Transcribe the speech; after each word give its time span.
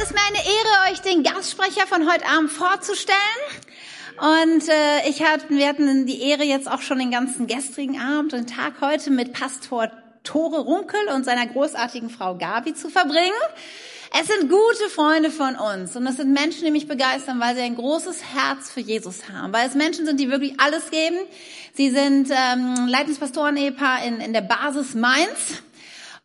es 0.00 0.10
ist 0.10 0.14
mir 0.14 0.20
eine 0.28 0.38
Ehre, 0.38 0.92
euch 0.92 1.00
den 1.00 1.24
Gastsprecher 1.24 1.86
von 1.88 2.08
heute 2.08 2.24
Abend 2.26 2.52
vorzustellen. 2.52 3.18
Und 4.18 4.68
äh, 4.68 5.08
ich 5.08 5.24
hatte, 5.24 5.46
wir 5.48 5.66
hatten 5.66 6.06
die 6.06 6.22
Ehre 6.22 6.44
jetzt 6.44 6.70
auch 6.70 6.82
schon 6.82 7.00
den 7.00 7.10
ganzen 7.10 7.48
gestrigen 7.48 8.00
Abend 8.00 8.32
und 8.32 8.48
Tag 8.48 8.74
heute 8.80 9.10
mit 9.10 9.32
Pastor 9.32 9.90
Tore 10.22 10.60
Runkel 10.60 11.00
und 11.14 11.24
seiner 11.24 11.46
großartigen 11.46 12.10
Frau 12.10 12.36
Gabi 12.36 12.74
zu 12.74 12.90
verbringen. 12.90 13.32
Es 14.18 14.28
sind 14.28 14.48
gute 14.48 14.88
Freunde 14.88 15.30
von 15.30 15.56
uns 15.56 15.96
und 15.96 16.06
es 16.06 16.16
sind 16.16 16.32
Menschen, 16.32 16.64
die 16.64 16.70
mich 16.70 16.86
begeistern, 16.86 17.40
weil 17.40 17.56
sie 17.56 17.62
ein 17.62 17.74
großes 17.74 18.22
Herz 18.22 18.70
für 18.70 18.80
Jesus 18.80 19.28
haben, 19.28 19.52
weil 19.52 19.66
es 19.66 19.74
Menschen 19.74 20.06
sind, 20.06 20.20
die 20.20 20.30
wirklich 20.30 20.60
alles 20.60 20.90
geben. 20.90 21.16
Sie 21.74 21.90
sind 21.90 22.30
ähm, 22.30 22.86
Leitungspastoren-Ehepaar 22.86 24.04
in, 24.04 24.20
in 24.20 24.32
der 24.32 24.42
Basis 24.42 24.94
Mainz 24.94 25.62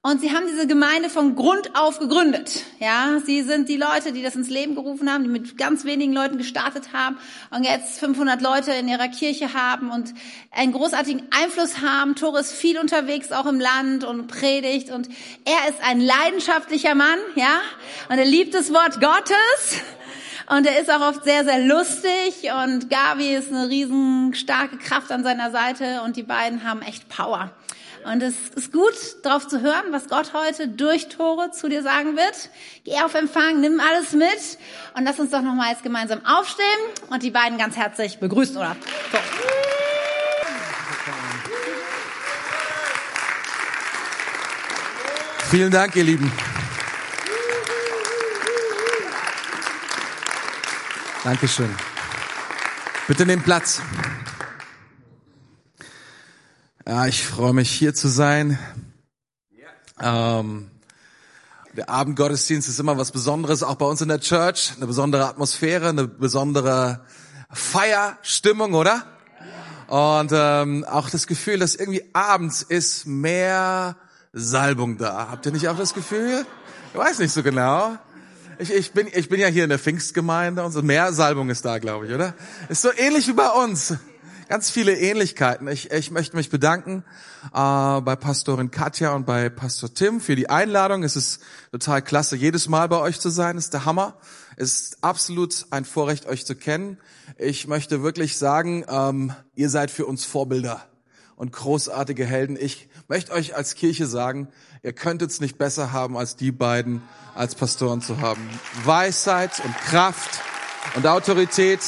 und 0.05 0.19
sie 0.19 0.35
haben 0.35 0.45
diese 0.51 0.67
Gemeinde 0.67 1.09
von 1.09 1.33
Grund 1.33 1.77
auf 1.77 1.97
gegründet. 1.97 2.65
Ja, 2.79 3.19
sie 3.25 3.41
sind 3.41 3.69
die 3.69 3.77
Leute, 3.77 4.11
die 4.11 4.21
das 4.21 4.35
ins 4.35 4.49
Leben 4.49 4.75
gerufen 4.75 5.09
haben, 5.09 5.23
die 5.23 5.29
mit 5.29 5.57
ganz 5.57 5.85
wenigen 5.85 6.11
Leuten 6.11 6.37
gestartet 6.37 6.91
haben 6.91 7.17
und 7.51 7.63
jetzt 7.63 7.99
500 7.99 8.41
Leute 8.41 8.73
in 8.73 8.89
ihrer 8.89 9.07
Kirche 9.07 9.53
haben 9.53 9.91
und 9.91 10.13
einen 10.51 10.73
großartigen 10.73 11.23
Einfluss 11.31 11.79
haben. 11.79 12.15
Tore 12.15 12.41
ist 12.41 12.51
viel 12.51 12.77
unterwegs, 12.79 13.31
auch 13.31 13.45
im 13.45 13.61
Land 13.61 14.03
und 14.03 14.27
predigt 14.27 14.89
und 14.89 15.07
er 15.45 15.69
ist 15.69 15.81
ein 15.81 16.01
leidenschaftlicher 16.01 16.95
Mann, 16.95 17.19
ja, 17.35 17.61
und 18.09 18.17
er 18.17 18.25
liebt 18.25 18.53
das 18.53 18.73
Wort 18.73 18.99
Gottes. 18.99 19.81
Und 20.47 20.67
er 20.67 20.81
ist 20.81 20.91
auch 20.91 20.99
oft 20.99 21.23
sehr, 21.23 21.45
sehr 21.45 21.59
lustig 21.59 22.51
und 22.65 22.89
Gavi 22.89 23.33
ist 23.33 23.49
eine 23.49 23.69
riesen 23.69 24.33
starke 24.33 24.77
Kraft 24.77 25.09
an 25.13 25.23
seiner 25.23 25.51
Seite 25.51 26.01
und 26.03 26.17
die 26.17 26.23
beiden 26.23 26.65
haben 26.65 26.81
echt 26.81 27.07
Power. 27.07 27.49
Und 28.05 28.21
es 28.21 28.35
ist 28.55 28.73
gut, 28.73 28.93
darauf 29.23 29.47
zu 29.47 29.61
hören, 29.61 29.85
was 29.91 30.09
Gott 30.09 30.33
heute 30.33 30.67
durch 30.67 31.07
Tore 31.07 31.51
zu 31.51 31.69
dir 31.69 31.83
sagen 31.83 32.17
wird. 32.17 32.49
Geh 32.83 32.99
auf 32.99 33.13
Empfang, 33.13 33.61
nimm 33.61 33.79
alles 33.79 34.11
mit 34.11 34.57
und 34.95 35.05
lass 35.05 35.19
uns 35.19 35.31
doch 35.31 35.41
nochmal 35.41 35.71
jetzt 35.71 35.83
gemeinsam 35.83 36.25
aufstehen 36.25 36.65
und 37.09 37.23
die 37.23 37.31
beiden 37.31 37.57
ganz 37.57 37.77
herzlich 37.77 38.19
begrüßen, 38.19 38.57
oder? 38.57 38.75
So. 39.11 39.17
Vielen 45.49 45.71
Dank, 45.71 45.95
ihr 45.95 46.03
Lieben. 46.03 46.31
Dankeschön. 51.23 51.73
Bitte 53.07 53.25
nehmt 53.25 53.45
Platz. 53.45 53.81
Ja, 56.85 57.07
ich 57.07 57.25
freue 57.25 57.53
mich 57.53 57.71
hier 57.71 57.93
zu 57.93 58.09
sein. 58.09 58.59
Ähm, 60.01 60.69
der 61.77 61.89
Abendgottesdienst 61.89 62.67
ist 62.67 62.77
immer 62.77 62.97
was 62.97 63.13
Besonderes, 63.13 63.63
auch 63.63 63.75
bei 63.75 63.85
uns 63.85 64.01
in 64.01 64.09
der 64.09 64.19
Church. 64.19 64.73
Eine 64.75 64.87
besondere 64.87 65.25
Atmosphäre, 65.29 65.87
eine 65.87 66.09
besondere 66.09 66.99
Feierstimmung, 67.49 68.73
oder? 68.73 69.05
Und 69.87 70.31
ähm, 70.33 70.83
auch 70.83 71.09
das 71.09 71.25
Gefühl, 71.25 71.59
dass 71.59 71.75
irgendwie 71.75 72.03
abends 72.11 72.63
ist 72.63 73.07
mehr 73.07 73.95
Salbung 74.33 74.97
da. 74.97 75.29
Habt 75.31 75.45
ihr 75.45 75.53
nicht 75.53 75.69
auch 75.69 75.77
das 75.77 75.93
Gefühl? 75.93 76.45
Ich 76.91 76.99
weiß 76.99 77.19
nicht 77.19 77.31
so 77.31 77.43
genau. 77.43 77.97
Ich, 78.59 78.73
ich, 78.73 78.91
bin, 78.91 79.07
ich 79.13 79.29
bin 79.29 79.39
ja 79.39 79.47
hier 79.47 79.63
in 79.63 79.69
der 79.69 79.79
Pfingstgemeinde 79.79 80.61
und 80.61 80.73
so 80.73 80.81
mehr 80.81 81.13
Salbung 81.13 81.49
ist 81.49 81.63
da, 81.63 81.77
glaube 81.79 82.07
ich, 82.07 82.13
oder? 82.13 82.33
Ist 82.67 82.81
so 82.81 82.89
ähnlich 82.97 83.29
wie 83.29 83.33
bei 83.33 83.49
uns 83.49 83.93
ganz 84.53 84.69
viele 84.69 84.95
Ähnlichkeiten. 84.95 85.67
Ich, 85.67 85.89
ich 85.89 86.11
möchte 86.11 86.35
mich 86.35 86.51
bedanken 86.51 87.03
äh, 87.55 88.01
bei 88.01 88.15
Pastorin 88.15 88.69
Katja 88.69 89.15
und 89.15 89.25
bei 89.25 89.49
Pastor 89.49 89.91
Tim 89.91 90.21
für 90.21 90.35
die 90.35 90.47
Einladung. 90.47 91.01
Es 91.01 91.15
ist 91.15 91.41
total 91.71 92.03
klasse, 92.03 92.35
jedes 92.35 92.69
Mal 92.69 92.87
bei 92.87 92.99
euch 92.99 93.19
zu 93.19 93.31
sein. 93.31 93.57
Ist 93.57 93.73
der 93.73 93.85
Hammer. 93.85 94.15
Es 94.55 94.79
ist 94.79 95.03
absolut 95.03 95.65
ein 95.71 95.85
Vorrecht, 95.85 96.27
euch 96.27 96.45
zu 96.45 96.53
kennen. 96.53 96.99
Ich 97.39 97.65
möchte 97.65 98.03
wirklich 98.03 98.37
sagen, 98.37 98.85
ähm, 98.87 99.33
ihr 99.55 99.71
seid 99.71 99.89
für 99.89 100.05
uns 100.05 100.23
Vorbilder 100.23 100.85
und 101.35 101.51
großartige 101.51 102.23
Helden. 102.23 102.55
Ich 102.55 102.89
möchte 103.07 103.31
euch 103.31 103.55
als 103.55 103.73
Kirche 103.73 104.05
sagen, 104.05 104.49
ihr 104.83 104.93
könnt 104.93 105.23
es 105.23 105.41
nicht 105.41 105.57
besser 105.57 105.93
haben, 105.93 106.15
als 106.15 106.35
die 106.35 106.51
beiden 106.51 107.01
als 107.33 107.55
Pastoren 107.55 108.01
zu 108.01 108.21
haben. 108.21 108.47
Weisheit 108.83 109.59
und 109.65 109.75
Kraft 109.77 110.41
und 110.93 111.07
Autorität 111.07 111.79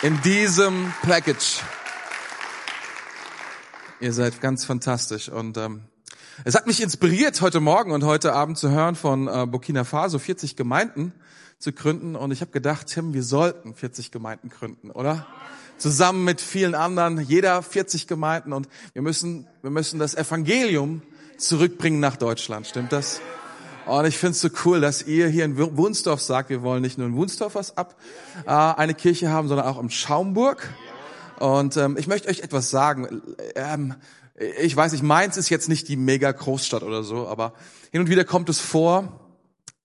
in 0.00 0.20
diesem 0.22 0.94
Package. 1.02 1.60
Ihr 4.00 4.12
seid 4.12 4.40
ganz 4.40 4.64
fantastisch 4.64 5.28
und 5.28 5.56
ähm, 5.56 5.82
es 6.44 6.56
hat 6.56 6.66
mich 6.66 6.82
inspiriert, 6.82 7.40
heute 7.40 7.60
Morgen 7.60 7.92
und 7.92 8.02
heute 8.02 8.32
Abend 8.32 8.58
zu 8.58 8.70
hören 8.70 8.96
von 8.96 9.28
äh, 9.28 9.46
Burkina 9.46 9.84
Faso 9.84 10.18
40 10.18 10.56
Gemeinden 10.56 11.12
zu 11.60 11.72
gründen 11.72 12.16
und 12.16 12.32
ich 12.32 12.40
habe 12.40 12.50
gedacht, 12.50 12.88
Tim, 12.88 13.14
wir 13.14 13.22
sollten 13.22 13.72
40 13.72 14.10
Gemeinden 14.10 14.48
gründen, 14.48 14.90
oder? 14.90 15.26
Zusammen 15.78 16.24
mit 16.24 16.40
vielen 16.40 16.74
anderen, 16.74 17.20
jeder 17.20 17.62
40 17.62 18.08
Gemeinden 18.08 18.52
und 18.52 18.68
wir 18.94 19.02
müssen, 19.02 19.46
wir 19.62 19.70
müssen 19.70 20.00
das 20.00 20.16
Evangelium 20.16 21.02
zurückbringen 21.38 22.00
nach 22.00 22.16
Deutschland. 22.16 22.66
Stimmt 22.66 22.92
das? 22.92 23.20
Und 23.86 24.06
ich 24.06 24.18
finde 24.18 24.32
es 24.32 24.40
so 24.40 24.48
cool, 24.64 24.80
dass 24.80 25.02
ihr 25.02 25.28
hier 25.28 25.44
in 25.44 25.56
Wunsdorf 25.56 26.20
sagt, 26.20 26.50
wir 26.50 26.62
wollen 26.62 26.82
nicht 26.82 26.98
nur 26.98 27.06
in 27.06 27.14
Wunsdorf 27.14 27.54
was 27.54 27.76
ab, 27.76 27.94
äh, 28.44 28.50
eine 28.50 28.94
Kirche 28.94 29.30
haben, 29.30 29.46
sondern 29.46 29.66
auch 29.66 29.78
im 29.78 29.90
Schaumburg. 29.90 30.74
Und 31.38 31.76
ähm, 31.76 31.96
ich 31.96 32.06
möchte 32.06 32.28
euch 32.28 32.40
etwas 32.40 32.70
sagen. 32.70 33.22
Ähm, 33.54 33.94
ich 34.60 34.76
weiß 34.76 34.92
nicht, 34.92 35.02
Mainz 35.02 35.36
ist 35.36 35.48
jetzt 35.48 35.68
nicht 35.68 35.88
die 35.88 35.96
mega 35.96 36.32
Großstadt 36.32 36.82
oder 36.82 37.04
so, 37.04 37.28
aber 37.28 37.54
hin 37.92 38.00
und 38.00 38.08
wieder 38.08 38.24
kommt 38.24 38.48
es 38.48 38.58
vor, 38.60 39.20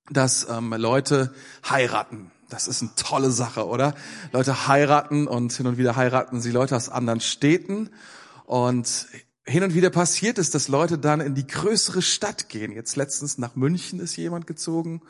dass 0.10 0.48
ähm, 0.50 0.74
Leute 0.74 1.34
heiraten. 1.70 2.32
Das 2.50 2.68
ist 2.68 2.82
eine 2.82 2.92
tolle 2.96 3.30
Sache, 3.30 3.68
oder? 3.68 3.94
Leute 4.32 4.68
heiraten 4.68 5.28
und 5.28 5.54
hin 5.54 5.68
und 5.68 5.78
wieder 5.78 5.96
heiraten 5.96 6.42
sie 6.42 6.52
Leute 6.52 6.76
aus 6.76 6.90
anderen 6.90 7.22
Städten. 7.22 7.92
Und 8.46 9.06
hin 9.46 9.64
und 9.64 9.76
wieder 9.76 9.92
passiert 9.92 10.40
es, 10.40 10.50
dass 10.50 10.68
Leute 10.68 10.98
dann 10.98 11.22
in 11.22 11.36
die 11.36 11.46
größere 11.46 12.02
Stadt 12.02 12.50
gehen. 12.50 12.72
Jetzt 12.72 12.96
letztens 12.96 13.38
nach 13.38 13.56
München 13.56 14.00
ist 14.00 14.16
jemand 14.16 14.48
gezogen. 14.48 15.02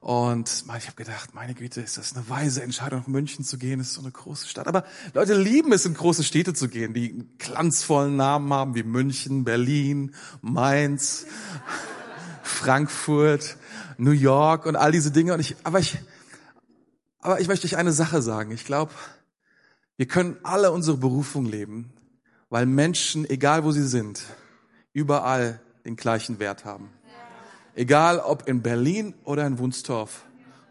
Und 0.00 0.64
ich 0.78 0.86
habe 0.86 0.96
gedacht, 0.96 1.34
meine 1.34 1.54
Güte, 1.54 1.82
ist 1.82 1.98
das 1.98 2.16
eine 2.16 2.28
weise 2.28 2.62
Entscheidung, 2.62 3.00
nach 3.00 3.06
München 3.06 3.44
zu 3.44 3.58
gehen? 3.58 3.78
Das 3.78 3.88
ist 3.88 3.94
so 3.94 4.00
eine 4.00 4.10
große 4.10 4.48
Stadt. 4.48 4.66
Aber 4.66 4.84
Leute 5.12 5.34
lieben 5.34 5.72
es, 5.72 5.84
in 5.84 5.94
große 5.94 6.24
Städte 6.24 6.54
zu 6.54 6.68
gehen, 6.68 6.94
die 6.94 7.26
glanzvollen 7.38 8.16
Namen 8.16 8.52
haben 8.52 8.74
wie 8.74 8.82
München, 8.82 9.44
Berlin, 9.44 10.14
Mainz, 10.40 11.26
Frankfurt, 12.42 13.58
New 13.98 14.12
York 14.12 14.64
und 14.64 14.76
all 14.76 14.90
diese 14.90 15.10
Dinge. 15.10 15.34
Und 15.34 15.40
ich, 15.40 15.54
aber 15.64 15.80
ich, 15.80 15.98
aber 17.20 17.40
ich 17.40 17.48
möchte 17.48 17.66
euch 17.66 17.76
eine 17.76 17.92
Sache 17.92 18.22
sagen. 18.22 18.52
Ich 18.52 18.64
glaube, 18.64 18.92
wir 19.98 20.08
können 20.08 20.38
alle 20.42 20.72
unsere 20.72 20.96
Berufung 20.96 21.44
leben 21.44 21.92
weil 22.50 22.66
Menschen, 22.66 23.28
egal 23.30 23.64
wo 23.64 23.70
sie 23.70 23.86
sind, 23.86 24.22
überall 24.92 25.60
den 25.84 25.96
gleichen 25.96 26.38
Wert 26.40 26.64
haben. 26.64 26.90
Egal 27.74 28.18
ob 28.18 28.48
in 28.48 28.62
Berlin 28.62 29.14
oder 29.24 29.46
in 29.46 29.58
Wunstorf 29.58 30.22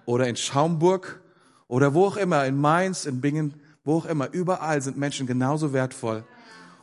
oder 0.06 0.28
in 0.28 0.36
Schaumburg 0.36 1.22
oder 1.68 1.94
wo 1.94 2.06
auch 2.06 2.18
immer, 2.18 2.46
in 2.46 2.60
Mainz, 2.60 3.06
in 3.06 3.22
Bingen, 3.22 3.54
wo 3.84 3.98
auch 3.98 4.06
immer, 4.06 4.32
überall 4.32 4.82
sind 4.82 4.98
Menschen 4.98 5.28
genauso 5.28 5.74
wertvoll. 5.74 6.24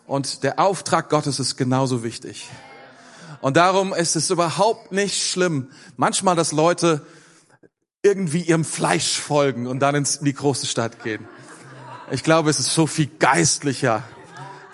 Und 0.07 0.43
der 0.43 0.59
Auftrag 0.59 1.11
Gottes 1.11 1.41
ist 1.41 1.57
genauso 1.57 2.03
wichtig. 2.03 2.49
Und 3.41 3.57
darum 3.57 3.93
ist 3.93 4.17
es 4.17 4.31
überhaupt 4.31 4.93
nicht 4.93 5.23
schlimm, 5.23 5.69
manchmal, 5.97 6.37
dass 6.37 6.53
Leute 6.53 7.05
irgendwie 8.03 8.43
ihrem 8.43 8.65
Fleisch 8.65 9.19
folgen 9.19 9.67
und 9.67 9.81
dann 9.81 9.95
in 9.95 10.07
die 10.23 10.33
große 10.33 10.67
Stadt 10.67 11.03
gehen. 11.03 11.27
Ich 12.11 12.23
glaube, 12.23 12.51
es 12.51 12.61
ist 12.61 12.73
so 12.73 12.87
viel 12.87 13.11
geistlicher, 13.19 14.05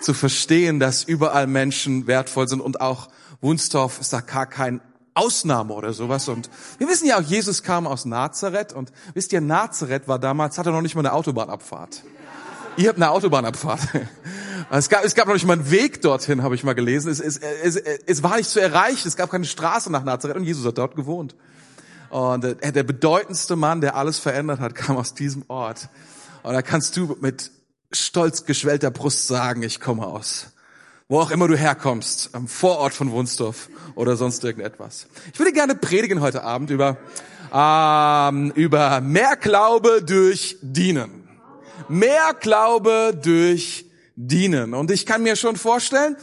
zu 0.03 0.13
verstehen, 0.13 0.79
dass 0.79 1.03
überall 1.03 1.47
Menschen 1.47 2.07
wertvoll 2.07 2.47
sind 2.47 2.61
und 2.61 2.81
auch 2.81 3.09
Wunstorf 3.41 3.99
ist 3.99 4.13
da 4.13 4.21
gar 4.21 4.45
kein 4.45 4.81
Ausnahme 5.13 5.73
oder 5.73 5.93
sowas. 5.93 6.27
Und 6.27 6.49
wir 6.77 6.87
wissen 6.87 7.07
ja 7.07 7.17
auch, 7.17 7.21
Jesus 7.21 7.63
kam 7.63 7.87
aus 7.87 8.05
Nazareth 8.05 8.73
und 8.73 8.91
wisst 9.13 9.33
ihr, 9.33 9.41
Nazareth 9.41 10.07
war 10.07 10.19
damals, 10.19 10.57
hatte 10.57 10.71
noch 10.71 10.81
nicht 10.81 10.95
mal 10.95 11.01
eine 11.01 11.13
Autobahnabfahrt. 11.13 12.03
Ihr 12.77 12.89
habt 12.89 12.97
eine 12.97 13.11
Autobahnabfahrt. 13.11 13.81
Es 14.71 14.89
gab, 14.89 15.03
es 15.03 15.13
gab 15.13 15.27
noch 15.27 15.33
nicht 15.33 15.45
mal 15.45 15.53
einen 15.53 15.69
Weg 15.69 16.01
dorthin, 16.01 16.41
habe 16.41 16.55
ich 16.55 16.63
mal 16.63 16.73
gelesen. 16.73 17.11
Es, 17.11 17.19
es, 17.19 17.37
es, 17.37 17.75
es 17.75 18.23
war 18.23 18.37
nicht 18.37 18.49
zu 18.49 18.59
erreichen. 18.59 19.07
Es 19.07 19.15
gab 19.15 19.29
keine 19.29 19.45
Straße 19.45 19.91
nach 19.91 20.03
Nazareth 20.03 20.37
und 20.37 20.45
Jesus 20.45 20.65
hat 20.65 20.77
dort 20.77 20.95
gewohnt. 20.95 21.35
Und 22.09 22.43
der, 22.43 22.55
der 22.55 22.83
bedeutendste 22.83 23.55
Mann, 23.55 23.81
der 23.81 23.95
alles 23.95 24.17
verändert 24.17 24.61
hat, 24.61 24.73
kam 24.75 24.97
aus 24.97 25.13
diesem 25.13 25.43
Ort. 25.47 25.89
Und 26.43 26.53
da 26.53 26.61
kannst 26.61 26.95
du 26.97 27.17
mit 27.19 27.51
stolz 27.91 28.45
geschwellter 28.45 28.89
Brust 28.89 29.27
sagen, 29.27 29.61
ich 29.63 29.79
komme 29.79 30.07
aus. 30.07 30.52
Wo 31.09 31.19
auch 31.19 31.31
immer 31.31 31.47
du 31.47 31.57
herkommst, 31.57 32.29
am 32.33 32.47
Vorort 32.47 32.93
von 32.93 33.11
Wunsdorf 33.11 33.69
oder 33.95 34.15
sonst 34.15 34.43
irgendetwas. 34.43 35.07
Ich 35.33 35.39
würde 35.39 35.51
gerne 35.51 35.75
predigen 35.75 36.21
heute 36.21 36.43
Abend 36.43 36.69
über, 36.69 36.97
ähm, 37.53 38.51
über 38.55 39.01
mehr 39.01 39.35
Glaube 39.35 40.01
durch 40.01 40.57
Dienen. 40.61 41.27
Mehr 41.89 42.33
Glaube 42.39 43.19
durch 43.21 43.85
Dienen. 44.15 44.73
Und 44.73 44.91
ich 44.91 45.05
kann 45.05 45.23
mir 45.23 45.35
schon 45.35 45.57
vorstellen, 45.57 46.15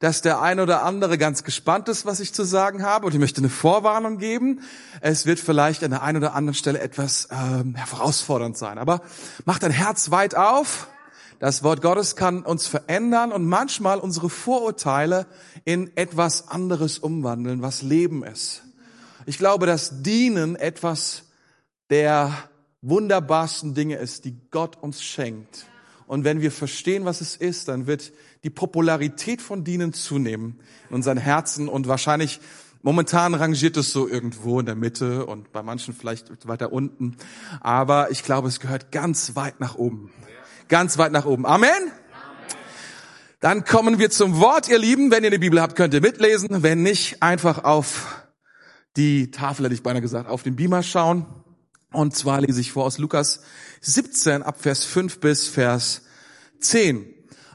dass 0.00 0.22
der 0.22 0.40
eine 0.40 0.62
oder 0.62 0.82
andere 0.82 1.18
ganz 1.18 1.44
gespannt 1.44 1.88
ist, 1.88 2.06
was 2.06 2.18
ich 2.18 2.32
zu 2.32 2.42
sagen 2.42 2.82
habe. 2.82 3.06
Und 3.06 3.12
ich 3.12 3.20
möchte 3.20 3.40
eine 3.40 3.50
Vorwarnung 3.50 4.18
geben. 4.18 4.62
Es 5.00 5.26
wird 5.26 5.38
vielleicht 5.38 5.84
an 5.84 5.90
der 5.90 6.02
einen 6.02 6.18
oder 6.18 6.34
anderen 6.34 6.54
Stelle 6.54 6.80
etwas 6.80 7.28
ähm, 7.30 7.76
herausfordernd 7.76 8.56
sein. 8.56 8.78
Aber 8.78 9.02
mach 9.44 9.58
dein 9.58 9.70
Herz 9.70 10.10
weit 10.10 10.34
auf. 10.34 10.88
Das 11.42 11.64
Wort 11.64 11.82
Gottes 11.82 12.14
kann 12.14 12.44
uns 12.44 12.68
verändern 12.68 13.32
und 13.32 13.44
manchmal 13.44 13.98
unsere 13.98 14.30
Vorurteile 14.30 15.26
in 15.64 15.90
etwas 15.96 16.46
anderes 16.46 17.00
umwandeln, 17.00 17.62
was 17.62 17.82
Leben 17.82 18.22
ist. 18.22 18.62
Ich 19.26 19.38
glaube, 19.38 19.66
dass 19.66 20.04
Dienen 20.04 20.54
etwas 20.54 21.24
der 21.90 22.32
wunderbarsten 22.80 23.74
Dinge 23.74 23.96
ist, 23.96 24.24
die 24.24 24.36
Gott 24.52 24.80
uns 24.80 25.02
schenkt. 25.02 25.66
Und 26.06 26.22
wenn 26.22 26.42
wir 26.42 26.52
verstehen, 26.52 27.06
was 27.06 27.20
es 27.20 27.34
ist, 27.34 27.66
dann 27.66 27.88
wird 27.88 28.12
die 28.44 28.50
Popularität 28.50 29.42
von 29.42 29.64
Dienen 29.64 29.92
zunehmen 29.92 30.60
in 30.90 30.94
unseren 30.94 31.18
Herzen 31.18 31.68
und 31.68 31.88
wahrscheinlich 31.88 32.38
Momentan 32.84 33.34
rangiert 33.34 33.76
es 33.76 33.92
so 33.92 34.08
irgendwo 34.08 34.58
in 34.58 34.66
der 34.66 34.74
Mitte 34.74 35.24
und 35.26 35.52
bei 35.52 35.62
manchen 35.62 35.94
vielleicht 35.94 36.48
weiter 36.48 36.72
unten. 36.72 37.16
Aber 37.60 38.10
ich 38.10 38.24
glaube, 38.24 38.48
es 38.48 38.58
gehört 38.58 38.90
ganz 38.90 39.36
weit 39.36 39.60
nach 39.60 39.76
oben 39.76 40.10
ganz 40.72 40.96
weit 40.96 41.12
nach 41.12 41.26
oben. 41.26 41.44
Amen. 41.44 41.92
Dann 43.40 43.66
kommen 43.66 43.98
wir 43.98 44.08
zum 44.08 44.40
Wort, 44.40 44.68
ihr 44.68 44.78
Lieben. 44.78 45.10
Wenn 45.10 45.22
ihr 45.22 45.28
eine 45.28 45.38
Bibel 45.38 45.60
habt, 45.60 45.76
könnt 45.76 45.92
ihr 45.92 46.00
mitlesen. 46.00 46.62
Wenn 46.62 46.82
nicht, 46.82 47.22
einfach 47.22 47.64
auf 47.64 48.24
die 48.96 49.30
Tafel, 49.30 49.66
hätte 49.66 49.74
ich 49.74 49.82
beinahe 49.82 50.00
gesagt, 50.00 50.30
auf 50.30 50.42
den 50.42 50.56
Beamer 50.56 50.82
schauen. 50.82 51.26
Und 51.92 52.16
zwar 52.16 52.40
lese 52.40 52.62
ich 52.62 52.72
vor 52.72 52.86
aus 52.86 52.96
Lukas 52.96 53.42
17 53.82 54.42
ab 54.42 54.62
Vers 54.62 54.86
5 54.86 55.20
bis 55.20 55.46
Vers 55.46 56.04
10. 56.60 57.06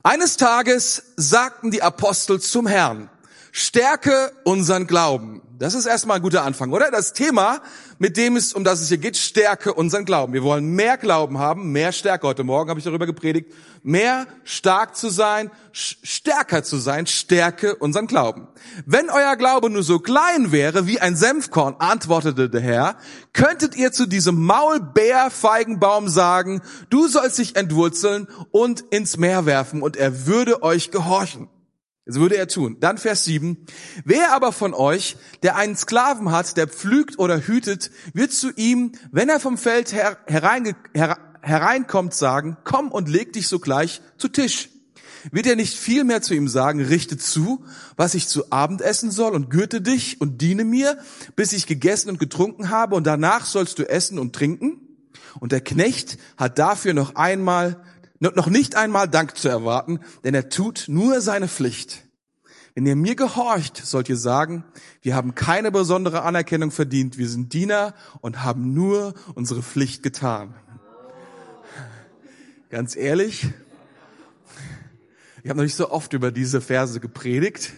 Eines 0.04 0.38
Tages 0.38 1.14
sagten 1.16 1.72
die 1.72 1.81
Apostel 1.81 2.40
zum 2.40 2.68
Herrn, 2.68 3.10
stärke 3.57 4.31
unseren 4.44 4.86
Glauben. 4.86 5.42
Das 5.57 5.74
ist 5.74 5.88
erstmal 5.88 6.18
ein 6.18 6.21
guter 6.21 6.44
Anfang, 6.44 6.71
oder? 6.71 6.92
Das 6.92 7.13
Thema, 7.13 7.59
mit 7.98 8.15
dem 8.15 8.36
es, 8.36 8.54
um 8.54 8.63
das 8.63 8.81
es 8.81 8.89
hier 8.89 9.00
geht, 9.00 9.18
stärke 9.18 9.74
unseren 9.74 10.06
Glauben. 10.06 10.31
Wir 10.33 10.44
wollen 10.44 10.75
mehr 10.75 10.95
Glauben 10.98 11.39
haben, 11.39 11.71
mehr 11.71 11.92
Stärke. 11.92 12.27
Heute 12.27 12.44
Morgen 12.44 12.69
habe 12.69 12.80
ich 12.80 12.83
darüber 12.83 13.07
gepredigt. 13.07 13.51
Mehr 13.81 14.27
stark 14.44 14.95
zu 14.95 15.09
sein, 15.09 15.50
stärker 15.71 16.62
zu 16.62 16.77
sein, 16.77 17.07
stärke 17.07 17.75
unseren 17.77 18.06
Glauben. 18.06 18.48
Wenn 18.86 19.09
euer 19.09 19.36
Glaube 19.36 19.71
nur 19.71 19.81
so 19.81 19.98
klein 19.98 20.51
wäre 20.51 20.86
wie 20.86 21.00
ein 21.00 21.15
Senfkorn, 21.15 21.77
antwortete 21.80 22.51
der 22.51 22.62
Herr, 22.62 22.98
könntet 23.33 23.75
ihr 23.75 23.92
zu 23.92 24.06
diesem 24.06 24.45
Maulbeerfeigenbaum 24.45 26.09
sagen, 26.09 26.62
du 26.92 27.07
sollst 27.07 27.39
dich 27.39 27.56
entwurzeln 27.56 28.27
und 28.51 28.81
ins 28.92 29.18
Meer 29.18 29.48
werfen 29.48 29.81
und 29.81 29.98
er 29.98 30.27
würde 30.27 30.62
euch 30.62 30.92
gehorchen. 30.92 31.50
Das 32.07 32.15
würde 32.15 32.38
er 32.38 32.48
tun. 32.48 32.77
Dann 32.80 32.98
Vers 32.98 33.25
7. 33.25 33.57
Wer 34.06 34.31
aber 34.31 34.54
von 34.54 34.74
euch, 34.74 35.18
der 35.44 35.57
einen 35.57 35.75
Sklaven 35.75 36.31
hat, 36.31 36.56
der 36.56 36.69
pflügt 36.69 37.19
oder 37.19 37.45
hütet, 37.45 37.92
wird 38.13 38.31
zu 38.31 38.51
ihm, 38.56 38.94
wenn 39.12 39.27
er 39.27 39.42
vom 39.42 39.57
Feld 39.57 39.92
her, 39.92 40.18
her, 40.25 41.18
hereinkommt, 41.42 42.13
sagen, 42.13 42.56
komm 42.63 42.94
und 42.94 43.09
leg 43.09 43.33
dich 43.33 43.50
sogleich 43.50 44.01
zu 44.18 44.30
Tisch. 44.30 44.69
Wird 45.31 45.48
er 45.48 45.57
nicht 45.57 45.77
viel 45.77 46.06
mehr 46.06 46.21
zu 46.21 46.33
ihm 46.33 46.48
sagen, 46.48 46.81
richte 46.81 47.18
zu, 47.18 47.65
was 47.98 48.15
ich 48.15 48.30
zu 48.30 48.54
Abend 48.54 48.81
essen 48.81 49.12
soll 49.12 49.36
und 49.36 49.50
gürte 49.50 49.81
dich 49.81 50.21
und 50.21 50.42
diene 50.42 50.63
mir, 50.63 50.98
bis 51.36 51.51
ich 51.51 51.68
gegessen 51.68 52.09
und 52.09 52.19
getrunken 52.19 52.69
habe 52.69 52.95
und 52.95 53.06
danach 53.06 53.45
sollst 53.45 53.80
du 53.80 53.89
essen 53.89 54.18
und 54.18 54.33
trinken? 54.33 54.80
Und 55.42 55.51
der 55.51 55.62
Knecht 55.62 56.18
hat 56.38 56.57
dafür 56.57 56.94
noch 56.94 57.15
einmal 57.15 57.83
noch 58.19 58.48
nicht 58.48 58.75
einmal 58.75 59.08
Dank 59.08 59.38
zu 59.38 59.48
erwarten, 59.48 60.00
denn 60.24 60.34
er 60.34 60.50
tut 60.50 60.86
nur 60.88 61.22
seine 61.22 61.48
Pflicht. 61.48 62.04
Wenn 62.75 62.86
ihr 62.86 62.96
mir 62.96 63.16
gehorcht, 63.16 63.78
sollt 63.78 64.08
ihr 64.10 64.18
sagen, 64.18 64.64
wir 65.02 65.16
haben 65.16 65.34
keine 65.34 65.72
besondere 65.72 66.22
Anerkennung 66.22 66.72
verdient, 66.72 67.18
wir 67.18 67.28
sind 67.28 67.54
Diener 67.54 67.96
und 68.22 68.44
haben 68.44 68.74
nur 68.74 69.16
unsere 69.34 69.64
Pflicht 69.64 70.04
getan. 70.04 70.54
Ganz 72.69 72.96
ehrlich, 72.96 73.48
ich 75.44 75.50
habe 75.50 75.58
noch 75.58 75.64
nicht 75.64 75.75
so 75.75 75.90
oft 75.90 76.14
über 76.14 76.31
diese 76.31 76.62
Verse 76.62 77.00
gepredigt. 77.00 77.74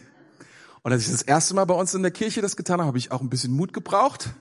Und 0.81 0.91
als 0.91 1.03
ich 1.03 1.11
das 1.11 1.21
erste 1.21 1.53
Mal 1.53 1.65
bei 1.65 1.75
uns 1.75 1.93
in 1.93 2.01
der 2.01 2.11
Kirche 2.11 2.41
das 2.41 2.55
getan 2.55 2.79
habe, 2.79 2.87
habe 2.87 2.97
ich 2.97 3.11
auch 3.11 3.21
ein 3.21 3.29
bisschen 3.29 3.53
Mut 3.53 3.73
gebraucht 3.73 4.33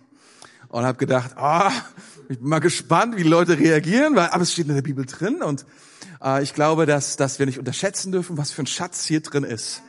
und 0.69 0.85
habe 0.85 0.99
gedacht, 0.99 1.33
ah, 1.37 1.69
oh, 1.69 2.03
ich 2.29 2.39
bin 2.39 2.49
mal 2.49 2.59
gespannt, 2.59 3.17
wie 3.17 3.23
die 3.23 3.29
Leute 3.29 3.59
reagieren, 3.59 4.15
weil 4.17 4.29
aber 4.29 4.43
es 4.43 4.53
steht 4.53 4.69
in 4.69 4.75
der 4.75 4.83
Bibel 4.83 5.07
drin 5.07 5.43
und 5.43 5.65
äh, 6.23 6.43
ich 6.43 6.55
glaube, 6.55 6.87
dass, 6.87 7.17
dass 7.17 7.39
wir 7.39 7.47
nicht 7.47 7.59
unterschätzen 7.59 8.13
dürfen, 8.13 8.37
was 8.37 8.51
für 8.51 8.63
ein 8.63 8.67
Schatz 8.67 9.05
hier 9.05 9.21
drin 9.21 9.45
ist. 9.45 9.83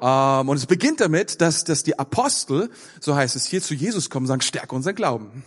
Ähm, 0.00 0.48
und 0.48 0.56
es 0.56 0.66
beginnt 0.66 1.00
damit, 1.00 1.40
dass, 1.40 1.64
dass 1.64 1.82
die 1.82 1.98
Apostel, 1.98 2.70
so 3.00 3.14
heißt 3.14 3.36
es 3.36 3.46
hier, 3.46 3.62
zu 3.62 3.74
Jesus 3.74 4.10
kommen 4.10 4.24
und 4.24 4.28
sagen, 4.28 4.40
stärke 4.40 4.74
unseren 4.74 4.94
Glauben. 4.94 5.44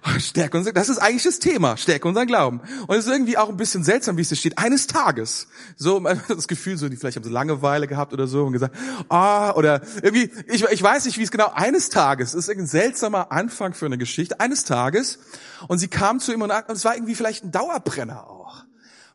Stärke 0.18 0.56
unseren, 0.58 0.74
das 0.74 0.88
ist 0.88 0.98
eigentlich 0.98 1.22
das 1.22 1.38
Thema, 1.38 1.76
stärke 1.76 2.08
unseren 2.08 2.26
Glauben. 2.26 2.60
Und 2.86 2.96
es 2.96 3.06
ist 3.06 3.12
irgendwie 3.12 3.36
auch 3.38 3.48
ein 3.48 3.56
bisschen 3.56 3.84
seltsam, 3.84 4.16
wie 4.16 4.22
es 4.22 4.28
hier 4.28 4.36
steht, 4.36 4.58
eines 4.58 4.86
Tages. 4.86 5.48
So, 5.76 6.00
das 6.28 6.48
Gefühl, 6.48 6.76
so, 6.76 6.88
die 6.88 6.96
vielleicht 6.96 7.16
haben 7.16 7.24
so 7.24 7.30
Langeweile 7.30 7.86
gehabt 7.86 8.12
oder 8.12 8.26
so 8.26 8.44
und 8.44 8.52
gesagt, 8.52 8.74
ah, 9.08 9.52
oder 9.52 9.82
irgendwie, 10.02 10.30
ich, 10.46 10.64
ich 10.64 10.82
weiß 10.82 11.04
nicht, 11.06 11.18
wie 11.18 11.22
es 11.22 11.30
genau, 11.30 11.50
eines 11.54 11.88
Tages, 11.88 12.34
ist 12.34 12.50
ein 12.50 12.66
seltsamer 12.66 13.32
Anfang 13.32 13.74
für 13.74 13.86
eine 13.86 13.98
Geschichte, 13.98 14.40
eines 14.40 14.64
Tages. 14.64 15.18
Und 15.66 15.78
sie 15.78 15.88
kam 15.88 16.20
zu 16.20 16.32
ihm 16.32 16.42
und 16.42 16.52
es 16.68 16.84
war 16.84 16.94
irgendwie 16.94 17.14
vielleicht 17.14 17.44
ein 17.44 17.52
Dauerbrenner 17.52 18.28
auch. 18.28 18.64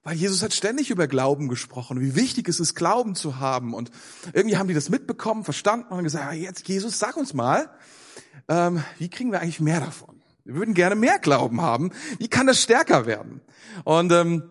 Weil 0.03 0.18
Jesus 0.18 0.44
hat 0.44 0.53
ständig 0.53 0.89
über 0.89 1.07
Glauben 1.07 1.47
gesprochen, 1.47 2.01
wie 2.01 2.15
wichtig 2.15 2.50
es 2.50 2.59
ist, 2.59 2.75
Glauben 2.75 3.15
zu 3.15 3.39
haben. 3.39 3.74
Und 3.74 3.89
irgendwie 4.33 4.57
haben 4.57 4.68
die 4.68 4.74
das 4.74 4.89
mitbekommen, 4.89 5.45
verstanden 5.45 5.94
und 5.94 6.03
gesagt, 6.03 6.33
ja, 6.33 6.38
jetzt 6.38 6.68
Jesus, 6.68 7.00
sag 7.00 7.15
uns 7.15 7.33
mal, 7.33 7.69
ähm, 8.50 8.83
wie 8.97 9.09
kriegen 9.09 9.31
wir 9.31 9.39
eigentlich 9.39 9.62
mehr 9.62 9.79
davon? 9.79 10.12
Wir 10.45 10.55
würden 10.55 10.73
gerne 10.73 10.95
mehr 10.95 11.19
Glauben 11.19 11.61
haben. 11.61 11.91
Wie 12.19 12.27
kann 12.27 12.47
das 12.47 12.61
stärker 12.61 13.05
werden? 13.05 13.41
Und 13.85 14.11
ähm, 14.11 14.43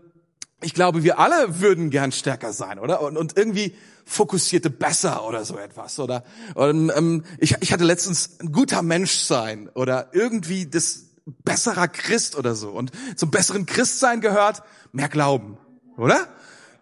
ich 0.63 0.75
glaube, 0.75 1.03
wir 1.03 1.19
alle 1.19 1.61
würden 1.61 1.91
gern 1.91 2.13
stärker 2.13 2.53
sein, 2.53 2.79
oder? 2.79 3.03
Und, 3.03 3.17
und 3.17 3.37
irgendwie 3.37 3.75
fokussierte 4.05 4.71
besser 4.71 5.27
oder 5.27 5.45
so 5.45 5.59
etwas. 5.59 5.99
Oder 5.99 6.25
und, 6.55 6.91
ähm, 6.97 7.25
ich, 7.39 7.57
ich 7.61 7.73
hatte 7.73 7.85
letztens 7.85 8.39
ein 8.41 8.53
guter 8.53 8.83
Mensch 8.83 9.13
sein 9.13 9.69
oder 9.75 10.11
irgendwie 10.13 10.67
das 10.67 11.07
besserer 11.45 11.89
Christ 11.89 12.37
oder 12.37 12.55
so. 12.55 12.71
Und 12.71 12.93
zum 13.17 13.31
besseren 13.31 13.67
Christsein 13.67 14.21
gehört 14.21 14.63
mehr 14.93 15.09
Glauben, 15.09 15.59
oder? 15.97 16.17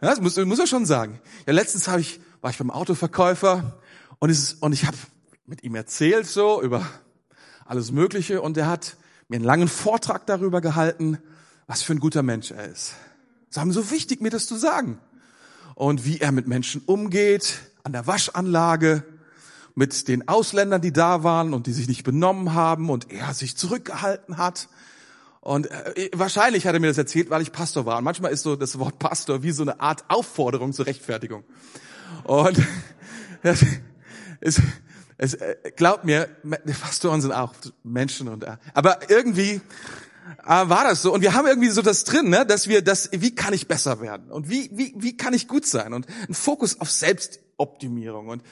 Ja, 0.01 0.09
das 0.09 0.21
muss, 0.21 0.37
muss 0.37 0.59
er 0.59 0.67
schon 0.67 0.87
sagen. 0.87 1.21
Ja, 1.47 1.53
letztens 1.53 1.89
habe 1.89 2.01
ich, 2.01 2.21
war 2.41 2.51
ich 2.51 2.59
beim 2.59 2.71
Autoverkäufer 2.71 3.81
und, 4.19 4.31
es, 4.31 4.55
und 4.55 4.73
ich 4.73 4.87
habe 4.87 4.97
mit 5.47 5.63
ihm 5.63 5.75
erzählt 5.75 6.27
so 6.27 6.63
über 6.63 6.87
alles 7.71 7.93
Mögliche 7.93 8.43
und 8.43 8.57
er 8.57 8.67
hat 8.67 8.97
mir 9.29 9.37
einen 9.37 9.45
langen 9.45 9.69
Vortrag 9.69 10.27
darüber 10.27 10.61
gehalten, 10.61 11.19
was 11.69 11.83
für 11.83 11.93
ein 11.93 12.01
guter 12.01 12.25
Mensch 12.25 12.51
er 12.51 12.65
ist. 12.67 12.95
Es 13.49 13.57
war 13.59 13.65
mir 13.65 13.73
so 13.73 13.93
wichtig, 13.93 14.21
mir 14.21 14.31
das 14.31 14.47
zu 14.47 14.57
sagen. 14.57 14.99
Und 15.77 16.05
wie 16.05 16.19
er 16.19 16.33
mit 16.33 16.49
Menschen 16.49 16.83
umgeht, 16.85 17.61
an 17.85 17.93
der 17.93 18.09
Waschanlage, 18.09 19.05
mit 19.77 20.09
den 20.09 20.27
Ausländern, 20.27 20.83
die 20.83 20.93
da 20.93 21.23
waren 21.23 21.55
und 21.55 21.69
die 21.69 21.73
sich 21.73 21.87
nicht 21.87 22.03
benommen 22.03 22.55
haben 22.55 22.91
und 22.91 23.13
er 23.13 23.33
sich 23.35 23.57
zurückgehalten 23.57 24.37
hat. 24.37 24.69
Und 25.41 25.71
äh, 25.71 26.11
wahrscheinlich 26.13 26.67
hat 26.67 26.75
er 26.75 26.81
mir 26.81 26.89
das 26.89 26.99
erzählt, 26.99 27.31
weil 27.31 27.41
ich 27.41 27.53
Pastor 27.53 27.87
war. 27.87 27.99
Und 27.99 28.05
manchmal 28.05 28.33
ist 28.33 28.43
so 28.43 28.57
das 28.57 28.81
Wort 28.81 28.99
Pastor 28.99 29.45
wie 29.45 29.53
so 29.53 29.63
eine 29.63 29.79
Art 29.79 30.05
Aufforderung 30.09 30.73
zur 30.73 30.87
Rechtfertigung. 30.87 31.45
Und 32.25 32.61
es, 33.43 33.65
es, 34.41 34.61
es, 35.23 35.35
äh, 35.35 35.57
glaubt 35.77 36.05
mir, 36.05 36.29
Pastoren 36.81 37.21
sind 37.21 37.33
auch 37.33 37.55
Menschen 37.83 38.29
und 38.29 38.45
äh, 38.45 38.57
aber 38.73 39.11
irgendwie 39.11 39.61
äh, 40.45 40.69
war 40.69 40.85
das 40.85 41.03
so 41.03 41.13
und 41.13 41.21
wir 41.21 41.35
haben 41.35 41.47
irgendwie 41.47 41.69
so 41.69 41.83
das 41.83 42.05
drin, 42.05 42.31
ne, 42.31 42.47
dass 42.47 42.69
wir 42.69 42.83
das 42.83 43.11
wie 43.13 43.35
kann 43.35 43.53
ich 43.53 43.69
besser 43.69 44.01
werden 44.01 44.31
und 44.31 44.49
wie 44.49 44.71
wie 44.73 44.95
wie 44.97 45.17
kann 45.17 45.35
ich 45.35 45.47
gut 45.47 45.67
sein 45.67 45.93
und 45.93 46.07
ein 46.29 46.35
Fokus 46.35 46.81
auf 46.81 46.91
Selbst 46.91 47.41
Optimierung. 47.59 48.29
Und 48.29 48.43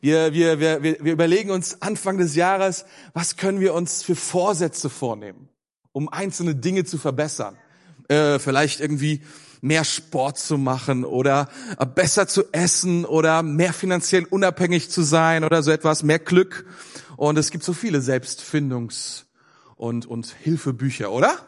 wir, 0.00 0.32
wir, 0.32 0.60
wir, 0.60 0.82
wir 0.82 1.12
überlegen 1.12 1.50
uns 1.50 1.82
Anfang 1.82 2.16
des 2.16 2.36
Jahres, 2.36 2.84
was 3.12 3.36
können 3.36 3.58
wir 3.58 3.74
uns 3.74 4.04
für 4.04 4.14
Vorsätze 4.14 4.88
vornehmen, 4.88 5.48
um 5.90 6.08
einzelne 6.08 6.54
Dinge 6.54 6.84
zu 6.84 6.96
verbessern. 6.96 7.56
Äh, 8.08 8.38
vielleicht 8.38 8.80
irgendwie 8.80 9.22
mehr 9.62 9.84
Sport 9.84 10.38
zu 10.38 10.58
machen 10.58 11.04
oder 11.04 11.48
äh, 11.78 11.86
besser 11.86 12.26
zu 12.26 12.52
essen 12.52 13.06
oder 13.06 13.42
mehr 13.42 13.72
finanziell 13.72 14.24
unabhängig 14.24 14.90
zu 14.90 15.02
sein 15.02 15.44
oder 15.44 15.62
so 15.62 15.70
etwas, 15.70 16.02
mehr 16.02 16.18
Glück. 16.18 16.66
Und 17.16 17.38
es 17.38 17.50
gibt 17.50 17.64
so 17.64 17.72
viele 17.72 18.00
Selbstfindungs- 18.00 19.24
und, 19.76 20.04
und 20.04 20.26
Hilfebücher, 20.26 21.10
oder? 21.12 21.38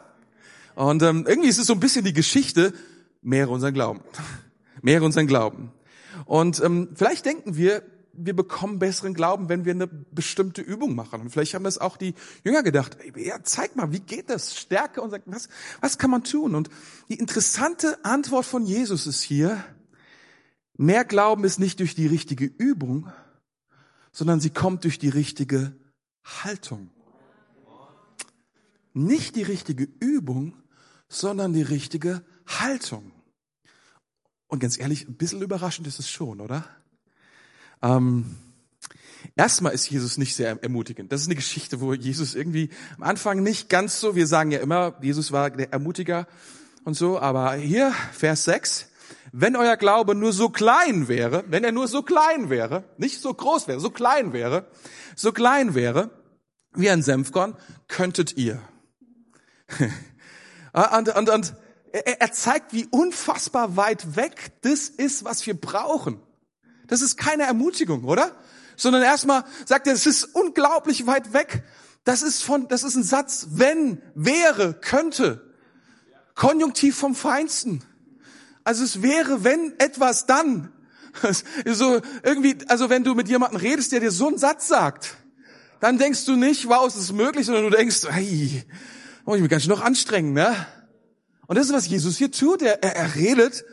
Und 0.75 1.03
ähm, 1.03 1.25
irgendwie 1.27 1.49
ist 1.49 1.59
es 1.59 1.67
so 1.67 1.73
ein 1.73 1.79
bisschen 1.79 2.05
die 2.05 2.13
Geschichte, 2.13 2.73
mehre 3.21 3.49
unseren 3.49 3.73
Glauben. 3.73 4.01
Mehre 4.81 5.03
unseren 5.03 5.27
Glauben. 5.27 5.71
Und 6.25 6.61
ähm, 6.63 6.89
vielleicht 6.95 7.25
denken 7.25 7.57
wir, 7.57 7.81
wir 8.17 8.35
bekommen 8.35 8.79
besseren 8.79 9.13
Glauben, 9.13 9.49
wenn 9.49 9.65
wir 9.65 9.73
eine 9.73 9.87
bestimmte 9.87 10.61
Übung 10.61 10.95
machen. 10.95 11.21
Und 11.21 11.29
vielleicht 11.29 11.53
haben 11.53 11.63
das 11.63 11.77
auch 11.77 11.97
die 11.97 12.15
Jünger 12.43 12.63
gedacht. 12.63 12.97
Ja, 13.15 13.43
zeig 13.43 13.75
mal, 13.75 13.91
wie 13.91 13.99
geht 13.99 14.29
das? 14.29 14.57
Stärke 14.57 15.01
und 15.01 15.11
was, 15.25 15.49
was 15.81 15.97
kann 15.97 16.11
man 16.11 16.23
tun? 16.23 16.55
Und 16.55 16.69
die 17.09 17.15
interessante 17.15 18.03
Antwort 18.03 18.45
von 18.45 18.65
Jesus 18.65 19.07
ist 19.07 19.21
hier, 19.21 19.63
Mehr 20.77 21.05
Glauben 21.05 21.45
ist 21.45 21.59
nicht 21.59 21.79
durch 21.79 21.95
die 21.95 22.07
richtige 22.07 22.45
Übung, 22.45 23.09
sondern 24.11 24.39
sie 24.41 24.49
kommt 24.49 24.83
durch 24.83 24.99
die 24.99 25.09
richtige 25.09 25.73
Haltung. 26.23 26.89
Nicht 28.93 29.35
die 29.35 29.43
richtige 29.43 29.87
Übung, 29.99 30.53
sondern 31.07 31.53
die 31.53 31.61
richtige 31.61 32.25
Haltung. 32.47 33.11
Und 34.47 34.59
ganz 34.59 34.77
ehrlich, 34.77 35.07
ein 35.07 35.15
bisschen 35.15 35.41
überraschend 35.41 35.87
ist 35.87 35.99
es 35.99 36.09
schon, 36.09 36.41
oder? 36.41 36.67
Ähm, 37.85 38.35
erstmal 39.35 39.73
ist 39.73 39.89
Jesus 39.89 40.17
nicht 40.17 40.35
sehr 40.35 40.57
ermutigend. 40.63 41.11
Das 41.11 41.21
ist 41.21 41.27
eine 41.27 41.35
Geschichte, 41.35 41.81
wo 41.81 41.93
Jesus 41.93 42.33
irgendwie 42.33 42.69
am 42.97 43.03
Anfang 43.03 43.43
nicht 43.43 43.69
ganz 43.69 43.99
so, 43.99 44.15
wir 44.15 44.25
sagen 44.25 44.49
ja 44.49 44.59
immer, 44.59 44.97
Jesus 45.01 45.31
war 45.31 45.51
der 45.51 45.71
Ermutiger 45.71 46.27
und 46.83 46.95
so, 46.95 47.19
aber 47.19 47.53
hier, 47.53 47.93
Vers 48.11 48.45
6, 48.45 48.89
wenn 49.31 49.55
euer 49.55 49.77
Glaube 49.77 50.15
nur 50.15 50.33
so 50.33 50.49
klein 50.49 51.07
wäre, 51.07 51.43
wenn 51.47 51.63
er 51.63 51.71
nur 51.71 51.87
so 51.87 52.01
klein 52.01 52.49
wäre, 52.49 52.85
nicht 52.97 53.21
so 53.21 53.31
groß 53.31 53.67
wäre, 53.67 53.79
so 53.79 53.91
klein 53.91 54.33
wäre, 54.33 54.67
so 55.15 55.31
klein 55.31 55.75
wäre, 55.75 56.09
wie 56.73 56.89
ein 56.89 57.03
Senfkorn, 57.03 57.55
könntet 57.87 58.35
ihr. 58.35 58.61
und, 60.73 61.15
und, 61.15 61.29
und 61.29 61.53
er 61.91 62.31
zeigt, 62.31 62.73
wie 62.73 62.87
unfassbar 62.87 63.77
weit 63.77 64.15
weg 64.15 64.53
das 64.61 64.89
ist, 64.89 65.23
was 65.23 65.45
wir 65.45 65.59
brauchen. 65.59 66.19
Das 66.87 67.01
ist 67.01 67.17
keine 67.17 67.43
Ermutigung, 67.43 68.03
oder? 68.03 68.31
Sondern 68.77 69.03
erstmal 69.03 69.43
sagt 69.65 69.87
er, 69.87 69.93
es 69.93 70.05
ist 70.05 70.23
unglaublich 70.35 71.07
weit 71.07 71.33
weg. 71.33 71.63
Das 72.03 72.21
ist 72.21 72.43
von, 72.43 72.67
das 72.67 72.83
ist 72.83 72.95
ein 72.95 73.03
Satz, 73.03 73.47
wenn, 73.51 74.01
wäre, 74.13 74.73
könnte. 74.73 75.53
Konjunktiv 76.35 76.95
vom 76.95 77.15
Feinsten. 77.15 77.83
Also 78.63 78.83
es 78.83 79.01
wäre, 79.01 79.43
wenn 79.43 79.73
etwas 79.79 80.25
dann. 80.25 80.71
So 81.65 82.01
irgendwie, 82.23 82.57
also 82.67 82.89
wenn 82.89 83.05
du 83.05 83.15
mit 83.15 83.29
jemandem 83.29 83.57
redest, 83.57 83.93
der 83.93 84.01
dir 84.01 84.11
so 84.11 84.27
einen 84.27 84.37
Satz 84.37 84.67
sagt, 84.67 85.15
dann 85.79 85.97
denkst 85.97 86.25
du 86.25 86.35
nicht, 86.35 86.67
wow, 86.67 86.85
ist 86.85 86.97
es 86.97 87.13
möglich, 87.13 87.45
sondern 87.45 87.63
du 87.63 87.69
denkst, 87.69 88.01
hey, 88.09 88.65
muss 89.23 89.37
ich 89.37 89.41
mich 89.41 89.49
ganz 89.49 89.63
schön 89.63 89.71
noch 89.71 89.81
anstrengen, 89.81 90.33
ne? 90.33 90.53
Und 91.47 91.57
das 91.57 91.67
ist, 91.67 91.73
was 91.73 91.87
Jesus 91.87 92.17
hier 92.17 92.31
tut. 92.31 92.61
Er, 92.61 92.83
er, 92.83 92.95
er 92.95 93.15
redet 93.15 93.63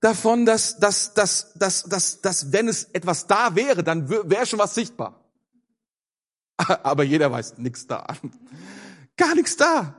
davon, 0.00 0.46
dass, 0.46 0.78
dass, 0.78 1.14
dass, 1.14 1.52
dass, 1.54 1.84
dass, 1.84 2.20
dass, 2.20 2.52
wenn 2.52 2.68
es 2.68 2.84
etwas 2.92 3.26
da 3.26 3.54
wäre, 3.54 3.82
dann 3.82 4.08
wäre 4.08 4.46
schon 4.46 4.58
was 4.58 4.74
sichtbar. 4.74 5.24
Aber 6.82 7.04
jeder 7.04 7.30
weiß, 7.30 7.58
nichts 7.58 7.86
da. 7.86 8.06
Gar 9.16 9.34
nichts 9.34 9.56
da. 9.56 9.94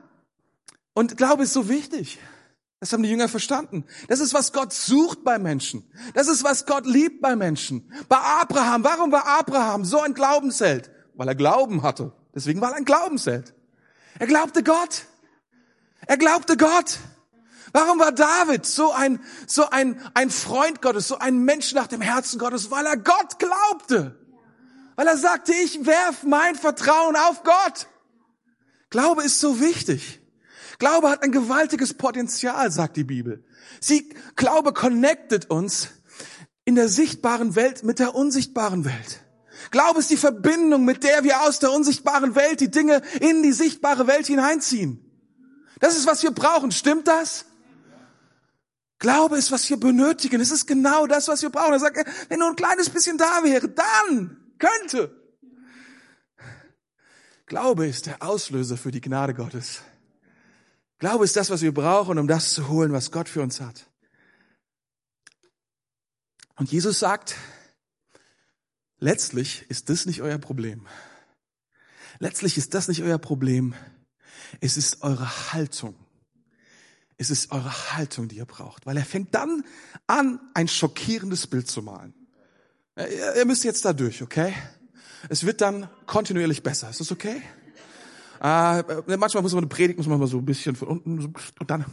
Und 0.94 1.16
Glaube 1.16 1.44
ist 1.44 1.52
so 1.52 1.68
wichtig. 1.68 2.18
Das 2.80 2.92
haben 2.92 3.02
die 3.02 3.10
Jünger 3.10 3.28
verstanden. 3.28 3.84
Das 4.06 4.20
ist, 4.20 4.34
was 4.34 4.52
Gott 4.52 4.72
sucht 4.72 5.24
bei 5.24 5.38
Menschen. 5.38 5.90
Das 6.14 6.28
ist, 6.28 6.44
was 6.44 6.64
Gott 6.64 6.86
liebt 6.86 7.20
bei 7.20 7.34
Menschen. 7.34 7.92
Bei 8.08 8.18
Abraham, 8.18 8.84
warum 8.84 9.10
war 9.10 9.26
Abraham 9.26 9.84
so 9.84 10.00
ein 10.00 10.14
Glaubensheld? 10.14 10.90
Weil 11.14 11.26
er 11.26 11.34
Glauben 11.34 11.82
hatte. 11.82 12.12
Deswegen 12.34 12.60
war 12.60 12.70
er 12.70 12.76
ein 12.76 12.84
Glaubensheld. 12.84 13.52
Er 14.20 14.28
glaubte 14.28 14.62
Gott. 14.62 15.06
Er 16.06 16.16
glaubte 16.16 16.56
Gott. 16.56 16.98
Warum 17.78 18.00
war 18.00 18.10
David 18.10 18.66
so 18.66 18.90
ein, 18.90 19.20
so 19.46 19.70
ein, 19.70 20.00
ein 20.12 20.30
Freund 20.30 20.82
Gottes, 20.82 21.06
so 21.06 21.18
ein 21.18 21.38
Mensch 21.44 21.74
nach 21.74 21.86
dem 21.86 22.00
Herzen 22.00 22.40
Gottes? 22.40 22.72
Weil 22.72 22.84
er 22.84 22.96
Gott 22.96 23.38
glaubte. 23.38 24.18
Weil 24.96 25.06
er 25.06 25.16
sagte, 25.16 25.52
ich 25.52 25.86
werf 25.86 26.24
mein 26.24 26.56
Vertrauen 26.56 27.14
auf 27.14 27.44
Gott. 27.44 27.86
Glaube 28.90 29.22
ist 29.22 29.38
so 29.38 29.60
wichtig. 29.60 30.20
Glaube 30.80 31.08
hat 31.08 31.22
ein 31.22 31.30
gewaltiges 31.30 31.94
Potenzial, 31.94 32.68
sagt 32.72 32.96
die 32.96 33.04
Bibel. 33.04 33.44
Sie, 33.80 34.12
Glaube 34.34 34.72
connectet 34.72 35.48
uns 35.48 35.90
in 36.64 36.74
der 36.74 36.88
sichtbaren 36.88 37.54
Welt 37.54 37.84
mit 37.84 38.00
der 38.00 38.16
unsichtbaren 38.16 38.86
Welt. 38.86 39.24
Glaube 39.70 40.00
ist 40.00 40.10
die 40.10 40.16
Verbindung, 40.16 40.84
mit 40.84 41.04
der 41.04 41.22
wir 41.22 41.42
aus 41.42 41.60
der 41.60 41.70
unsichtbaren 41.70 42.34
Welt 42.34 42.58
die 42.58 42.72
Dinge 42.72 43.02
in 43.20 43.44
die 43.44 43.52
sichtbare 43.52 44.08
Welt 44.08 44.26
hineinziehen. 44.26 45.04
Das 45.78 45.96
ist, 45.96 46.08
was 46.08 46.24
wir 46.24 46.32
brauchen. 46.32 46.72
Stimmt 46.72 47.06
das? 47.06 47.44
Glaube 48.98 49.38
ist, 49.38 49.52
was 49.52 49.68
wir 49.70 49.78
benötigen. 49.78 50.40
Es 50.40 50.50
ist 50.50 50.66
genau 50.66 51.06
das, 51.06 51.28
was 51.28 51.42
wir 51.42 51.50
brauchen. 51.50 51.72
Er 51.72 51.78
sagt, 51.78 52.04
wenn 52.28 52.40
nur 52.40 52.48
ein 52.48 52.56
kleines 52.56 52.90
bisschen 52.90 53.16
da 53.16 53.44
wäre, 53.44 53.68
dann 53.68 54.36
könnte. 54.58 55.14
Glaube 57.46 57.86
ist 57.86 58.06
der 58.06 58.22
Auslöser 58.22 58.76
für 58.76 58.90
die 58.90 59.00
Gnade 59.00 59.34
Gottes. 59.34 59.82
Glaube 60.98 61.24
ist 61.24 61.36
das, 61.36 61.48
was 61.50 61.62
wir 61.62 61.72
brauchen, 61.72 62.18
um 62.18 62.26
das 62.26 62.52
zu 62.52 62.68
holen, 62.68 62.92
was 62.92 63.12
Gott 63.12 63.28
für 63.28 63.40
uns 63.40 63.60
hat. 63.60 63.86
Und 66.56 66.72
Jesus 66.72 66.98
sagt, 66.98 67.36
letztlich 68.98 69.64
ist 69.70 69.88
das 69.90 70.06
nicht 70.06 70.22
euer 70.22 70.38
Problem. 70.38 70.88
Letztlich 72.18 72.58
ist 72.58 72.74
das 72.74 72.88
nicht 72.88 73.02
euer 73.04 73.18
Problem. 73.18 73.74
Es 74.60 74.76
ist 74.76 75.02
eure 75.02 75.52
Haltung. 75.52 75.94
Es 77.18 77.30
ist 77.30 77.50
eure 77.50 77.96
Haltung, 77.96 78.28
die 78.28 78.36
ihr 78.36 78.46
braucht. 78.46 78.86
Weil 78.86 78.96
er 78.96 79.04
fängt 79.04 79.34
dann 79.34 79.64
an, 80.06 80.40
ein 80.54 80.68
schockierendes 80.68 81.48
Bild 81.48 81.68
zu 81.68 81.82
malen. 81.82 82.14
Ihr 83.36 83.44
müsst 83.44 83.64
jetzt 83.64 83.84
da 83.84 83.92
durch, 83.92 84.22
okay? 84.22 84.54
Es 85.28 85.44
wird 85.44 85.60
dann 85.60 85.88
kontinuierlich 86.06 86.62
besser. 86.62 86.88
Ist 86.90 87.00
das 87.00 87.12
okay? 87.12 87.42
Äh, 88.40 89.16
manchmal 89.16 89.42
muss 89.42 89.52
man 89.52 89.64
eine 89.64 89.68
Predigt, 89.68 89.98
muss 89.98 90.06
man 90.06 90.20
mal 90.20 90.28
so 90.28 90.38
ein 90.38 90.44
bisschen 90.44 90.76
von 90.76 90.88
unten 90.88 91.34
und 91.58 91.70
dann. 91.70 91.84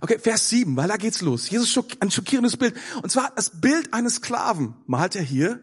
Okay, 0.00 0.18
Vers 0.20 0.48
7, 0.48 0.76
weil 0.76 0.86
da 0.86 0.96
geht's 0.96 1.22
los. 1.22 1.50
Jesus 1.50 1.70
schock, 1.70 1.86
ein 1.98 2.10
schockierendes 2.10 2.56
Bild. 2.56 2.76
Und 3.02 3.10
zwar 3.10 3.32
das 3.34 3.60
Bild 3.60 3.92
eines 3.92 4.16
Sklaven 4.16 4.74
malt 4.86 5.16
er 5.16 5.22
hier, 5.22 5.60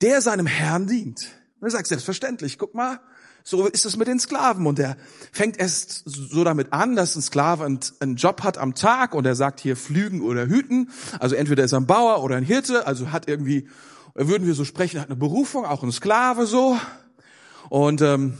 der 0.00 0.20
seinem 0.20 0.46
Herrn 0.46 0.88
dient. 0.88 1.28
Und 1.60 1.68
er 1.68 1.70
sagt 1.70 1.86
selbstverständlich, 1.86 2.58
guck 2.58 2.74
mal, 2.74 3.00
so 3.48 3.66
ist 3.66 3.86
es 3.86 3.96
mit 3.96 4.08
den 4.08 4.20
Sklaven. 4.20 4.66
Und 4.66 4.78
er 4.78 4.98
fängt 5.32 5.58
erst 5.58 6.02
so 6.04 6.44
damit 6.44 6.74
an, 6.74 6.96
dass 6.96 7.16
ein 7.16 7.22
Sklave 7.22 7.64
einen, 7.64 8.16
Job 8.16 8.42
hat 8.44 8.58
am 8.58 8.74
Tag 8.74 9.14
und 9.14 9.24
er 9.24 9.34
sagt 9.34 9.60
hier 9.60 9.74
Flügen 9.74 10.20
oder 10.20 10.46
Hüten. 10.46 10.90
Also 11.18 11.34
entweder 11.34 11.64
ist 11.64 11.72
er 11.72 11.80
ein 11.80 11.86
Bauer 11.86 12.22
oder 12.22 12.36
ein 12.36 12.44
Hirte, 12.44 12.86
also 12.86 13.10
hat 13.10 13.26
irgendwie, 13.26 13.66
würden 14.14 14.46
wir 14.46 14.52
so 14.52 14.66
sprechen, 14.66 15.00
hat 15.00 15.08
eine 15.08 15.16
Berufung, 15.16 15.64
auch 15.64 15.82
ein 15.82 15.92
Sklave 15.92 16.44
so. 16.44 16.78
Und 17.70 18.02
ähm, 18.02 18.34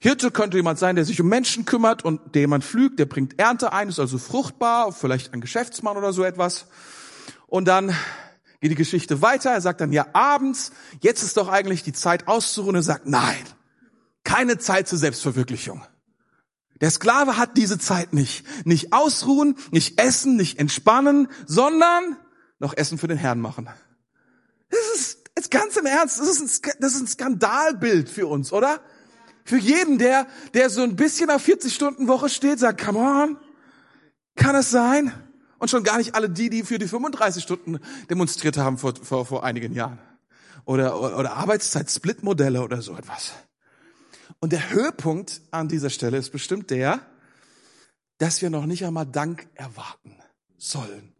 Hirte 0.00 0.30
könnte 0.30 0.58
jemand 0.58 0.78
sein, 0.78 0.96
der 0.96 1.06
sich 1.06 1.18
um 1.18 1.28
Menschen 1.28 1.64
kümmert 1.64 2.04
und 2.04 2.34
der 2.34 2.42
jemand 2.42 2.62
pflügt, 2.62 2.98
der 2.98 3.06
bringt 3.06 3.38
Ernte 3.38 3.72
ein, 3.72 3.88
ist 3.88 3.98
also 3.98 4.18
fruchtbar, 4.18 4.92
vielleicht 4.92 5.32
ein 5.32 5.40
Geschäftsmann 5.40 5.96
oder 5.96 6.12
so 6.12 6.24
etwas. 6.24 6.66
Und 7.46 7.68
dann 7.68 7.88
geht 8.60 8.70
die 8.70 8.74
Geschichte 8.74 9.22
weiter. 9.22 9.52
Er 9.52 9.62
sagt 9.62 9.80
dann, 9.80 9.94
ja, 9.94 10.08
abends, 10.12 10.72
jetzt 11.00 11.22
ist 11.22 11.38
doch 11.38 11.48
eigentlich 11.48 11.84
die 11.84 11.94
Zeit 11.94 12.28
auszuruhen. 12.28 12.74
Er 12.74 12.82
sagt, 12.82 13.06
nein, 13.06 13.36
keine 14.26 14.58
Zeit 14.58 14.88
zur 14.88 14.98
Selbstverwirklichung. 14.98 15.82
Der 16.80 16.90
Sklave 16.90 17.38
hat 17.38 17.56
diese 17.56 17.78
Zeit 17.78 18.12
nicht. 18.12 18.44
Nicht 18.66 18.92
ausruhen, 18.92 19.56
nicht 19.70 19.98
essen, 19.98 20.36
nicht 20.36 20.58
entspannen, 20.58 21.28
sondern 21.46 22.16
noch 22.58 22.76
Essen 22.76 22.98
für 22.98 23.08
den 23.08 23.16
Herrn 23.16 23.40
machen. 23.40 23.70
Das 24.68 24.80
ist 24.94 25.18
jetzt 25.36 25.50
ganz 25.50 25.76
im 25.76 25.86
Ernst, 25.86 26.18
das 26.18 26.28
ist 26.28 26.66
ein, 26.66 26.72
das 26.80 26.94
ist 26.94 27.00
ein 27.00 27.06
Skandalbild 27.06 28.10
für 28.10 28.26
uns, 28.26 28.52
oder? 28.52 28.80
Für 29.44 29.58
jeden, 29.58 29.98
der, 29.98 30.26
der 30.54 30.70
so 30.70 30.82
ein 30.82 30.96
bisschen 30.96 31.30
auf 31.30 31.42
40 31.42 31.72
Stunden 31.72 32.08
Woche 32.08 32.28
steht, 32.28 32.58
sagt, 32.58 32.84
come 32.84 32.98
on, 32.98 33.38
kann 34.34 34.56
es 34.56 34.70
sein? 34.70 35.12
Und 35.58 35.70
schon 35.70 35.84
gar 35.84 35.98
nicht 35.98 36.14
alle 36.14 36.28
die, 36.28 36.50
die 36.50 36.64
für 36.64 36.78
die 36.78 36.88
35 36.88 37.42
Stunden 37.42 37.78
demonstriert 38.10 38.58
haben 38.58 38.76
vor, 38.76 38.94
vor, 39.00 39.24
vor 39.24 39.44
einigen 39.44 39.72
Jahren. 39.72 40.00
Oder, 40.64 41.00
oder 41.00 41.34
Arbeitszeit-Split-Modelle 41.34 42.60
oder 42.60 42.82
so 42.82 42.96
etwas. 42.96 43.32
Und 44.40 44.52
der 44.52 44.70
Höhepunkt 44.70 45.40
an 45.50 45.68
dieser 45.68 45.90
Stelle 45.90 46.18
ist 46.18 46.30
bestimmt 46.30 46.70
der, 46.70 47.00
dass 48.18 48.42
wir 48.42 48.50
noch 48.50 48.66
nicht 48.66 48.84
einmal 48.84 49.06
Dank 49.06 49.48
erwarten 49.54 50.16
sollen 50.56 51.14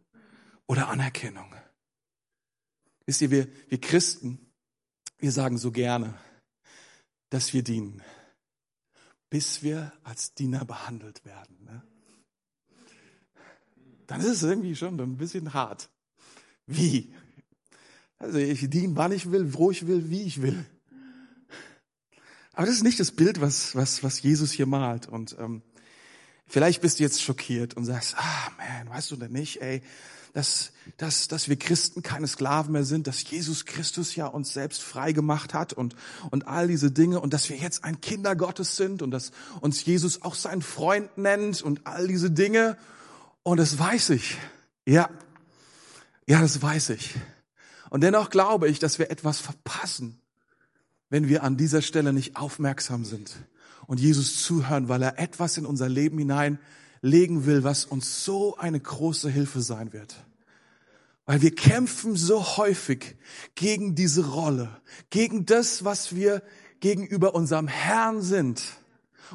oder 0.65 0.89
Anerkennung. 0.89 1.53
Wisst 3.05 3.21
ihr, 3.21 3.31
wir, 3.31 3.47
wir 3.69 3.79
Christen, 3.79 4.51
wir 5.19 5.31
sagen 5.31 5.57
so 5.57 5.71
gerne, 5.71 6.13
dass 7.29 7.53
wir 7.53 7.63
dienen 7.63 8.01
bis 9.29 9.63
wir 9.63 9.93
als 10.03 10.33
Diener 10.33 10.65
behandelt 10.65 11.25
werden. 11.25 11.57
Ne? 11.65 11.83
Dann 14.07 14.21
ist 14.21 14.27
es 14.27 14.43
irgendwie 14.43 14.75
schon 14.75 14.99
ein 14.99 15.17
bisschen 15.17 15.53
hart. 15.53 15.89
Wie? 16.65 17.13
Also 18.17 18.37
ich 18.37 18.69
diene, 18.69 18.95
wann 18.95 19.11
ich 19.11 19.31
will, 19.31 19.53
wo 19.53 19.69
ich 19.71 19.85
will, 19.85 20.09
wie 20.09 20.23
ich 20.23 20.41
will. 20.41 20.65
Aber 22.57 22.65
das 22.65 22.77
ist 22.77 22.83
nicht 22.83 22.99
das 22.99 23.11
Bild, 23.11 23.39
was, 23.39 23.75
was, 23.75 24.01
was 24.01 24.23
Jesus 24.23 24.51
hier 24.51 24.65
malt. 24.65 25.07
Und 25.07 25.35
ähm, 25.39 25.61
vielleicht 26.47 26.81
bist 26.81 26.97
du 26.97 27.03
jetzt 27.03 27.21
schockiert 27.21 27.75
und 27.75 27.85
sagst, 27.85 28.15
ah 28.17 28.51
man, 28.57 28.89
weißt 28.89 29.11
du 29.11 29.15
denn 29.15 29.31
nicht, 29.31 29.61
ey, 29.61 29.83
dass, 30.33 30.71
dass, 30.97 31.27
dass 31.27 31.49
wir 31.49 31.59
Christen 31.59 32.01
keine 32.01 32.25
Sklaven 32.25 32.71
mehr 32.71 32.83
sind, 32.83 33.05
dass 33.05 33.29
Jesus 33.29 33.65
Christus 33.65 34.15
ja 34.15 34.25
uns 34.25 34.53
selbst 34.53 34.81
frei 34.81 35.11
gemacht 35.11 35.53
hat 35.53 35.73
und, 35.73 35.95
und 36.31 36.47
all 36.47 36.67
diese 36.67 36.89
Dinge 36.89 37.19
und 37.19 37.31
dass 37.31 37.47
wir 37.47 37.57
jetzt 37.57 37.83
ein 37.83 38.01
Kinder 38.01 38.35
Gottes 38.35 38.75
sind 38.75 39.03
und 39.03 39.11
dass 39.11 39.29
uns 39.61 39.85
Jesus 39.85 40.23
auch 40.23 40.33
seinen 40.33 40.63
Freund 40.63 41.15
nennt 41.15 41.61
und 41.61 41.85
all 41.85 42.07
diese 42.07 42.31
Dinge. 42.31 42.75
Und 43.43 43.57
das 43.57 43.77
weiß 43.77 44.09
ich. 44.09 44.35
Ja, 44.83 45.11
ja, 46.25 46.41
das 46.41 46.59
weiß 46.59 46.89
ich. 46.89 47.13
Und 47.91 48.01
dennoch 48.01 48.31
glaube 48.31 48.67
ich, 48.67 48.79
dass 48.79 48.97
wir 48.97 49.11
etwas 49.11 49.39
verpassen, 49.39 50.19
wenn 51.09 51.27
wir 51.27 51.43
an 51.43 51.57
dieser 51.57 51.81
Stelle 51.81 52.13
nicht 52.13 52.35
aufmerksam 52.35 53.05
sind 53.05 53.35
und 53.85 53.99
Jesus 53.99 54.43
zuhören, 54.43 54.89
weil 54.89 55.01
er 55.01 55.19
etwas 55.19 55.57
in 55.57 55.65
unser 55.65 55.89
Leben 55.89 56.17
hineinlegen 56.17 57.45
will, 57.45 57.63
was 57.63 57.85
uns 57.85 58.25
so 58.25 58.57
eine 58.57 58.79
große 58.79 59.29
Hilfe 59.29 59.61
sein 59.61 59.93
wird. 59.93 60.15
Weil 61.25 61.41
wir 61.41 61.53
kämpfen 61.53 62.15
so 62.15 62.57
häufig 62.57 63.17
gegen 63.55 63.95
diese 63.95 64.27
Rolle, 64.27 64.69
gegen 65.09 65.45
das, 65.45 65.83
was 65.83 66.15
wir 66.15 66.41
gegenüber 66.79 67.35
unserem 67.35 67.67
Herrn 67.67 68.21
sind. 68.21 68.63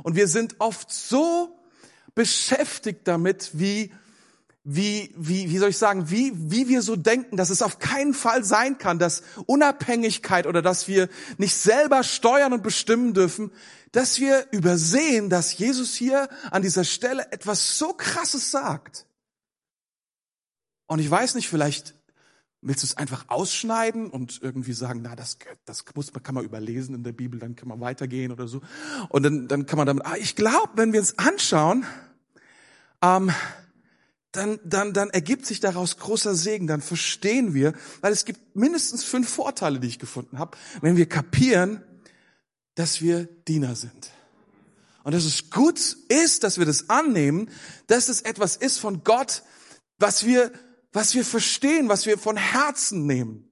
Und 0.02 0.16
wir 0.16 0.28
sind 0.28 0.56
oft 0.58 0.90
so 0.90 1.58
beschäftigt 2.14 3.00
damit, 3.04 3.50
wie 3.54 3.92
wie, 4.64 5.12
wie, 5.16 5.50
wie 5.50 5.58
soll 5.58 5.70
ich 5.70 5.78
sagen, 5.78 6.08
wie, 6.10 6.32
wie 6.34 6.68
wir 6.68 6.82
so 6.82 6.94
denken, 6.94 7.36
dass 7.36 7.50
es 7.50 7.62
auf 7.62 7.80
keinen 7.80 8.14
Fall 8.14 8.44
sein 8.44 8.78
kann, 8.78 8.98
dass 8.98 9.22
Unabhängigkeit 9.46 10.46
oder 10.46 10.62
dass 10.62 10.86
wir 10.86 11.08
nicht 11.36 11.56
selber 11.56 12.04
steuern 12.04 12.52
und 12.52 12.62
bestimmen 12.62 13.12
dürfen, 13.12 13.50
dass 13.90 14.20
wir 14.20 14.46
übersehen, 14.52 15.30
dass 15.30 15.56
Jesus 15.56 15.94
hier 15.94 16.28
an 16.50 16.62
dieser 16.62 16.84
Stelle 16.84 17.30
etwas 17.32 17.76
so 17.76 17.92
krasses 17.92 18.50
sagt. 18.50 19.06
Und 20.86 21.00
ich 21.00 21.10
weiß 21.10 21.34
nicht, 21.34 21.48
vielleicht 21.48 21.94
willst 22.60 22.84
du 22.84 22.86
es 22.86 22.96
einfach 22.96 23.24
ausschneiden 23.26 24.10
und 24.10 24.40
irgendwie 24.42 24.72
sagen, 24.72 25.00
na, 25.02 25.16
das, 25.16 25.38
das 25.64 25.84
muss, 25.96 26.12
kann 26.22 26.36
man 26.36 26.44
überlesen 26.44 26.94
in 26.94 27.02
der 27.02 27.12
Bibel, 27.12 27.40
dann 27.40 27.56
kann 27.56 27.68
man 27.68 27.80
weitergehen 27.80 28.30
oder 28.30 28.46
so. 28.46 28.60
Und 29.08 29.24
dann, 29.24 29.48
dann 29.48 29.66
kann 29.66 29.78
man 29.78 29.88
damit, 29.88 30.06
ah, 30.06 30.16
ich 30.16 30.36
glaube, 30.36 30.70
wenn 30.76 30.92
wir 30.92 31.00
uns 31.00 31.18
anschauen, 31.18 31.84
ähm, 33.02 33.32
dann, 34.32 34.58
dann, 34.64 34.94
dann 34.94 35.10
ergibt 35.10 35.44
sich 35.44 35.60
daraus 35.60 35.98
großer 35.98 36.34
Segen, 36.34 36.66
dann 36.66 36.80
verstehen 36.80 37.52
wir, 37.52 37.74
weil 38.00 38.12
es 38.12 38.24
gibt 38.24 38.56
mindestens 38.56 39.04
fünf 39.04 39.28
Vorteile, 39.28 39.78
die 39.78 39.88
ich 39.88 39.98
gefunden 39.98 40.38
habe, 40.38 40.56
wenn 40.80 40.96
wir 40.96 41.06
kapieren, 41.06 41.82
dass 42.74 43.02
wir 43.02 43.24
Diener 43.46 43.76
sind. 43.76 44.10
Und 45.04 45.14
dass 45.14 45.24
es 45.24 45.50
gut 45.50 45.78
ist, 46.08 46.44
dass 46.44 46.58
wir 46.58 46.64
das 46.64 46.88
annehmen, 46.88 47.50
dass 47.88 48.08
es 48.08 48.22
etwas 48.22 48.56
ist 48.56 48.78
von 48.78 49.04
Gott, 49.04 49.42
was 49.98 50.24
wir, 50.24 50.50
was 50.92 51.14
wir 51.14 51.24
verstehen, 51.24 51.88
was 51.88 52.06
wir 52.06 52.16
von 52.18 52.36
Herzen 52.36 53.06
nehmen. 53.06 53.48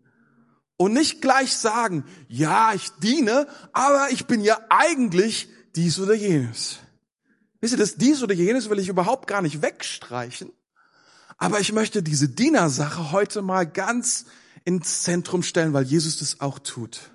Und 0.76 0.94
nicht 0.94 1.20
gleich 1.20 1.54
sagen, 1.54 2.04
ja, 2.28 2.72
ich 2.72 2.88
diene, 3.02 3.46
aber 3.72 4.08
ich 4.10 4.26
bin 4.26 4.40
ja 4.40 4.58
eigentlich 4.70 5.48
dies 5.76 5.98
oder 5.98 6.14
jenes. 6.14 6.78
Wisst 7.60 7.74
ihr, 7.74 7.78
das 7.78 7.96
dies 7.96 8.22
oder 8.22 8.32
jenes 8.32 8.70
will 8.70 8.78
ich 8.78 8.88
überhaupt 8.88 9.26
gar 9.26 9.42
nicht 9.42 9.60
wegstreichen, 9.60 10.50
aber 11.40 11.58
ich 11.58 11.72
möchte 11.72 12.02
diese 12.02 12.28
Dienersache 12.28 13.12
heute 13.12 13.40
mal 13.40 13.66
ganz 13.66 14.26
ins 14.64 15.02
Zentrum 15.02 15.42
stellen, 15.42 15.72
weil 15.72 15.84
Jesus 15.84 16.18
das 16.18 16.40
auch 16.40 16.58
tut. 16.58 17.10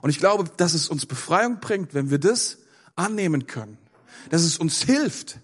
Und 0.00 0.10
ich 0.10 0.18
glaube, 0.18 0.48
dass 0.56 0.74
es 0.74 0.88
uns 0.88 1.06
Befreiung 1.06 1.58
bringt, 1.58 1.92
wenn 1.92 2.08
wir 2.08 2.20
das 2.20 2.58
annehmen 2.94 3.48
können. 3.48 3.76
Dass 4.30 4.42
es 4.42 4.58
uns 4.58 4.82
hilft. 4.82 5.40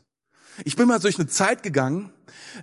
Ich 0.65 0.77
bin 0.77 0.87
mal 0.87 1.01
durch 1.01 1.19
eine 1.19 1.27
Zeit 1.27 1.65
gegangen, 1.65 2.13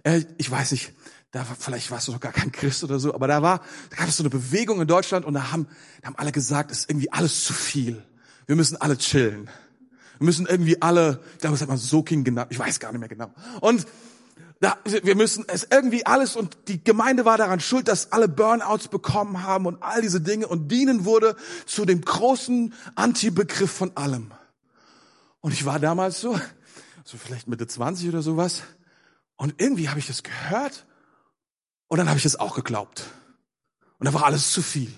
äh, 0.03 0.23
ich 0.37 0.49
weiß 0.49 0.71
nicht, 0.71 0.93
da 1.31 1.39
war, 1.39 1.57
vielleicht 1.59 1.91
warst 1.91 2.07
du 2.07 2.13
noch 2.13 2.21
gar 2.21 2.31
kein 2.31 2.53
Christ 2.53 2.85
oder 2.85 2.97
so, 2.97 3.13
aber 3.13 3.27
da 3.27 3.41
war, 3.41 3.61
da 3.89 3.97
gab 3.97 4.07
es 4.07 4.15
so 4.15 4.23
eine 4.23 4.29
Bewegung 4.29 4.79
in 4.79 4.87
Deutschland 4.87 5.25
und 5.25 5.33
da 5.33 5.51
haben, 5.51 5.67
da 6.01 6.07
haben 6.07 6.17
alle 6.17 6.31
gesagt, 6.31 6.71
es 6.71 6.79
ist 6.79 6.89
irgendwie 6.89 7.11
alles 7.11 7.43
zu 7.43 7.51
viel. 7.51 8.01
Wir 8.47 8.55
müssen 8.55 8.77
alle 8.77 8.97
chillen. 8.97 9.49
Wir 10.17 10.25
müssen 10.25 10.45
irgendwie 10.45 10.81
alle, 10.81 11.21
ich 11.33 11.39
glaube, 11.39 11.55
es 11.55 11.61
hat 11.61 11.67
man 11.67 11.77
Soking 11.77 12.23
genannt, 12.23 12.47
ich 12.51 12.59
weiß 12.59 12.79
gar 12.79 12.93
nicht 12.93 12.99
mehr 12.99 13.09
genau. 13.09 13.33
Und 13.59 13.85
da, 14.61 14.77
wir 14.85 15.15
müssen 15.15 15.43
es 15.47 15.67
irgendwie 15.71 16.05
alles 16.05 16.35
und 16.35 16.55
die 16.67 16.83
Gemeinde 16.83 17.25
war 17.25 17.39
daran 17.39 17.59
schuld, 17.59 17.87
dass 17.87 18.11
alle 18.11 18.27
Burnouts 18.27 18.89
bekommen 18.89 19.41
haben 19.41 19.65
und 19.65 19.81
all 19.81 20.03
diese 20.03 20.21
Dinge 20.21 20.47
und 20.47 20.67
dienen 20.69 21.03
wurde 21.03 21.35
zu 21.65 21.83
dem 21.83 22.01
großen 22.01 22.71
Anti-Begriff 22.93 23.71
von 23.71 23.97
allem. 23.97 24.31
Und 25.39 25.51
ich 25.51 25.65
war 25.65 25.79
damals 25.79 26.21
so, 26.21 26.39
so 27.03 27.17
vielleicht 27.17 27.47
Mitte 27.47 27.65
20 27.65 28.07
oder 28.07 28.21
sowas 28.21 28.61
und 29.35 29.59
irgendwie 29.59 29.89
habe 29.89 29.97
ich 29.97 30.05
das 30.05 30.21
gehört 30.21 30.85
und 31.87 31.97
dann 31.97 32.07
habe 32.07 32.19
ich 32.19 32.25
es 32.25 32.39
auch 32.39 32.53
geglaubt. 32.53 33.05
Und 33.97 34.05
da 34.05 34.13
war 34.13 34.25
alles 34.25 34.51
zu 34.51 34.61
viel. 34.61 34.93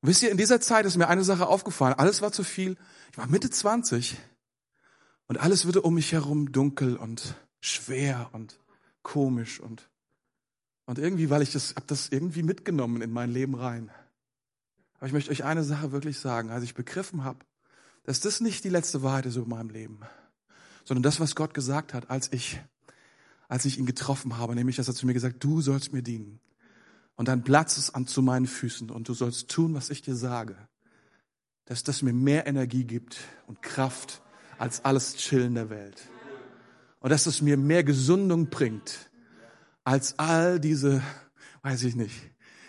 Und 0.00 0.10
wisst 0.10 0.22
ihr, 0.22 0.30
in 0.30 0.36
dieser 0.36 0.60
Zeit 0.60 0.86
ist 0.86 0.96
mir 0.96 1.08
eine 1.08 1.24
Sache 1.24 1.48
aufgefallen. 1.48 1.94
Alles 1.94 2.22
war 2.22 2.30
zu 2.30 2.44
viel. 2.44 2.76
Ich 3.10 3.18
war 3.18 3.26
Mitte 3.26 3.50
20 3.50 4.16
und 5.26 5.38
alles 5.38 5.66
wurde 5.66 5.82
um 5.82 5.94
mich 5.94 6.12
herum 6.12 6.52
dunkel 6.52 6.96
und 6.96 7.34
schwer 7.60 8.30
und 8.32 8.58
komisch 9.02 9.60
und, 9.60 9.88
und 10.86 10.98
irgendwie, 10.98 11.30
weil 11.30 11.42
ich 11.42 11.52
das, 11.52 11.74
hab 11.74 11.86
das 11.86 12.08
irgendwie 12.08 12.42
mitgenommen 12.42 13.02
in 13.02 13.10
mein 13.10 13.30
Leben 13.30 13.54
rein. 13.54 13.90
Aber 14.98 15.06
ich 15.06 15.12
möchte 15.12 15.30
euch 15.30 15.44
eine 15.44 15.64
Sache 15.64 15.92
wirklich 15.92 16.18
sagen, 16.18 16.50
als 16.50 16.64
ich 16.64 16.74
begriffen 16.74 17.24
habe, 17.24 17.38
dass 18.04 18.20
das 18.20 18.40
nicht 18.40 18.64
die 18.64 18.68
letzte 18.68 19.02
Wahrheit 19.02 19.26
ist 19.26 19.36
über 19.36 19.46
meinem 19.46 19.70
Leben, 19.70 20.00
sondern 20.84 21.02
das, 21.02 21.20
was 21.20 21.34
Gott 21.34 21.54
gesagt 21.54 21.94
hat, 21.94 22.10
als 22.10 22.32
ich, 22.32 22.60
als 23.48 23.64
ich 23.64 23.78
ihn 23.78 23.86
getroffen 23.86 24.38
habe, 24.38 24.54
nämlich, 24.54 24.76
dass 24.76 24.88
er 24.88 24.94
zu 24.94 25.06
mir 25.06 25.14
gesagt, 25.14 25.42
du 25.44 25.60
sollst 25.60 25.92
mir 25.92 26.02
dienen. 26.02 26.40
Und 27.16 27.28
dein 27.28 27.42
Platz 27.42 27.78
ist 27.78 27.90
an 27.90 28.06
zu 28.06 28.22
meinen 28.22 28.46
Füßen 28.46 28.90
und 28.90 29.08
du 29.08 29.14
sollst 29.14 29.48
tun, 29.50 29.74
was 29.74 29.90
ich 29.90 30.02
dir 30.02 30.14
sage. 30.14 30.56
Dass 31.64 31.82
das 31.82 32.02
mir 32.02 32.12
mehr 32.12 32.46
Energie 32.46 32.84
gibt 32.84 33.18
und 33.46 33.60
Kraft 33.60 34.22
als 34.58 34.84
alles 34.84 35.16
Chillen 35.16 35.54
der 35.54 35.68
Welt 35.68 36.08
und 37.00 37.10
dass 37.10 37.26
es 37.26 37.42
mir 37.42 37.56
mehr 37.56 37.84
Gesundung 37.84 38.50
bringt 38.50 39.10
als 39.84 40.18
all 40.18 40.60
diese, 40.60 41.02
weiß 41.62 41.84
ich 41.84 41.94
nicht, 41.94 42.14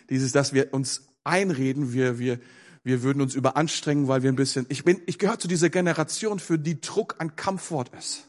dieses, 0.10 0.32
dass 0.32 0.54
wir 0.54 0.74
uns 0.74 1.08
einreden, 1.24 1.94
wir, 1.94 2.20
wir, 2.20 2.40
wir 2.84 3.04
würden 3.04 3.22
uns 3.22 3.36
überanstrengen, 3.36 4.08
weil 4.08 4.24
wir 4.24 4.32
ein 4.32 4.36
bisschen, 4.36 4.66
ich 4.70 4.84
bin, 4.84 5.02
ich 5.06 5.20
gehöre 5.20 5.40
zu 5.40 5.48
dieser 5.48 5.70
Generation, 5.70 6.40
für 6.40 6.58
die 6.58 6.80
Druck 6.80 7.16
ein 7.20 7.36
Kampfwort 7.36 7.94
ist. 7.96 8.28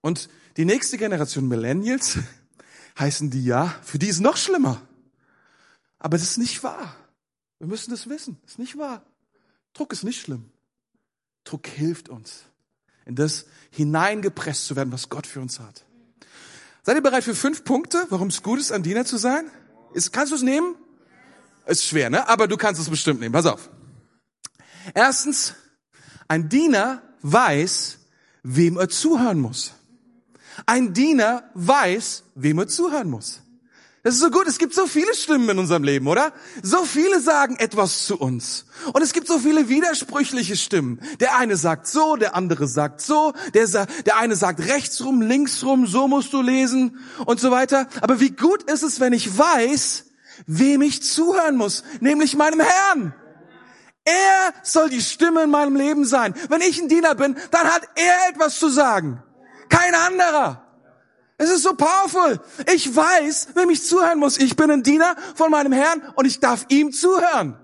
Und 0.00 0.28
die 0.56 0.64
nächste 0.64 0.98
Generation 0.98 1.46
Millennials 1.46 2.18
heißen 2.98 3.30
die 3.30 3.44
ja, 3.44 3.74
für 3.82 3.98
die 3.98 4.08
ist 4.08 4.20
noch 4.20 4.36
schlimmer. 4.36 4.82
Aber 5.98 6.18
das 6.18 6.24
ist 6.24 6.38
nicht 6.38 6.62
wahr. 6.64 6.96
Wir 7.58 7.68
müssen 7.68 7.90
das 7.90 8.08
wissen. 8.08 8.38
Das 8.42 8.52
ist 8.52 8.58
nicht 8.58 8.76
wahr. 8.76 9.06
Druck 9.72 9.92
ist 9.92 10.02
nicht 10.02 10.20
schlimm. 10.20 10.50
Druck 11.44 11.68
hilft 11.68 12.08
uns 12.08 12.44
in 13.06 13.14
das 13.14 13.46
hineingepresst 13.70 14.66
zu 14.66 14.76
werden, 14.76 14.92
was 14.92 15.08
Gott 15.08 15.26
für 15.26 15.40
uns 15.40 15.60
hat. 15.60 15.84
Seid 16.82 16.96
ihr 16.96 17.02
bereit 17.02 17.24
für 17.24 17.34
fünf 17.34 17.64
Punkte, 17.64 18.06
warum 18.10 18.28
es 18.28 18.42
gut 18.42 18.58
ist, 18.58 18.72
ein 18.72 18.82
Diener 18.82 19.04
zu 19.04 19.16
sein? 19.16 19.50
Ist, 19.94 20.12
kannst 20.12 20.32
du 20.32 20.36
es 20.36 20.42
nehmen? 20.42 20.74
Ist 21.66 21.84
schwer, 21.84 22.10
ne? 22.10 22.28
Aber 22.28 22.48
du 22.48 22.56
kannst 22.56 22.80
es 22.80 22.90
bestimmt 22.90 23.20
nehmen. 23.20 23.32
Pass 23.32 23.46
auf. 23.46 23.70
Erstens, 24.94 25.54
ein 26.26 26.48
Diener 26.48 27.02
weiß, 27.22 27.98
wem 28.42 28.78
er 28.78 28.88
zuhören 28.88 29.38
muss. 29.38 29.74
Ein 30.66 30.92
Diener 30.92 31.50
weiß, 31.54 32.24
wem 32.34 32.58
er 32.58 32.68
zuhören 32.68 33.08
muss. 33.08 33.40
Das 34.04 34.14
ist 34.14 34.20
so 34.20 34.30
gut. 34.30 34.48
Es 34.48 34.58
gibt 34.58 34.74
so 34.74 34.86
viele 34.86 35.14
Stimmen 35.14 35.48
in 35.50 35.58
unserem 35.60 35.84
Leben, 35.84 36.08
oder? 36.08 36.32
So 36.60 36.84
viele 36.84 37.20
sagen 37.20 37.56
etwas 37.56 38.04
zu 38.04 38.18
uns. 38.18 38.64
Und 38.92 39.00
es 39.00 39.12
gibt 39.12 39.28
so 39.28 39.38
viele 39.38 39.68
widersprüchliche 39.68 40.56
Stimmen. 40.56 41.00
Der 41.20 41.38
eine 41.38 41.56
sagt 41.56 41.86
so, 41.86 42.16
der 42.16 42.34
andere 42.34 42.66
sagt 42.66 43.00
so, 43.00 43.32
der, 43.54 43.68
der 43.68 44.16
eine 44.16 44.34
sagt 44.34 44.60
rechts 44.60 45.04
rum, 45.04 45.22
links 45.22 45.62
rum, 45.62 45.86
so 45.86 46.08
musst 46.08 46.32
du 46.32 46.42
lesen 46.42 46.98
und 47.26 47.38
so 47.38 47.52
weiter. 47.52 47.86
Aber 48.00 48.18
wie 48.18 48.30
gut 48.30 48.64
ist 48.64 48.82
es, 48.82 48.98
wenn 48.98 49.12
ich 49.12 49.38
weiß, 49.38 50.06
wem 50.46 50.82
ich 50.82 51.04
zuhören 51.04 51.56
muss, 51.56 51.84
nämlich 52.00 52.34
meinem 52.34 52.60
Herrn. 52.60 53.14
Er 54.04 54.52
soll 54.64 54.90
die 54.90 55.00
Stimme 55.00 55.44
in 55.44 55.50
meinem 55.50 55.76
Leben 55.76 56.04
sein. 56.04 56.34
Wenn 56.48 56.60
ich 56.60 56.82
ein 56.82 56.88
Diener 56.88 57.14
bin, 57.14 57.36
dann 57.52 57.68
hat 57.68 57.82
er 57.94 58.30
etwas 58.30 58.58
zu 58.58 58.68
sagen. 58.68 59.22
Kein 59.68 59.94
anderer. 59.94 60.71
Es 61.42 61.50
ist 61.50 61.64
so 61.64 61.74
powerful. 61.74 62.38
Ich 62.72 62.94
weiß, 62.94 63.48
wem 63.56 63.68
ich 63.70 63.84
zuhören 63.84 64.20
muss. 64.20 64.38
Ich 64.38 64.54
bin 64.54 64.70
ein 64.70 64.84
Diener 64.84 65.16
von 65.34 65.50
meinem 65.50 65.72
Herrn 65.72 66.00
und 66.14 66.24
ich 66.24 66.38
darf 66.38 66.66
ihm 66.68 66.92
zuhören. 66.92 67.58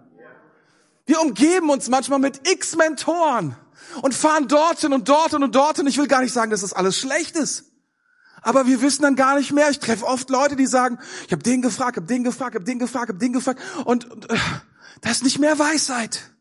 Wir 1.07 1.21
umgeben 1.21 1.71
uns 1.71 1.89
manchmal 1.89 2.19
mit 2.19 2.49
x 2.49 2.75
Mentoren 2.75 3.55
und 4.03 4.15
fahren 4.15 4.49
dorthin 4.49 4.93
und 4.93 5.09
dorthin 5.09 5.45
und 5.45 5.55
dorthin. 5.55 5.87
Ich 5.87 5.97
will 5.97 6.09
gar 6.09 6.23
nicht 6.23 6.33
sagen, 6.33 6.51
dass 6.51 6.63
das 6.63 6.73
alles 6.73 6.99
schlecht 6.99 7.37
ist. 7.37 7.67
Aber 8.43 8.67
wir 8.67 8.83
wissen 8.83 9.03
dann 9.03 9.15
gar 9.15 9.37
nicht 9.37 9.53
mehr. 9.53 9.71
Ich 9.71 9.79
treffe 9.79 10.05
oft 10.05 10.29
Leute, 10.29 10.57
die 10.57 10.67
sagen, 10.67 10.99
ich 11.27 11.33
habe 11.33 11.45
den 11.45 11.63
gefragt, 11.63 11.99
habe 11.99 12.07
den 12.07 12.25
gefragt, 12.25 12.57
habe 12.57 12.65
den 12.65 12.81
gefragt, 12.81 13.11
habe 13.11 13.19
den 13.21 13.33
gefragt. 13.33 13.63
Und, 13.85 14.11
und 14.11 14.29
äh, 14.29 14.37
das 15.03 15.19
ist 15.19 15.23
nicht 15.23 15.39
mehr 15.39 15.57
Weisheit. 15.57 16.33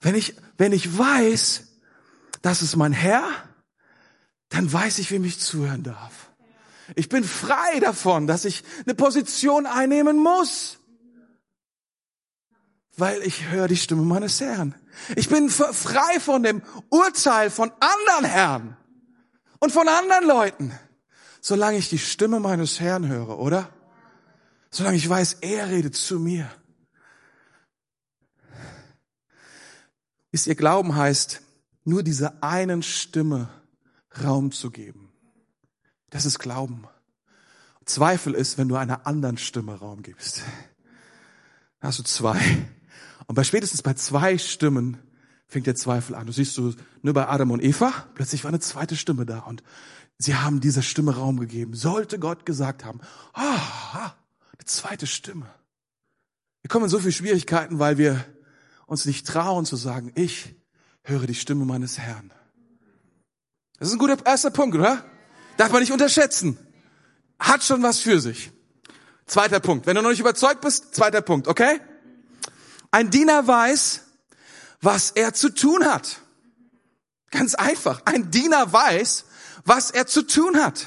Wenn 0.00 0.14
ich, 0.14 0.36
wenn 0.56 0.70
ich 0.70 0.96
weiß, 0.96 1.64
das 2.42 2.62
ist 2.62 2.76
mein 2.76 2.92
Herr, 2.92 3.24
dann 4.54 4.72
weiß 4.72 5.00
ich, 5.00 5.10
wem 5.10 5.24
ich 5.24 5.40
zuhören 5.40 5.82
darf. 5.82 6.30
Ich 6.94 7.08
bin 7.08 7.24
frei 7.24 7.80
davon, 7.80 8.28
dass 8.28 8.44
ich 8.44 8.62
eine 8.84 8.94
Position 8.94 9.66
einnehmen 9.66 10.16
muss, 10.16 10.78
weil 12.96 13.20
ich 13.22 13.50
höre 13.50 13.66
die 13.66 13.76
Stimme 13.76 14.02
meines 14.02 14.40
Herrn. 14.40 14.76
Ich 15.16 15.28
bin 15.28 15.50
frei 15.50 16.20
von 16.20 16.44
dem 16.44 16.62
Urteil 16.88 17.50
von 17.50 17.72
anderen 17.80 18.24
Herren 18.24 18.76
und 19.58 19.72
von 19.72 19.88
anderen 19.88 20.24
Leuten, 20.24 20.78
solange 21.40 21.78
ich 21.78 21.88
die 21.88 21.98
Stimme 21.98 22.38
meines 22.38 22.78
Herrn 22.78 23.08
höre, 23.08 23.40
oder? 23.40 23.70
Solange 24.70 24.96
ich 24.96 25.08
weiß, 25.08 25.38
er 25.40 25.68
redet 25.68 25.96
zu 25.96 26.20
mir. 26.20 26.48
Ist 30.30 30.46
ihr 30.46 30.54
Glauben 30.54 30.94
heißt, 30.94 31.40
nur 31.84 32.04
dieser 32.04 32.40
einen 32.40 32.84
Stimme 32.84 33.48
Raum 34.22 34.52
zu 34.52 34.70
geben. 34.70 35.12
Das 36.10 36.26
ist 36.26 36.38
Glauben. 36.38 36.86
Zweifel 37.84 38.34
ist, 38.34 38.56
wenn 38.56 38.68
du 38.68 38.76
einer 38.76 39.06
anderen 39.06 39.36
Stimme 39.36 39.74
Raum 39.74 40.02
gibst. 40.02 40.42
Da 41.80 41.88
hast 41.88 41.98
du 41.98 42.02
zwei. 42.02 42.40
Und 43.26 43.34
bei 43.34 43.44
spätestens 43.44 43.82
bei 43.82 43.94
zwei 43.94 44.38
Stimmen 44.38 44.98
fängt 45.46 45.66
der 45.66 45.74
Zweifel 45.74 46.14
an. 46.14 46.26
Du 46.26 46.32
siehst 46.32 46.56
du 46.56 46.74
nur 47.02 47.14
bei 47.14 47.28
Adam 47.28 47.50
und 47.50 47.62
Eva, 47.62 47.92
plötzlich 48.14 48.44
war 48.44 48.48
eine 48.48 48.60
zweite 48.60 48.96
Stimme 48.96 49.26
da 49.26 49.40
und 49.40 49.62
sie 50.18 50.34
haben 50.34 50.60
dieser 50.60 50.82
Stimme 50.82 51.16
Raum 51.16 51.38
gegeben. 51.38 51.74
Sollte 51.74 52.18
Gott 52.18 52.46
gesagt 52.46 52.84
haben, 52.84 53.00
ah, 53.34 54.14
eine 54.56 54.64
zweite 54.64 55.06
Stimme. 55.06 55.46
Wir 56.62 56.68
kommen 56.68 56.84
in 56.84 56.90
so 56.90 56.98
viele 56.98 57.12
Schwierigkeiten, 57.12 57.78
weil 57.78 57.98
wir 57.98 58.24
uns 58.86 59.04
nicht 59.04 59.26
trauen 59.26 59.66
zu 59.66 59.76
sagen, 59.76 60.12
ich 60.14 60.54
höre 61.02 61.26
die 61.26 61.34
Stimme 61.34 61.66
meines 61.66 61.98
Herrn. 61.98 62.32
Das 63.84 63.90
ist 63.90 63.96
ein 63.96 63.98
guter 63.98 64.16
erster 64.24 64.48
Punkt, 64.48 64.74
oder? 64.74 65.04
Darf 65.58 65.70
man 65.70 65.82
nicht 65.82 65.92
unterschätzen. 65.92 66.56
Hat 67.38 67.62
schon 67.62 67.82
was 67.82 67.98
für 67.98 68.18
sich. 68.18 68.50
Zweiter 69.26 69.60
Punkt. 69.60 69.84
Wenn 69.84 69.94
du 69.94 70.00
noch 70.00 70.08
nicht 70.08 70.20
überzeugt 70.20 70.62
bist, 70.62 70.94
zweiter 70.94 71.20
Punkt, 71.20 71.48
okay? 71.48 71.82
Ein 72.90 73.10
Diener 73.10 73.46
weiß, 73.46 74.00
was 74.80 75.10
er 75.10 75.34
zu 75.34 75.50
tun 75.50 75.84
hat. 75.84 76.22
Ganz 77.30 77.54
einfach. 77.54 78.00
Ein 78.06 78.30
Diener 78.30 78.72
weiß, 78.72 79.26
was 79.66 79.90
er 79.90 80.06
zu 80.06 80.22
tun 80.22 80.64
hat. 80.64 80.86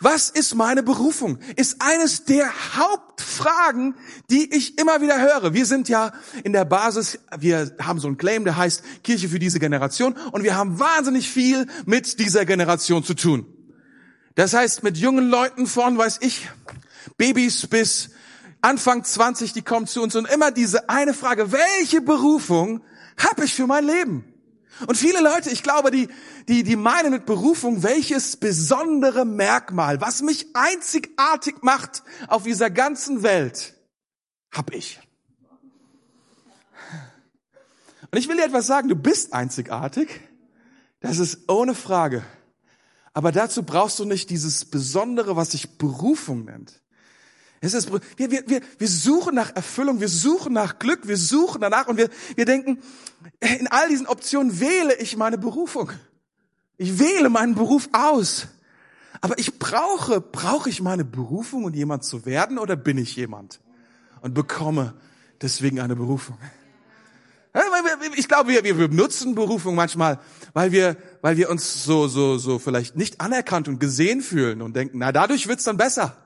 Was 0.00 0.28
ist 0.30 0.54
meine 0.54 0.82
Berufung? 0.82 1.38
Ist 1.56 1.80
eines 1.80 2.24
der 2.24 2.50
Hauptfragen, 2.76 3.94
die 4.30 4.54
ich 4.54 4.78
immer 4.78 5.00
wieder 5.00 5.20
höre. 5.20 5.54
Wir 5.54 5.66
sind 5.66 5.88
ja 5.88 6.12
in 6.42 6.52
der 6.52 6.64
Basis, 6.64 7.18
wir 7.38 7.74
haben 7.80 8.00
so 8.00 8.08
einen 8.08 8.16
Claim, 8.16 8.44
der 8.44 8.56
heißt 8.56 8.82
Kirche 9.04 9.28
für 9.28 9.38
diese 9.38 9.60
Generation 9.60 10.14
und 10.32 10.42
wir 10.42 10.56
haben 10.56 10.78
wahnsinnig 10.78 11.30
viel 11.30 11.66
mit 11.86 12.18
dieser 12.18 12.44
Generation 12.44 13.04
zu 13.04 13.14
tun. 13.14 13.46
Das 14.34 14.52
heißt, 14.52 14.82
mit 14.82 14.98
jungen 14.98 15.28
Leuten 15.28 15.66
von, 15.66 15.96
weiß 15.96 16.18
ich, 16.22 16.48
Babys 17.16 17.66
bis 17.68 18.10
Anfang 18.62 19.04
20, 19.04 19.52
die 19.52 19.62
kommen 19.62 19.86
zu 19.86 20.02
uns 20.02 20.16
und 20.16 20.28
immer 20.28 20.50
diese 20.50 20.88
eine 20.88 21.14
Frage, 21.14 21.52
welche 21.52 22.00
Berufung 22.00 22.82
habe 23.16 23.44
ich 23.44 23.54
für 23.54 23.66
mein 23.66 23.86
Leben? 23.86 24.33
Und 24.86 24.96
viele 24.96 25.20
Leute, 25.20 25.50
ich 25.50 25.62
glaube, 25.62 25.90
die, 25.90 26.08
die, 26.48 26.62
die 26.62 26.76
meinen 26.76 27.10
mit 27.10 27.26
Berufung, 27.26 27.82
welches 27.82 28.36
besondere 28.36 29.24
Merkmal, 29.24 30.00
was 30.00 30.22
mich 30.22 30.48
einzigartig 30.54 31.62
macht 31.62 32.02
auf 32.28 32.42
dieser 32.42 32.70
ganzen 32.70 33.22
Welt, 33.22 33.74
hab 34.50 34.72
ich. 34.74 35.00
Und 38.10 38.18
ich 38.18 38.28
will 38.28 38.36
dir 38.36 38.44
etwas 38.44 38.66
sagen, 38.66 38.88
du 38.88 38.96
bist 38.96 39.32
einzigartig. 39.32 40.20
Das 41.00 41.18
ist 41.18 41.48
ohne 41.48 41.74
Frage. 41.74 42.24
Aber 43.12 43.30
dazu 43.30 43.62
brauchst 43.62 43.98
du 43.98 44.04
nicht 44.04 44.30
dieses 44.30 44.64
Besondere, 44.64 45.36
was 45.36 45.52
sich 45.52 45.78
Berufung 45.78 46.44
nennt. 46.44 46.83
Es 47.64 47.72
ist, 47.72 47.90
wir, 47.90 48.30
wir, 48.30 48.42
wir, 48.46 48.60
wir 48.78 48.88
suchen 48.88 49.34
nach 49.34 49.56
Erfüllung, 49.56 49.98
wir 49.98 50.10
suchen 50.10 50.52
nach 50.52 50.78
Glück, 50.78 51.08
wir 51.08 51.16
suchen 51.16 51.62
danach 51.62 51.88
und 51.88 51.96
wir, 51.96 52.10
wir 52.36 52.44
denken, 52.44 52.78
in 53.40 53.68
all 53.68 53.88
diesen 53.88 54.06
Optionen 54.06 54.60
wähle 54.60 54.94
ich 54.96 55.16
meine 55.16 55.38
Berufung. 55.38 55.90
Ich 56.76 56.98
wähle 56.98 57.30
meinen 57.30 57.54
Beruf 57.54 57.88
aus. 57.92 58.48
Aber 59.22 59.38
ich 59.38 59.58
brauche, 59.58 60.20
brauche 60.20 60.68
ich 60.68 60.82
meine 60.82 61.06
Berufung, 61.06 61.64
um 61.64 61.72
jemand 61.72 62.04
zu 62.04 62.26
werden 62.26 62.58
oder 62.58 62.76
bin 62.76 62.98
ich 62.98 63.16
jemand? 63.16 63.60
Und 64.20 64.34
bekomme 64.34 64.92
deswegen 65.40 65.80
eine 65.80 65.96
Berufung. 65.96 66.36
Ich 68.16 68.28
glaube, 68.28 68.50
wir, 68.50 68.64
wir 68.64 68.88
benutzen 68.88 69.34
Berufung 69.34 69.74
manchmal, 69.74 70.18
weil 70.52 70.72
wir, 70.72 70.96
weil 71.22 71.38
wir 71.38 71.48
uns 71.48 71.84
so, 71.84 72.08
so, 72.08 72.36
so 72.36 72.58
vielleicht 72.58 72.96
nicht 72.96 73.22
anerkannt 73.22 73.68
und 73.68 73.78
gesehen 73.78 74.20
fühlen 74.20 74.60
und 74.60 74.76
denken, 74.76 74.98
na, 74.98 75.12
dadurch 75.12 75.48
wird's 75.48 75.64
dann 75.64 75.78
besser. 75.78 76.23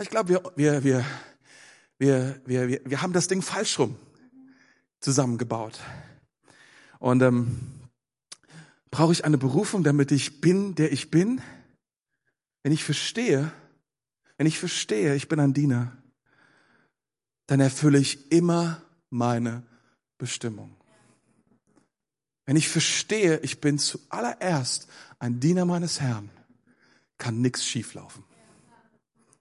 Ich 0.00 0.08
glaube, 0.08 0.30
wir, 0.30 0.42
wir, 0.56 0.84
wir, 0.84 1.04
wir, 1.98 2.40
wir, 2.46 2.68
wir, 2.68 2.80
wir 2.84 3.02
haben 3.02 3.12
das 3.12 3.28
Ding 3.28 3.42
falsch 3.42 3.78
rum 3.78 3.96
zusammengebaut. 5.00 5.78
Und 6.98 7.22
ähm, 7.22 7.60
brauche 8.90 9.12
ich 9.12 9.24
eine 9.24 9.36
Berufung, 9.36 9.84
damit 9.84 10.12
ich 10.12 10.40
bin, 10.40 10.74
der 10.74 10.92
ich 10.92 11.10
bin? 11.10 11.42
Wenn 12.62 12.72
ich 12.72 12.84
verstehe, 12.84 13.52
wenn 14.38 14.46
ich 14.46 14.58
verstehe, 14.58 15.14
ich 15.14 15.28
bin 15.28 15.40
ein 15.40 15.52
Diener, 15.52 15.96
dann 17.46 17.60
erfülle 17.60 17.98
ich 17.98 18.32
immer 18.32 18.80
meine 19.10 19.62
Bestimmung. 20.16 20.74
Wenn 22.46 22.56
ich 22.56 22.68
verstehe, 22.68 23.38
ich 23.40 23.60
bin 23.60 23.78
zuallererst 23.78 24.88
ein 25.18 25.38
Diener 25.38 25.64
meines 25.64 26.00
Herrn, 26.00 26.30
kann 27.18 27.40
nichts 27.40 27.66
schieflaufen. 27.66 28.24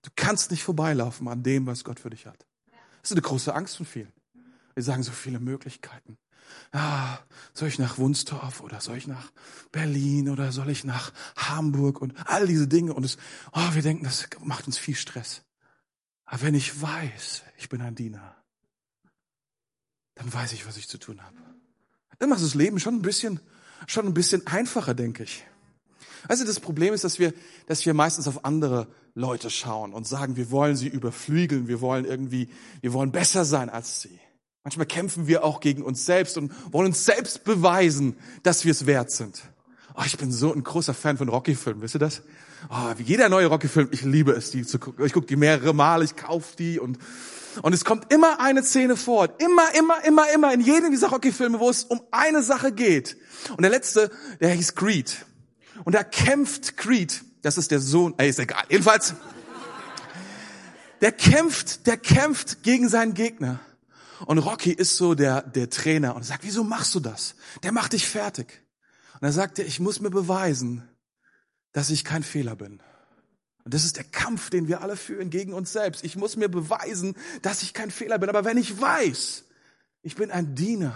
Du 0.02 0.10
kannst 0.16 0.52
nicht 0.52 0.64
vorbeilaufen 0.64 1.28
an 1.28 1.44
dem, 1.44 1.68
was 1.68 1.84
Gott 1.84 2.00
für 2.00 2.10
dich 2.10 2.26
hat. 2.26 2.46
Das 3.02 3.12
ist 3.12 3.14
eine 3.14 3.22
große 3.22 3.54
Angst 3.54 3.78
von 3.78 3.86
vielen. 3.86 4.12
Wir 4.74 4.84
sagen 4.84 5.04
so 5.04 5.12
viele 5.12 5.40
Möglichkeiten. 5.40 6.18
Ah, 6.72 7.20
soll 7.54 7.68
ich 7.68 7.80
nach 7.80 7.98
Wunstorf 7.98 8.62
oder 8.62 8.82
soll 8.82 8.98
ich 8.98 9.08
nach 9.08 9.32
Berlin 9.72 10.30
oder 10.30 10.52
soll 10.52 10.70
ich 10.70 10.84
nach 10.84 11.12
Hamburg 11.36 12.02
und 12.02 12.14
all 12.28 12.48
diese 12.48 12.68
Dinge 12.68 12.94
und 12.94 13.04
es, 13.04 13.18
oh, 13.54 13.74
wir 13.74 13.82
denken, 13.82 14.04
das 14.04 14.28
macht 14.42 14.68
uns 14.68 14.78
viel 14.78 14.96
Stress. 14.96 15.44
Aber 16.26 16.44
wenn 16.44 16.56
ich 16.56 16.82
weiß, 16.82 17.44
ich 17.58 17.70
bin 17.70 17.82
ein 17.82 17.96
Diener, 17.96 18.36
dann 20.16 20.32
weiß 20.32 20.54
ich, 20.54 20.68
was 20.68 20.78
ich 20.78 20.88
zu 20.88 20.98
tun 20.98 21.22
habe. 21.22 21.38
Dann 22.20 22.30
macht 22.30 22.42
das 22.42 22.56
Leben 22.56 22.80
schon 22.80 22.96
ein 22.96 23.02
bisschen, 23.02 23.40
schon 23.88 24.06
ein 24.06 24.14
bisschen 24.14 24.46
einfacher, 24.48 24.94
denke 24.94 25.24
ich. 25.24 25.46
Also 26.28 26.46
das 26.46 26.60
Problem 26.60 26.94
ist, 26.94 27.04
dass 27.04 27.20
wir, 27.20 27.34
dass 27.68 27.86
wir 27.86 27.94
meistens 27.94 28.28
auf 28.28 28.46
andere 28.46 28.88
Leute 29.14 29.50
schauen 29.50 29.94
und 29.94 30.08
sagen, 30.08 30.36
wir 30.36 30.52
wollen 30.52 30.76
sie 30.76 30.88
überflügeln, 30.88 31.68
wir 31.68 31.82
wollen 31.82 32.06
irgendwie, 32.06 32.50
wir 32.82 32.94
wollen 32.94 33.12
besser 33.12 33.46
sein 33.46 33.70
als 33.70 34.02
sie. 34.02 34.20
Manchmal 34.64 34.86
kämpfen 34.86 35.28
wir 35.28 35.44
auch 35.44 35.60
gegen 35.60 35.82
uns 35.82 36.06
selbst 36.06 36.38
und 36.38 36.52
wollen 36.72 36.88
uns 36.88 37.04
selbst 37.06 37.44
beweisen, 37.44 38.16
dass 38.44 38.64
wir 38.64 38.72
es 38.72 38.86
wert 38.86 39.12
sind. 39.12 39.42
Oh, 39.96 40.04
ich 40.06 40.18
bin 40.18 40.32
so 40.32 40.54
ein 40.54 40.64
großer 40.64 40.94
Fan 40.94 41.18
von 41.18 41.30
Rocky-Filmen, 41.30 41.82
wisst 41.82 41.96
ihr 41.96 42.00
das? 42.00 42.22
Oh, 42.70 42.94
wie 42.98 43.04
jeder 43.04 43.28
neue 43.28 43.48
Rocky-Film, 43.48 43.90
ich 43.92 44.04
liebe 44.04 44.32
es, 44.32 44.52
die 44.52 44.66
zu 44.66 44.80
gucken. 44.80 45.06
Ich 45.06 45.14
gucke 45.14 45.28
die 45.28 45.36
mehrere 45.36 45.74
Male, 45.74 46.06
ich 46.06 46.16
kaufe 46.16 46.56
die 46.58 46.80
und 46.80 47.00
und 47.62 47.74
es 47.74 47.84
kommt 47.84 48.14
immer 48.14 48.40
eine 48.40 48.64
Szene 48.64 48.96
vor, 48.96 49.28
immer, 49.40 49.76
immer, 49.78 50.06
immer, 50.06 50.32
immer 50.34 50.54
in 50.54 50.62
jedem 50.62 50.92
dieser 50.92 51.10
Rocky-Filme, 51.10 51.60
wo 51.60 51.70
es 51.70 51.84
um 51.84 52.02
eine 52.12 52.44
Sache 52.44 52.72
geht. 52.72 53.18
Und 53.50 53.62
der 53.62 53.72
letzte, 53.72 54.10
der 54.40 54.52
hieß 54.52 54.76
Creed. 54.76 55.26
Und 55.84 55.94
da 55.94 56.04
kämpft 56.04 56.78
Creed, 56.78 57.24
das 57.42 57.58
ist 57.58 57.72
der 57.72 57.80
Sohn, 57.80 58.14
ey, 58.18 58.30
ist 58.30 58.40
egal, 58.40 58.64
jedenfalls, 58.70 59.16
der 61.02 61.12
kämpft, 61.12 61.88
der 61.88 61.98
kämpft 61.98 62.64
gegen 62.64 62.88
seinen 62.88 63.14
Gegner. 63.14 63.60
Und 64.28 64.38
Rocky 64.38 64.72
ist 64.72 64.98
so 64.98 65.16
der, 65.16 65.42
der 65.42 65.70
Trainer 65.70 66.16
und 66.16 66.24
sagt, 66.24 66.44
wieso 66.44 66.64
machst 66.64 66.94
du 66.94 67.00
das? 67.00 67.36
Der 67.64 67.72
macht 67.72 67.94
dich 67.94 68.08
fertig. 68.08 68.62
Und 69.16 69.24
er 69.24 69.32
sagt 69.32 69.58
ich 69.58 69.80
muss 69.80 70.00
mir 70.00 70.12
beweisen, 70.12 70.88
dass 71.72 71.90
ich 71.90 72.06
kein 72.06 72.22
Fehler 72.22 72.56
bin. 72.56 72.84
Und 73.64 73.74
das 73.74 73.84
ist 73.84 73.98
der 73.98 74.04
Kampf, 74.04 74.52
den 74.52 74.68
wir 74.68 74.82
alle 74.82 74.96
führen 74.96 75.32
gegen 75.32 75.54
uns 75.54 75.72
selbst. 75.72 76.04
Ich 76.04 76.16
muss 76.16 76.36
mir 76.36 76.50
beweisen, 76.50 77.16
dass 77.42 77.64
ich 77.64 77.74
kein 77.74 77.90
Fehler 77.90 78.20
bin. 78.20 78.30
Aber 78.30 78.46
wenn 78.46 78.58
ich 78.58 78.80
weiß, 78.80 79.46
ich 80.04 80.16
bin 80.16 80.30
ein 80.30 80.54
Diener 80.54 80.96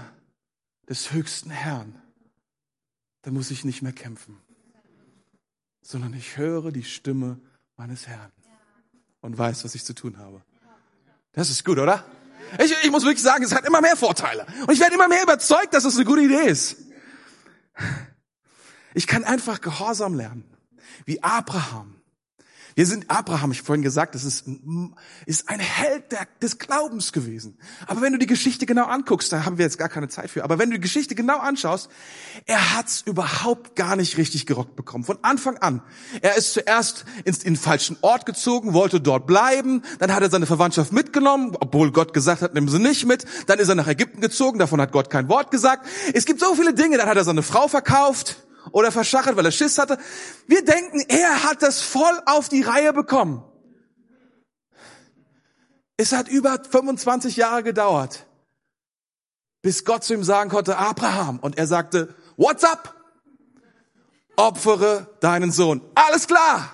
des 0.88 1.12
höchsten 1.12 1.50
Herrn, 1.50 2.00
dann 3.24 3.34
muss 3.34 3.50
ich 3.50 3.66
nicht 3.66 3.82
mehr 3.82 3.94
kämpfen 3.94 4.40
sondern 5.86 6.14
ich 6.16 6.36
höre 6.36 6.72
die 6.72 6.84
Stimme 6.84 7.40
meines 7.78 8.08
Herrn 8.08 8.32
und 9.22 9.38
weiß, 9.38 9.64
was 9.64 9.76
ich 9.76 9.86
zu 9.86 9.94
tun 9.94 10.18
habe. 10.18 10.42
Das 11.34 11.50
ist 11.50 11.64
gut, 11.64 11.78
oder? 11.78 12.04
Ich, 12.64 12.74
ich 12.84 12.92
muss 12.92 13.04
wirklich 13.04 13.22
sagen, 13.22 13.44
es 13.44 13.54
hat 13.54 13.66
immer 13.66 13.82
mehr 13.82 13.96
Vorteile. 13.96 14.48
Und 14.66 14.74
ich 14.74 14.80
werde 14.80 14.96
immer 14.96 15.08
mehr 15.08 15.22
überzeugt, 15.22 15.74
dass 15.74 15.86
es 15.86 15.96
eine 15.96 16.06
gute 16.06 16.22
Idee 16.22 16.48
ist. 16.48 16.78
Ich 18.96 19.06
kann 19.06 19.24
einfach 19.24 19.62
Gehorsam 19.62 20.16
lernen. 20.16 20.46
Wie 21.06 21.22
Abraham 21.22 22.02
wir 22.76 22.86
sind 22.86 23.10
Abraham, 23.10 23.52
ich 23.54 23.62
vorhin 23.62 23.82
gesagt, 23.82 24.16
das 24.16 24.26
ist, 24.26 24.46
ist 25.26 25.48
ein 25.48 25.60
Held 25.62 26.12
der, 26.12 26.28
des 26.42 26.58
Glaubens 26.58 27.14
gewesen. 27.14 27.58
Aber 27.88 28.02
wenn 28.02 28.12
du 28.12 28.20
die 28.20 28.28
Geschichte 28.28 28.66
genau 28.66 28.84
anguckst, 28.84 29.32
da 29.32 29.46
haben 29.46 29.58
wir 29.58 29.64
jetzt 29.64 29.78
gar 29.78 29.88
keine 29.88 30.10
Zeit 30.10 30.30
für, 30.30 30.44
aber 30.44 30.60
wenn 30.60 30.70
du 30.70 30.76
die 30.76 30.82
Geschichte 30.82 31.16
genau 31.16 31.40
anschaust, 31.40 31.90
er 32.46 32.76
hat's 32.76 33.02
überhaupt 33.02 33.78
gar 33.78 33.96
nicht 33.96 34.18
richtig 34.18 34.46
gerockt 34.46 34.76
bekommen. 34.76 35.06
Von 35.06 35.20
Anfang 35.22 35.58
an. 35.58 35.82
Er 36.22 36.36
ist 36.36 36.52
zuerst 36.54 37.06
ins, 37.24 37.44
in 37.44 37.54
den 37.54 37.60
falschen 37.60 37.96
Ort 38.02 38.26
gezogen, 38.26 38.74
wollte 38.74 39.00
dort 39.00 39.26
bleiben, 39.26 39.82
dann 40.00 40.14
hat 40.14 40.22
er 40.22 40.30
seine 40.30 40.46
Verwandtschaft 40.46 40.92
mitgenommen, 40.92 41.56
obwohl 41.58 41.94
Gott 41.94 42.14
gesagt 42.14 42.42
hat, 42.42 42.56
nimm 42.56 42.68
sie 42.68 42.80
nicht 42.80 43.06
mit, 43.06 43.24
dann 43.48 43.58
ist 43.58 43.70
er 43.70 43.76
nach 43.76 43.88
Ägypten 43.88 44.20
gezogen, 44.20 44.60
davon 44.60 44.82
hat 44.82 44.92
Gott 44.92 45.10
kein 45.10 45.30
Wort 45.30 45.50
gesagt. 45.50 45.88
Es 46.14 46.26
gibt 46.26 46.42
so 46.42 46.54
viele 46.56 46.74
Dinge, 46.74 46.98
dann 46.98 47.08
hat 47.08 47.16
er 47.16 47.24
seine 47.24 47.42
Frau 47.42 47.70
verkauft, 47.70 48.36
oder 48.72 48.92
verschachert, 48.92 49.36
weil 49.36 49.46
er 49.46 49.52
Schiss 49.52 49.78
hatte. 49.78 49.98
Wir 50.48 50.64
denken, 50.64 51.00
er 51.08 51.44
hat 51.44 51.62
das 51.62 51.82
voll 51.82 52.22
auf 52.26 52.50
die 52.50 52.62
Reihe 52.62 52.94
bekommen. 52.94 53.44
Es 55.98 56.12
hat 56.12 56.28
über 56.28 56.60
25 56.70 57.38
Jahre 57.38 57.64
gedauert, 57.64 58.26
bis 59.62 59.86
Gott 59.86 60.04
zu 60.04 60.14
ihm 60.14 60.24
sagen 60.24 60.50
konnte, 60.50 60.78
Abraham. 60.78 61.40
Und 61.40 61.58
er 61.58 61.68
sagte, 61.68 62.14
what's 62.36 62.64
up? 62.64 62.94
Opfere 64.36 65.16
deinen 65.22 65.52
Sohn. 65.52 65.82
Alles 65.96 66.28
klar. 66.28 66.72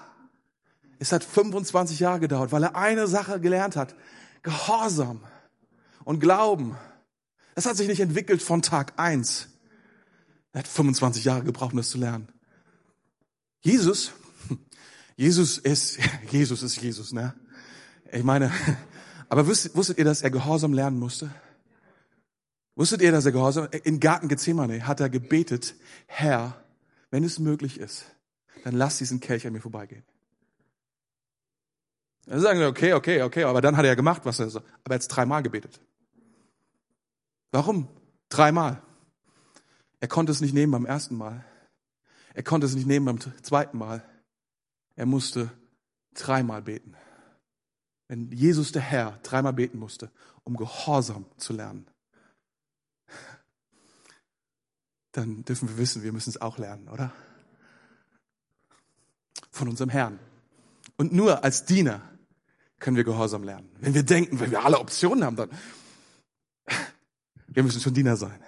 Es 0.98 1.12
hat 1.12 1.24
25 1.24 2.00
Jahre 2.00 2.20
gedauert, 2.20 2.52
weil 2.52 2.64
er 2.64 2.76
eine 2.76 3.08
Sache 3.08 3.40
gelernt 3.40 3.76
hat. 3.76 3.96
Gehorsam 4.42 5.24
und 6.04 6.20
Glauben. 6.20 6.76
Das 7.56 7.66
hat 7.66 7.78
sich 7.78 7.88
nicht 7.88 8.00
entwickelt 8.00 8.42
von 8.42 8.62
Tag 8.62 8.94
eins. 8.98 9.51
Er 10.54 10.60
hat 10.60 10.68
25 10.68 11.24
Jahre 11.24 11.44
gebraucht, 11.44 11.72
um 11.72 11.78
das 11.78 11.90
zu 11.90 11.98
lernen. 11.98 12.28
Jesus, 13.62 14.12
Jesus 15.16 15.58
ist, 15.58 16.00
Jesus 16.32 16.64
ist 16.64 16.82
Jesus, 16.82 17.14
ne? 17.14 17.34
Ich 18.12 18.24
meine, 18.24 18.52
aber 19.30 19.48
wusstet, 19.48 19.76
wusstet 19.76 19.98
ihr, 19.98 20.06
dass 20.06 20.22
er 20.22 20.32
Gehorsam 20.32 20.74
lernen 20.74 21.00
musste? 21.00 21.34
Wusstet 22.76 23.02
ihr, 23.02 23.12
dass 23.12 23.26
er 23.26 23.32
Gehorsam, 23.32 23.68
im 23.84 24.00
Garten 24.00 24.28
Gethsemane 24.28 24.88
hat 24.88 25.00
er 25.00 25.10
gebetet, 25.10 25.76
Herr, 26.08 26.62
wenn 27.12 27.24
es 27.24 27.40
möglich 27.40 27.80
ist, 27.80 28.06
dann 28.64 28.76
lass 28.76 28.98
diesen 28.98 29.20
Kelch 29.20 29.46
an 29.46 29.54
mir 29.54 29.62
vorbeigehen. 29.62 30.04
Dann 32.26 32.40
sagen 32.40 32.60
wir, 32.60 32.68
okay, 32.68 32.94
okay, 32.94 33.22
okay, 33.24 33.44
aber 33.44 33.62
dann 33.62 33.78
hat 33.78 33.84
er 33.84 33.90
ja 33.90 33.96
gemacht, 33.96 34.22
was 34.26 34.40
er 34.40 34.50
so, 34.50 34.60
aber 34.84 34.96
er 34.96 35.00
hat 35.00 35.16
dreimal 35.16 35.44
gebetet. 35.44 35.82
Warum? 37.52 37.88
Dreimal. 38.30 38.82
Er 40.02 40.08
konnte 40.08 40.32
es 40.32 40.42
nicht 40.42 40.54
nehmen 40.54 40.72
beim 40.72 40.86
ersten 40.86 41.16
Mal. 41.16 41.46
Er 42.34 42.44
konnte 42.44 42.66
es 42.66 42.76
nicht 42.76 42.88
nehmen 42.88 43.06
beim 43.06 43.22
zweiten 43.44 43.78
Mal. 43.78 44.04
Er 44.96 45.06
musste 45.06 45.52
dreimal 46.16 46.64
beten. 46.64 46.96
Wenn 48.08 48.32
Jesus 48.32 48.72
der 48.72 48.82
Herr 48.82 49.20
dreimal 49.24 49.54
beten 49.54 49.78
musste, 49.78 50.12
um 50.44 50.58
Gehorsam 50.58 51.26
zu 51.38 51.54
lernen, 51.54 51.88
dann 55.12 55.46
dürfen 55.46 55.70
wir 55.70 55.78
wissen, 55.78 56.04
wir 56.04 56.12
müssen 56.12 56.30
es 56.32 56.42
auch 56.42 56.58
lernen, 56.58 56.90
oder? 56.90 57.14
Von 59.52 59.68
unserem 59.68 59.90
Herrn. 59.90 60.20
Und 60.98 61.14
nur 61.14 61.44
als 61.44 61.66
Diener 61.66 62.02
können 62.80 62.98
wir 62.98 63.04
Gehorsam 63.04 63.44
lernen. 63.44 63.70
Wenn 63.80 63.94
wir 63.94 64.04
denken, 64.04 64.40
wenn 64.40 64.52
wir 64.52 64.66
alle 64.66 64.80
Optionen 64.80 65.24
haben, 65.24 65.36
dann 65.36 65.50
wir 67.48 67.64
müssen 67.64 67.82
schon 67.82 67.94
Diener 67.94 68.16
sein. 68.16 68.40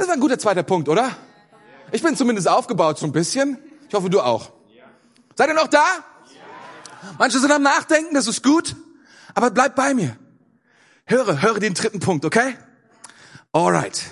Das 0.00 0.08
war 0.08 0.14
ein 0.14 0.20
guter 0.20 0.38
zweiter 0.38 0.62
Punkt, 0.62 0.88
oder? 0.88 1.14
Ich 1.92 2.02
bin 2.02 2.16
zumindest 2.16 2.48
aufgebaut 2.48 2.98
so 2.98 3.04
ein 3.04 3.12
bisschen. 3.12 3.58
Ich 3.86 3.92
hoffe, 3.92 4.08
du 4.08 4.22
auch. 4.22 4.50
Seid 5.36 5.50
ihr 5.50 5.54
noch 5.54 5.68
da? 5.68 5.84
Manche 7.18 7.38
sind 7.38 7.52
am 7.52 7.60
Nachdenken, 7.60 8.14
das 8.14 8.26
ist 8.26 8.42
gut. 8.42 8.76
Aber 9.34 9.50
bleib 9.50 9.76
bei 9.76 9.92
mir. 9.92 10.16
Höre, 11.04 11.42
höre 11.42 11.60
den 11.60 11.74
dritten 11.74 12.00
Punkt, 12.00 12.24
okay? 12.24 12.56
Alright. 13.52 14.04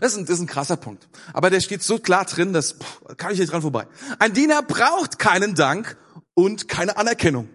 Das 0.00 0.12
ist, 0.12 0.18
ein, 0.20 0.24
das 0.24 0.36
ist 0.36 0.40
ein 0.40 0.46
krasser 0.46 0.78
Punkt. 0.78 1.06
Aber 1.34 1.50
der 1.50 1.60
steht 1.60 1.82
so 1.82 1.98
klar 1.98 2.24
drin, 2.24 2.54
dass 2.54 2.72
pff, 2.72 3.18
kann 3.18 3.32
ich 3.32 3.38
nicht 3.38 3.52
dran 3.52 3.60
vorbei. 3.60 3.86
Ein 4.18 4.32
Diener 4.32 4.62
braucht 4.62 5.18
keinen 5.18 5.54
Dank 5.54 5.98
und 6.32 6.68
keine 6.68 6.96
Anerkennung. 6.96 7.50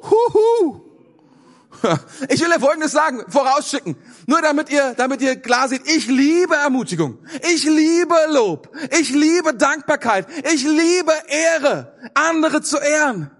Huhu. 0.00 0.89
Ich 2.28 2.40
will 2.40 2.50
dir 2.50 2.60
Folgendes 2.60 2.92
sagen, 2.92 3.24
vorausschicken. 3.28 3.96
Nur 4.26 4.42
damit 4.42 4.70
ihr, 4.70 4.94
damit 4.96 5.22
ihr 5.22 5.36
klar 5.36 5.68
seht, 5.68 5.86
ich 5.86 6.06
liebe 6.06 6.54
Ermutigung. 6.54 7.18
Ich 7.52 7.64
liebe 7.64 8.14
Lob. 8.30 8.70
Ich 8.98 9.10
liebe 9.10 9.54
Dankbarkeit. 9.54 10.26
Ich 10.52 10.64
liebe 10.64 11.12
Ehre, 11.28 11.94
andere 12.14 12.62
zu 12.62 12.78
ehren. 12.78 13.30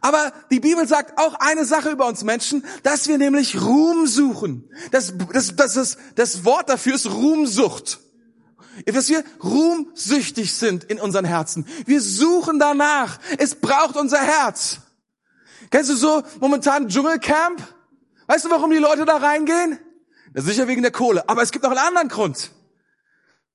Aber 0.00 0.32
die 0.50 0.60
Bibel 0.60 0.86
sagt 0.86 1.18
auch 1.18 1.34
eine 1.34 1.64
Sache 1.64 1.90
über 1.90 2.06
uns 2.06 2.24
Menschen, 2.24 2.64
dass 2.82 3.08
wir 3.08 3.18
nämlich 3.18 3.60
Ruhm 3.60 4.06
suchen. 4.06 4.70
Das, 4.90 5.14
das, 5.32 5.56
das, 5.56 5.74
das, 5.74 5.96
das 6.14 6.44
Wort 6.44 6.68
dafür 6.68 6.94
ist 6.94 7.10
Ruhmsucht. 7.10 8.00
Dass 8.86 9.08
wir 9.08 9.24
ruhmsüchtig 9.42 10.54
sind 10.54 10.84
in 10.84 11.00
unseren 11.00 11.24
Herzen. 11.24 11.66
Wir 11.86 12.00
suchen 12.00 12.58
danach. 12.58 13.18
Es 13.38 13.56
braucht 13.56 13.96
unser 13.96 14.20
Herz. 14.20 14.78
Kennst 15.70 15.90
du 15.90 15.96
so 15.96 16.22
momentan 16.40 16.88
Dschungelcamp? 16.88 17.62
Weißt 18.26 18.44
du, 18.44 18.50
warum 18.50 18.70
die 18.70 18.78
Leute 18.78 19.04
da 19.04 19.16
reingehen? 19.16 19.78
Ist 20.34 20.46
sicher 20.46 20.68
wegen 20.68 20.82
der 20.82 20.90
Kohle. 20.90 21.28
Aber 21.28 21.42
es 21.42 21.50
gibt 21.50 21.64
noch 21.64 21.70
einen 21.70 21.78
anderen 21.80 22.08
Grund. 22.08 22.52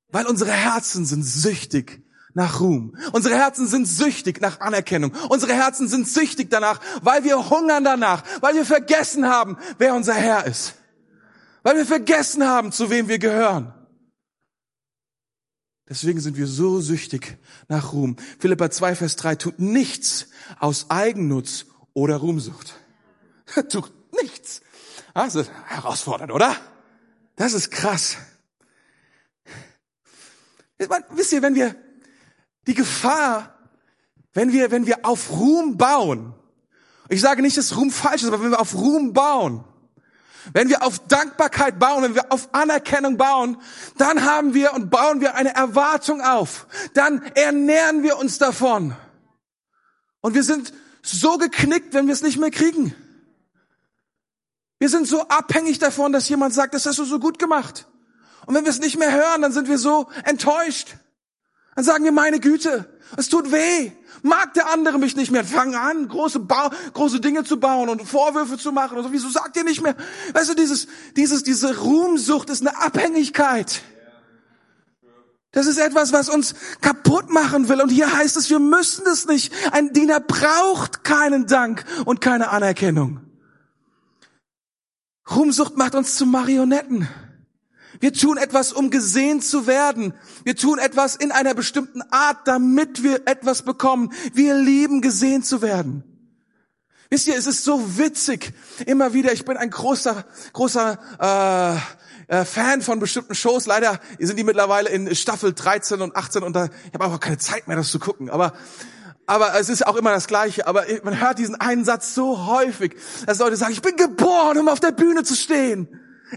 Weil 0.09 0.25
unsere 0.25 0.51
Herzen 0.51 1.05
sind 1.05 1.23
süchtig 1.23 2.03
nach 2.33 2.59
Ruhm. 2.59 2.97
Unsere 3.11 3.35
Herzen 3.35 3.67
sind 3.67 3.87
süchtig 3.87 4.41
nach 4.41 4.59
Anerkennung. 4.59 5.13
Unsere 5.29 5.53
Herzen 5.53 5.87
sind 5.87 6.07
süchtig 6.07 6.49
danach, 6.49 6.79
weil 7.01 7.23
wir 7.23 7.49
hungern 7.49 7.83
danach, 7.83 8.23
weil 8.41 8.55
wir 8.55 8.65
vergessen 8.65 9.27
haben, 9.27 9.57
wer 9.77 9.93
unser 9.93 10.13
Herr 10.13 10.45
ist. 10.45 10.75
Weil 11.61 11.77
wir 11.77 11.85
vergessen 11.85 12.45
haben, 12.45 12.71
zu 12.71 12.89
wem 12.89 13.07
wir 13.07 13.19
gehören. 13.19 13.73
Deswegen 15.89 16.19
sind 16.19 16.37
wir 16.37 16.47
so 16.47 16.81
süchtig 16.81 17.37
nach 17.67 17.93
Ruhm. 17.93 18.15
Philippa 18.39 18.71
2, 18.71 18.95
Vers 18.95 19.15
3 19.17 19.35
tut 19.35 19.59
nichts 19.59 20.27
aus 20.59 20.89
Eigennutz 20.89 21.65
oder 21.93 22.17
Ruhmsucht. 22.17 22.73
Tut 23.69 23.91
nichts. 24.21 24.61
Also 25.13 25.43
herausfordernd, 25.67 26.31
oder? 26.31 26.55
Das 27.35 27.53
ist 27.53 27.71
krass. 27.71 28.17
Wisst 31.11 31.33
ihr, 31.33 31.41
wenn 31.41 31.55
wir 31.55 31.75
die 32.67 32.73
Gefahr, 32.73 33.57
wenn 34.33 34.51
wir, 34.51 34.71
wenn 34.71 34.85
wir 34.85 35.05
auf 35.05 35.31
Ruhm 35.31 35.77
bauen, 35.77 36.33
ich 37.09 37.21
sage 37.21 37.41
nicht, 37.41 37.57
dass 37.57 37.75
Ruhm 37.75 37.91
falsch 37.91 38.23
ist, 38.23 38.27
aber 38.27 38.43
wenn 38.43 38.51
wir 38.51 38.59
auf 38.59 38.73
Ruhm 38.73 39.13
bauen, 39.13 39.63
wenn 40.51 40.67
wir 40.67 40.83
auf 40.83 40.99
Dankbarkeit 41.07 41.79
bauen, 41.79 42.03
wenn 42.03 42.15
wir 42.15 42.31
auf 42.31 42.53
Anerkennung 42.53 43.17
bauen, 43.17 43.57
dann 43.97 44.25
haben 44.25 44.53
wir 44.53 44.73
und 44.73 44.89
bauen 44.89 45.21
wir 45.21 45.35
eine 45.35 45.55
Erwartung 45.55 46.21
auf. 46.21 46.67
Dann 46.93 47.23
ernähren 47.35 48.03
wir 48.03 48.17
uns 48.17 48.39
davon. 48.39 48.95
Und 50.19 50.33
wir 50.33 50.43
sind 50.43 50.73
so 51.03 51.37
geknickt, 51.37 51.93
wenn 51.93 52.07
wir 52.07 52.13
es 52.13 52.23
nicht 52.23 52.39
mehr 52.39 52.51
kriegen. 52.51 52.95
Wir 54.79 54.89
sind 54.89 55.07
so 55.07 55.27
abhängig 55.27 55.79
davon, 55.79 56.11
dass 56.11 56.27
jemand 56.29 56.53
sagt, 56.53 56.73
das 56.73 56.85
hast 56.85 56.99
du 56.99 57.05
so 57.05 57.19
gut 57.19 57.39
gemacht. 57.39 57.87
Und 58.45 58.55
wenn 58.55 58.63
wir 58.63 58.71
es 58.71 58.79
nicht 58.79 58.97
mehr 58.97 59.13
hören, 59.13 59.41
dann 59.41 59.51
sind 59.51 59.67
wir 59.67 59.77
so 59.77 60.09
enttäuscht. 60.25 60.95
Dann 61.75 61.85
sagen 61.85 62.03
wir, 62.03 62.11
meine 62.11 62.39
Güte, 62.39 62.85
es 63.17 63.29
tut 63.29 63.51
weh. 63.51 63.91
Mag 64.21 64.53
der 64.53 64.69
andere 64.69 64.99
mich 64.99 65.15
nicht 65.15 65.31
mehr? 65.31 65.43
Fangen 65.43 65.75
an, 65.75 66.07
große, 66.07 66.39
ba 66.39 66.71
große 66.93 67.19
Dinge 67.19 67.43
zu 67.43 67.59
bauen 67.59 67.89
und 67.89 68.05
Vorwürfe 68.07 68.57
zu 68.57 68.71
machen. 68.71 68.97
Und 68.97 69.03
so. 69.03 69.11
Wieso 69.11 69.29
sagt 69.29 69.55
ihr 69.57 69.63
nicht 69.63 69.81
mehr? 69.81 69.95
Weißt 70.33 70.49
du, 70.49 70.53
dieses, 70.53 70.87
dieses, 71.15 71.43
diese 71.43 71.79
Ruhmsucht 71.79 72.49
ist 72.49 72.61
eine 72.61 72.77
Abhängigkeit. 72.77 73.81
Das 75.53 75.67
ist 75.67 75.77
etwas, 75.77 76.11
was 76.11 76.29
uns 76.29 76.55
kaputt 76.81 77.29
machen 77.29 77.69
will. 77.69 77.79
Und 77.79 77.89
hier 77.89 78.11
heißt 78.11 78.35
es, 78.37 78.49
wir 78.49 78.59
müssen 78.59 79.05
es 79.05 79.27
nicht. 79.27 79.53
Ein 79.71 79.93
Diener 79.93 80.19
braucht 80.19 81.03
keinen 81.03 81.45
Dank 81.45 81.85
und 82.05 82.21
keine 82.21 82.49
Anerkennung. 82.49 83.21
Ruhmsucht 85.29 85.77
macht 85.77 85.93
uns 85.93 86.15
zu 86.15 86.25
Marionetten. 86.25 87.07
Wir 87.99 88.13
tun 88.13 88.37
etwas, 88.37 88.73
um 88.73 88.89
gesehen 88.89 89.41
zu 89.41 89.67
werden. 89.67 90.15
Wir 90.43 90.55
tun 90.55 90.79
etwas 90.79 91.15
in 91.15 91.31
einer 91.31 91.53
bestimmten 91.53 92.01
Art, 92.01 92.47
damit 92.47 93.03
wir 93.03 93.27
etwas 93.27 93.61
bekommen. 93.61 94.11
Wir 94.33 94.55
lieben, 94.55 95.01
gesehen 95.01 95.43
zu 95.43 95.61
werden. 95.61 96.03
Wisst 97.11 97.27
ihr, 97.27 97.37
es 97.37 97.45
ist 97.45 97.63
so 97.63 97.99
witzig. 97.99 98.53
Immer 98.87 99.13
wieder, 99.13 99.31
ich 99.31 99.45
bin 99.45 99.55
ein 99.55 99.69
großer, 99.69 100.25
großer 100.51 101.77
äh, 101.77 102.02
äh, 102.27 102.45
Fan 102.45 102.81
von 102.81 102.99
bestimmten 102.99 103.35
Shows. 103.35 103.65
Leider 103.65 103.99
sind 104.19 104.37
die 104.37 104.43
mittlerweile 104.43 104.89
in 104.89 105.13
Staffel 105.15 105.53
13 105.53 106.01
und 106.01 106.15
18 106.15 106.43
und 106.43 106.55
da, 106.55 106.65
ich 106.65 106.93
habe 106.93 107.05
auch 107.05 107.19
keine 107.19 107.37
Zeit 107.37 107.67
mehr, 107.67 107.77
das 107.77 107.91
zu 107.91 107.99
gucken. 107.99 108.29
Aber 108.29 108.53
aber 109.25 109.57
es 109.57 109.69
ist 109.69 109.87
auch 109.87 109.95
immer 109.95 110.11
das 110.11 110.27
Gleiche. 110.27 110.67
Aber 110.67 110.85
man 111.03 111.19
hört 111.19 111.39
diesen 111.39 111.55
einen 111.55 111.85
Satz 111.85 112.13
so 112.13 112.45
häufig, 112.45 112.95
dass 113.25 113.39
Leute 113.39 113.55
sagen, 113.55 113.71
ich 113.71 113.81
bin 113.81 113.95
geboren, 113.95 114.57
um 114.57 114.67
auf 114.67 114.79
der 114.79 114.91
Bühne 114.91 115.23
zu 115.23 115.35
stehen. 115.35 115.87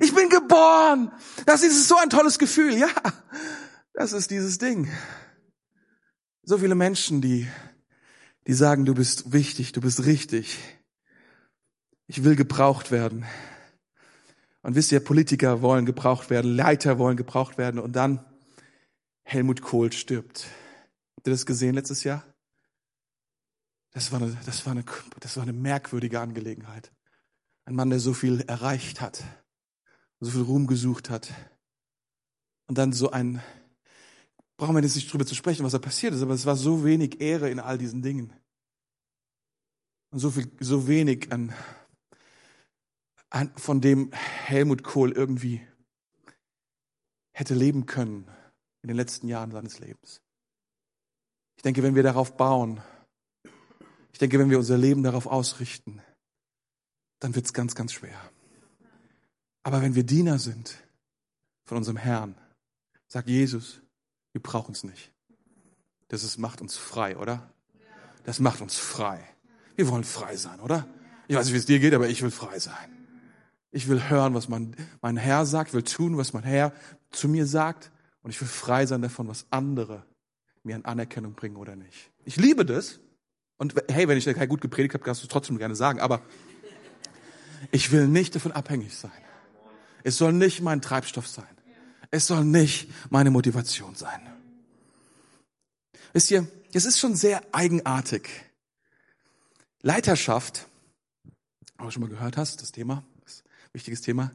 Ich 0.00 0.14
bin 0.14 0.28
geboren. 0.28 1.10
Das 1.46 1.62
ist 1.62 1.88
so 1.88 1.96
ein 1.96 2.10
tolles 2.10 2.38
Gefühl. 2.38 2.74
Ja, 2.74 2.88
das 3.94 4.12
ist 4.12 4.30
dieses 4.30 4.58
Ding. 4.58 4.90
So 6.42 6.58
viele 6.58 6.74
Menschen, 6.74 7.20
die, 7.20 7.48
die 8.46 8.54
sagen, 8.54 8.84
du 8.84 8.94
bist 8.94 9.32
wichtig, 9.32 9.72
du 9.72 9.80
bist 9.80 10.04
richtig. 10.04 10.58
Ich 12.06 12.22
will 12.22 12.36
gebraucht 12.36 12.92
werden. 12.92 13.26
Und 14.66 14.74
wisst 14.74 14.90
ihr, 14.90 14.98
Politiker 14.98 15.62
wollen 15.62 15.86
gebraucht 15.86 16.28
werden, 16.28 16.56
Leiter 16.56 16.98
wollen 16.98 17.16
gebraucht 17.16 17.56
werden 17.56 17.78
und 17.78 17.94
dann 17.94 18.18
Helmut 19.22 19.62
Kohl 19.62 19.92
stirbt. 19.92 20.48
Habt 21.14 21.28
ihr 21.28 21.30
das 21.30 21.46
gesehen 21.46 21.76
letztes 21.76 22.02
Jahr? 22.02 22.24
Das 23.92 24.10
war 24.10 24.20
eine, 24.20 24.36
das 24.44 24.66
war 24.66 24.72
eine, 24.72 24.84
das 25.20 25.36
war 25.36 25.44
eine 25.44 25.52
merkwürdige 25.52 26.18
Angelegenheit. 26.18 26.90
Ein 27.64 27.76
Mann, 27.76 27.90
der 27.90 28.00
so 28.00 28.12
viel 28.12 28.40
erreicht 28.40 29.00
hat, 29.00 29.22
so 30.18 30.32
viel 30.32 30.42
Ruhm 30.42 30.66
gesucht 30.66 31.10
hat. 31.10 31.32
Und 32.66 32.76
dann 32.76 32.92
so 32.92 33.12
ein, 33.12 33.40
brauchen 34.56 34.74
wir 34.74 34.82
jetzt 34.82 34.96
nicht 34.96 35.12
drüber 35.12 35.26
zu 35.26 35.36
sprechen, 35.36 35.64
was 35.64 35.72
da 35.74 35.78
passiert 35.78 36.12
ist, 36.12 36.22
aber 36.22 36.34
es 36.34 36.44
war 36.44 36.56
so 36.56 36.84
wenig 36.84 37.20
Ehre 37.20 37.50
in 37.50 37.60
all 37.60 37.78
diesen 37.78 38.02
Dingen. 38.02 38.32
und 40.10 40.18
so 40.18 40.32
viel, 40.32 40.50
so 40.58 40.88
wenig 40.88 41.30
an, 41.30 41.54
an, 43.36 43.52
von 43.56 43.82
dem 43.82 44.10
Helmut 44.12 44.82
Kohl 44.82 45.12
irgendwie 45.12 45.60
hätte 47.32 47.54
leben 47.54 47.84
können 47.84 48.30
in 48.80 48.88
den 48.88 48.96
letzten 48.96 49.28
Jahren 49.28 49.50
seines 49.50 49.78
Lebens. 49.78 50.22
Ich 51.56 51.62
denke, 51.62 51.82
wenn 51.82 51.94
wir 51.94 52.02
darauf 52.02 52.36
bauen, 52.38 52.80
ich 54.12 54.18
denke, 54.18 54.38
wenn 54.38 54.48
wir 54.48 54.58
unser 54.58 54.78
Leben 54.78 55.02
darauf 55.02 55.26
ausrichten, 55.26 56.00
dann 57.18 57.34
wird 57.34 57.44
es 57.44 57.52
ganz, 57.52 57.74
ganz 57.74 57.92
schwer. 57.92 58.18
Aber 59.62 59.82
wenn 59.82 59.94
wir 59.94 60.04
Diener 60.04 60.38
sind 60.38 60.74
von 61.66 61.76
unserem 61.76 61.98
Herrn, 61.98 62.36
sagt 63.06 63.28
Jesus, 63.28 63.82
wir 64.32 64.42
brauchen 64.42 64.72
es 64.72 64.82
nicht. 64.82 65.12
Das 66.08 66.24
ist, 66.24 66.38
macht 66.38 66.62
uns 66.62 66.76
frei, 66.76 67.18
oder? 67.18 67.52
Das 68.24 68.40
macht 68.40 68.62
uns 68.62 68.76
frei. 68.78 69.22
Wir 69.74 69.88
wollen 69.88 70.04
frei 70.04 70.36
sein, 70.36 70.60
oder? 70.60 70.88
Ich 71.28 71.36
weiß 71.36 71.44
nicht, 71.46 71.54
wie 71.54 71.58
es 71.58 71.66
dir 71.66 71.80
geht, 71.80 71.92
aber 71.92 72.08
ich 72.08 72.22
will 72.22 72.30
frei 72.30 72.58
sein. 72.58 72.95
Ich 73.76 73.88
will 73.88 74.08
hören, 74.08 74.32
was 74.32 74.48
mein, 74.48 74.74
mein 75.02 75.18
Herr 75.18 75.44
sagt, 75.44 75.74
will 75.74 75.82
tun, 75.82 76.16
was 76.16 76.32
mein 76.32 76.44
Herr 76.44 76.72
zu 77.10 77.28
mir 77.28 77.44
sagt. 77.44 77.90
Und 78.22 78.30
ich 78.30 78.40
will 78.40 78.48
frei 78.48 78.86
sein 78.86 79.02
davon, 79.02 79.28
was 79.28 79.44
andere 79.50 80.02
mir 80.62 80.76
an 80.76 80.86
Anerkennung 80.86 81.34
bringen 81.34 81.56
oder 81.56 81.76
nicht. 81.76 82.10
Ich 82.24 82.36
liebe 82.36 82.64
das. 82.64 83.00
Und 83.58 83.74
hey, 83.90 84.08
wenn 84.08 84.16
ich 84.16 84.24
gut 84.48 84.62
gepredigt 84.62 84.94
habe, 84.94 85.04
kannst 85.04 85.20
du 85.20 85.26
es 85.26 85.28
trotzdem 85.30 85.58
gerne 85.58 85.76
sagen. 85.76 86.00
Aber 86.00 86.22
ich 87.70 87.92
will 87.92 88.08
nicht 88.08 88.34
davon 88.34 88.52
abhängig 88.52 88.96
sein. 88.96 89.10
Es 90.04 90.16
soll 90.16 90.32
nicht 90.32 90.62
mein 90.62 90.80
Treibstoff 90.80 91.28
sein. 91.28 91.44
Es 92.10 92.26
soll 92.26 92.46
nicht 92.46 92.88
meine 93.10 93.30
Motivation 93.30 93.94
sein. 93.94 94.20
Wisst 96.14 96.30
ihr, 96.30 96.48
es 96.72 96.86
ist 96.86 96.98
schon 96.98 97.14
sehr 97.14 97.42
eigenartig. 97.52 98.30
Leiterschaft, 99.82 100.66
auch 101.76 101.92
schon 101.92 102.00
mal 102.00 102.08
gehört 102.08 102.38
hast, 102.38 102.62
das 102.62 102.72
Thema, 102.72 103.04
wichtiges 103.76 104.00
Thema. 104.00 104.32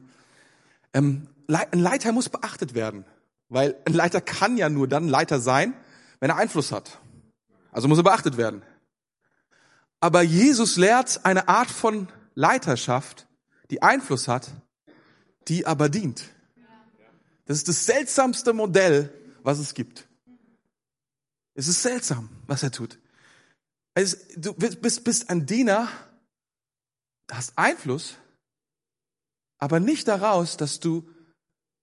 Ähm, 0.94 1.28
ein 1.48 1.78
Leiter 1.78 2.12
muss 2.12 2.30
beachtet 2.30 2.74
werden, 2.74 3.04
weil 3.48 3.76
ein 3.84 3.92
Leiter 3.92 4.20
kann 4.20 4.56
ja 4.56 4.70
nur 4.70 4.88
dann 4.88 5.08
Leiter 5.08 5.40
sein, 5.40 5.74
wenn 6.20 6.30
er 6.30 6.36
Einfluss 6.36 6.72
hat. 6.72 6.98
Also 7.72 7.88
muss 7.88 7.98
er 7.98 8.04
beachtet 8.04 8.36
werden. 8.36 8.62
Aber 10.00 10.22
Jesus 10.22 10.76
lehrt 10.76 11.24
eine 11.24 11.48
Art 11.48 11.70
von 11.70 12.08
Leiterschaft, 12.34 13.26
die 13.70 13.82
Einfluss 13.82 14.28
hat, 14.28 14.50
die 15.48 15.66
aber 15.66 15.88
dient. 15.88 16.24
Das 17.44 17.58
ist 17.58 17.68
das 17.68 17.84
seltsamste 17.84 18.52
Modell, 18.52 19.12
was 19.42 19.58
es 19.58 19.74
gibt. 19.74 20.06
Es 21.54 21.68
ist 21.68 21.82
seltsam, 21.82 22.30
was 22.46 22.62
er 22.62 22.70
tut. 22.70 22.98
Also, 23.94 24.16
du 24.36 24.54
bist, 24.54 25.02
bist 25.04 25.28
ein 25.28 25.44
Diener, 25.44 25.88
hast 27.30 27.58
Einfluss, 27.58 28.16
aber 29.62 29.78
nicht 29.78 30.08
daraus, 30.08 30.56
dass 30.56 30.80
du, 30.80 31.08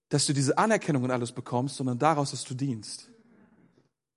dass 0.10 0.26
du 0.26 0.34
diese 0.34 0.58
Anerkennung 0.58 1.04
und 1.04 1.12
alles 1.12 1.32
bekommst, 1.32 1.78
sondern 1.78 1.98
daraus, 1.98 2.32
dass 2.32 2.44
du 2.44 2.54
dienst. 2.54 3.08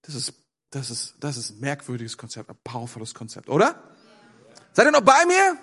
Das 0.03 0.17
ist, 0.17 0.35
das 0.71 0.91
ist, 0.91 1.15
das 1.21 1.37
ist 1.37 1.51
ein 1.51 1.61
merkwürdiges 1.61 2.19
Konzept, 2.19 2.51
ein 2.51 2.57
powervolles 2.65 3.15
Konzept, 3.15 3.49
oder? 3.49 3.81
Seid 4.73 4.87
ihr 4.87 4.91
noch 4.91 5.03
bei 5.03 5.27
mir? 5.27 5.57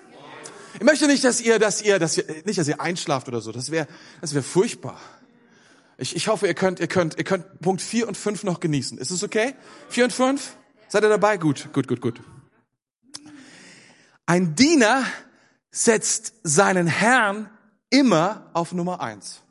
Ich 0.76 0.82
möchte 0.82 1.08
nicht, 1.08 1.22
dass 1.24 1.42
ihr, 1.42 1.58
dass 1.58 1.82
ihr, 1.82 1.98
dass 1.98 2.16
ihr, 2.16 2.24
nicht, 2.46 2.58
dass 2.58 2.68
ihr 2.68 2.80
einschlaft 2.80 3.28
oder 3.28 3.42
so. 3.42 3.52
Das 3.52 3.70
wäre, 3.70 3.86
das 4.22 4.32
wäre 4.32 4.44
furchtbar. 4.44 4.98
Ich, 5.98 6.16
ich 6.16 6.28
hoffe, 6.28 6.46
ihr 6.46 6.54
könnt, 6.54 6.80
ihr 6.80 6.88
könnt, 6.88 7.18
ihr 7.18 7.24
könnt 7.24 7.60
Punkt 7.60 7.82
4 7.82 8.08
und 8.08 8.16
5 8.16 8.44
noch 8.44 8.60
genießen. 8.60 8.96
Ist 8.96 9.10
es 9.10 9.22
okay? 9.22 9.54
4 9.90 10.04
und 10.04 10.12
5? 10.14 10.56
Seid 10.88 11.02
ihr 11.02 11.10
dabei? 11.10 11.36
Gut, 11.36 11.68
gut, 11.74 11.86
gut, 11.86 12.00
gut. 12.00 12.18
Ein 14.24 14.54
Diener 14.54 15.04
setzt 15.70 16.32
seinen 16.44 16.86
Herrn 16.86 17.50
immer 17.90 18.50
auf 18.54 18.72
Nummer 18.72 19.00
1. 19.00 19.42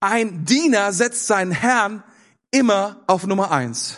Ein 0.00 0.44
Diener 0.44 0.92
setzt 0.92 1.26
seinen 1.26 1.52
Herrn 1.52 2.02
immer 2.50 3.02
auf 3.06 3.26
Nummer 3.26 3.50
1. 3.50 3.96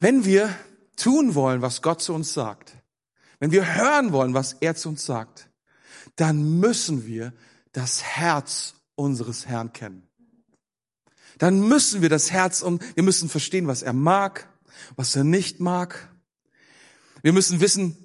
Wenn 0.00 0.24
wir 0.24 0.54
tun 0.96 1.34
wollen, 1.34 1.62
was 1.62 1.82
Gott 1.82 2.02
zu 2.02 2.14
uns 2.14 2.32
sagt, 2.32 2.76
wenn 3.38 3.50
wir 3.50 3.74
hören 3.76 4.12
wollen, 4.12 4.34
was 4.34 4.54
er 4.54 4.74
zu 4.74 4.88
uns 4.88 5.04
sagt, 5.04 5.50
dann 6.16 6.60
müssen 6.60 7.06
wir 7.06 7.32
das 7.72 8.02
Herz 8.02 8.74
unseres 8.94 9.46
Herrn 9.46 9.72
kennen. 9.72 10.08
Dann 11.38 11.60
müssen 11.60 12.00
wir 12.00 12.08
das 12.08 12.30
Herz 12.30 12.62
und 12.62 12.82
wir 12.96 13.02
müssen 13.02 13.28
verstehen, 13.28 13.66
was 13.66 13.82
er 13.82 13.92
mag, 13.92 14.48
was 14.96 15.14
er 15.14 15.24
nicht 15.24 15.60
mag. 15.60 16.08
Wir 17.22 17.34
müssen 17.34 17.60
wissen, 17.60 17.96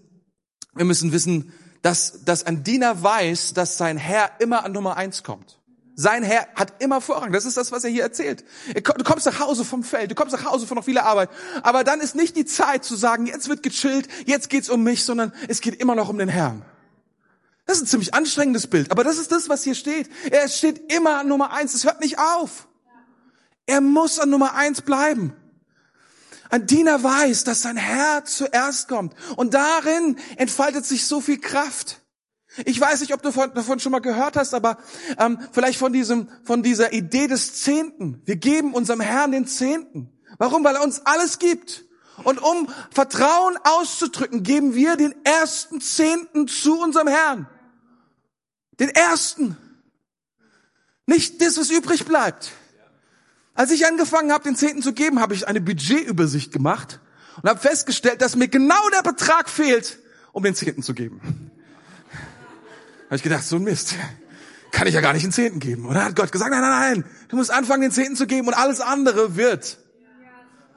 wir 0.74 0.86
müssen 0.86 1.14
wissen, 1.14 1.54
dass, 1.82 2.24
dass 2.26 2.46
ein 2.46 2.64
Diener 2.64 3.02
weiß, 3.02 3.54
dass 3.54 3.78
sein 3.78 3.98
Herr 3.98 4.32
immer 4.40 4.64
an 4.66 4.72
Nummer 4.72 4.98
eins 4.98 5.24
kommt. 5.24 5.58
Sein 5.96 6.24
Herr 6.24 6.48
hat 6.56 6.82
immer 6.82 7.02
Vorrang. 7.02 7.32
Das 7.32 7.46
ist 7.46 7.58
das, 7.58 7.72
was 7.72 7.84
er 7.84 7.90
hier 7.90 8.04
erzählt. 8.04 8.44
Du 8.74 9.04
kommst 9.04 9.26
nach 9.26 9.40
Hause 9.40 9.66
vom 9.66 9.84
Feld, 9.84 10.10
du 10.10 10.16
kommst 10.16 10.34
nach 10.34 10.46
Hause 10.46 10.66
von 10.66 10.78
noch 10.78 10.86
vieler 10.86 11.06
Arbeit. 11.06 11.30
Aber 11.64 11.84
dann 11.84 12.00
ist 12.00 12.16
nicht 12.16 12.36
die 12.36 12.46
Zeit 12.46 12.84
zu 12.84 12.96
sagen, 12.96 13.28
jetzt 13.28 13.50
wird 13.50 13.62
gechillt, 13.62 14.08
jetzt 14.26 14.50
geht's 14.50 14.70
um 14.70 14.84
mich, 14.84 15.04
sondern 15.04 15.34
es 15.48 15.62
geht 15.62 15.76
immer 15.76 15.96
noch 15.96 16.10
um 16.10 16.18
den 16.18 16.30
Herrn. 16.30 16.64
Das 17.66 17.78
ist 17.78 17.84
ein 17.84 17.88
ziemlich 17.88 18.14
anstrengendes 18.14 18.68
Bild. 18.68 18.92
Aber 18.92 19.04
das 19.04 19.18
ist 19.18 19.32
das, 19.32 19.50
was 19.50 19.64
hier 19.64 19.76
steht. 19.76 20.10
Er 20.32 20.48
steht 20.50 20.92
immer 20.92 21.20
an 21.20 21.28
Nummer 21.28 21.54
eins. 21.54 21.74
Es 21.74 21.86
hört 21.86 22.02
nicht 22.02 22.18
auf. 22.20 22.68
Er 23.66 23.82
muss 23.82 24.20
an 24.20 24.30
Nummer 24.30 24.56
eins 24.56 24.82
bleiben. 24.82 25.34
Ein 26.52 26.68
Diener 26.68 27.02
weiß, 27.02 27.46
dass 27.46 27.62
sein 27.62 27.78
Herr 27.78 28.26
zuerst 28.26 28.90
kommt. 28.90 29.16
Und 29.38 29.54
darin 29.54 30.18
entfaltet 30.36 30.86
sich 30.86 31.08
so 31.08 31.22
viel 31.22 31.40
Kraft. 31.40 32.02
Ich 32.66 32.80
weiß 32.80 33.00
nicht, 33.00 33.14
ob 33.14 33.22
du 33.22 33.32
davon 33.32 33.80
schon 33.80 33.94
mal 33.94 34.00
gehört 34.00 34.36
hast, 34.36 34.54
aber 34.54 34.78
ähm, 35.18 35.40
vielleicht 35.54 35.80
von 35.80 35.94
diesem, 35.94 36.28
von 36.44 36.62
dieser 36.62 36.92
Idee 36.92 37.28
des 37.28 37.62
Zehnten. 37.64 38.22
Wir 38.26 38.36
geben 38.36 38.74
unserem 38.74 39.00
Herrn 39.00 39.32
den 39.32 39.48
Zehnten. 39.48 40.12
Warum? 40.38 40.64
Weil 40.66 40.76
er 40.76 40.84
uns 40.84 41.06
alles 41.06 41.40
gibt. 41.40 41.86
Und 42.26 42.44
um 42.44 42.68
Vertrauen 42.92 43.58
auszudrücken, 43.64 44.44
geben 44.44 44.76
wir 44.76 44.98
den 44.98 45.16
ersten 45.24 45.80
Zehnten 45.80 46.50
zu 46.50 46.82
unserem 46.82 47.08
Herrn. 47.08 47.48
Den 48.78 48.90
ersten. 48.90 49.56
Nicht 51.06 51.42
das, 51.42 51.58
was 51.58 51.70
übrig 51.70 52.06
bleibt. 52.06 52.52
Als 53.54 53.72
ich 53.72 53.86
angefangen 53.86 54.32
habe, 54.32 54.44
den 54.44 54.56
Zehnten 54.56 54.82
zu 54.82 54.94
geben, 54.94 55.20
habe 55.20 55.34
ich 55.34 55.48
eine 55.48 55.62
Budgetübersicht 55.62 56.52
gemacht 56.52 57.00
und 57.42 57.50
habe 57.50 57.60
festgestellt, 57.60 58.22
dass 58.22 58.36
mir 58.36 58.48
genau 58.48 58.90
der 58.90 59.04
Betrag 59.04 59.50
fehlt, 59.50 60.00
um 60.32 60.44
den 60.44 60.56
Zehnten 60.56 60.84
zu 60.84 60.94
geben 60.94 61.52
habe 63.12 63.18
ich 63.18 63.24
gedacht, 63.24 63.44
so 63.44 63.58
ein 63.58 63.64
Mist. 63.64 63.96
Kann 64.72 64.88
ich 64.88 64.94
ja 64.94 65.02
gar 65.02 65.12
nicht 65.12 65.26
den 65.26 65.34
Zehnten 65.34 65.60
geben. 65.60 65.86
Und 65.86 65.96
dann 65.96 66.06
hat 66.06 66.16
Gott 66.16 66.32
gesagt, 66.32 66.50
nein, 66.50 66.62
nein, 66.62 67.02
nein, 67.02 67.06
du 67.28 67.36
musst 67.36 67.52
anfangen, 67.52 67.82
den 67.82 67.92
Zehnten 67.92 68.16
zu 68.16 68.26
geben 68.26 68.48
und 68.48 68.54
alles 68.54 68.80
andere 68.80 69.36
wird. 69.36 69.80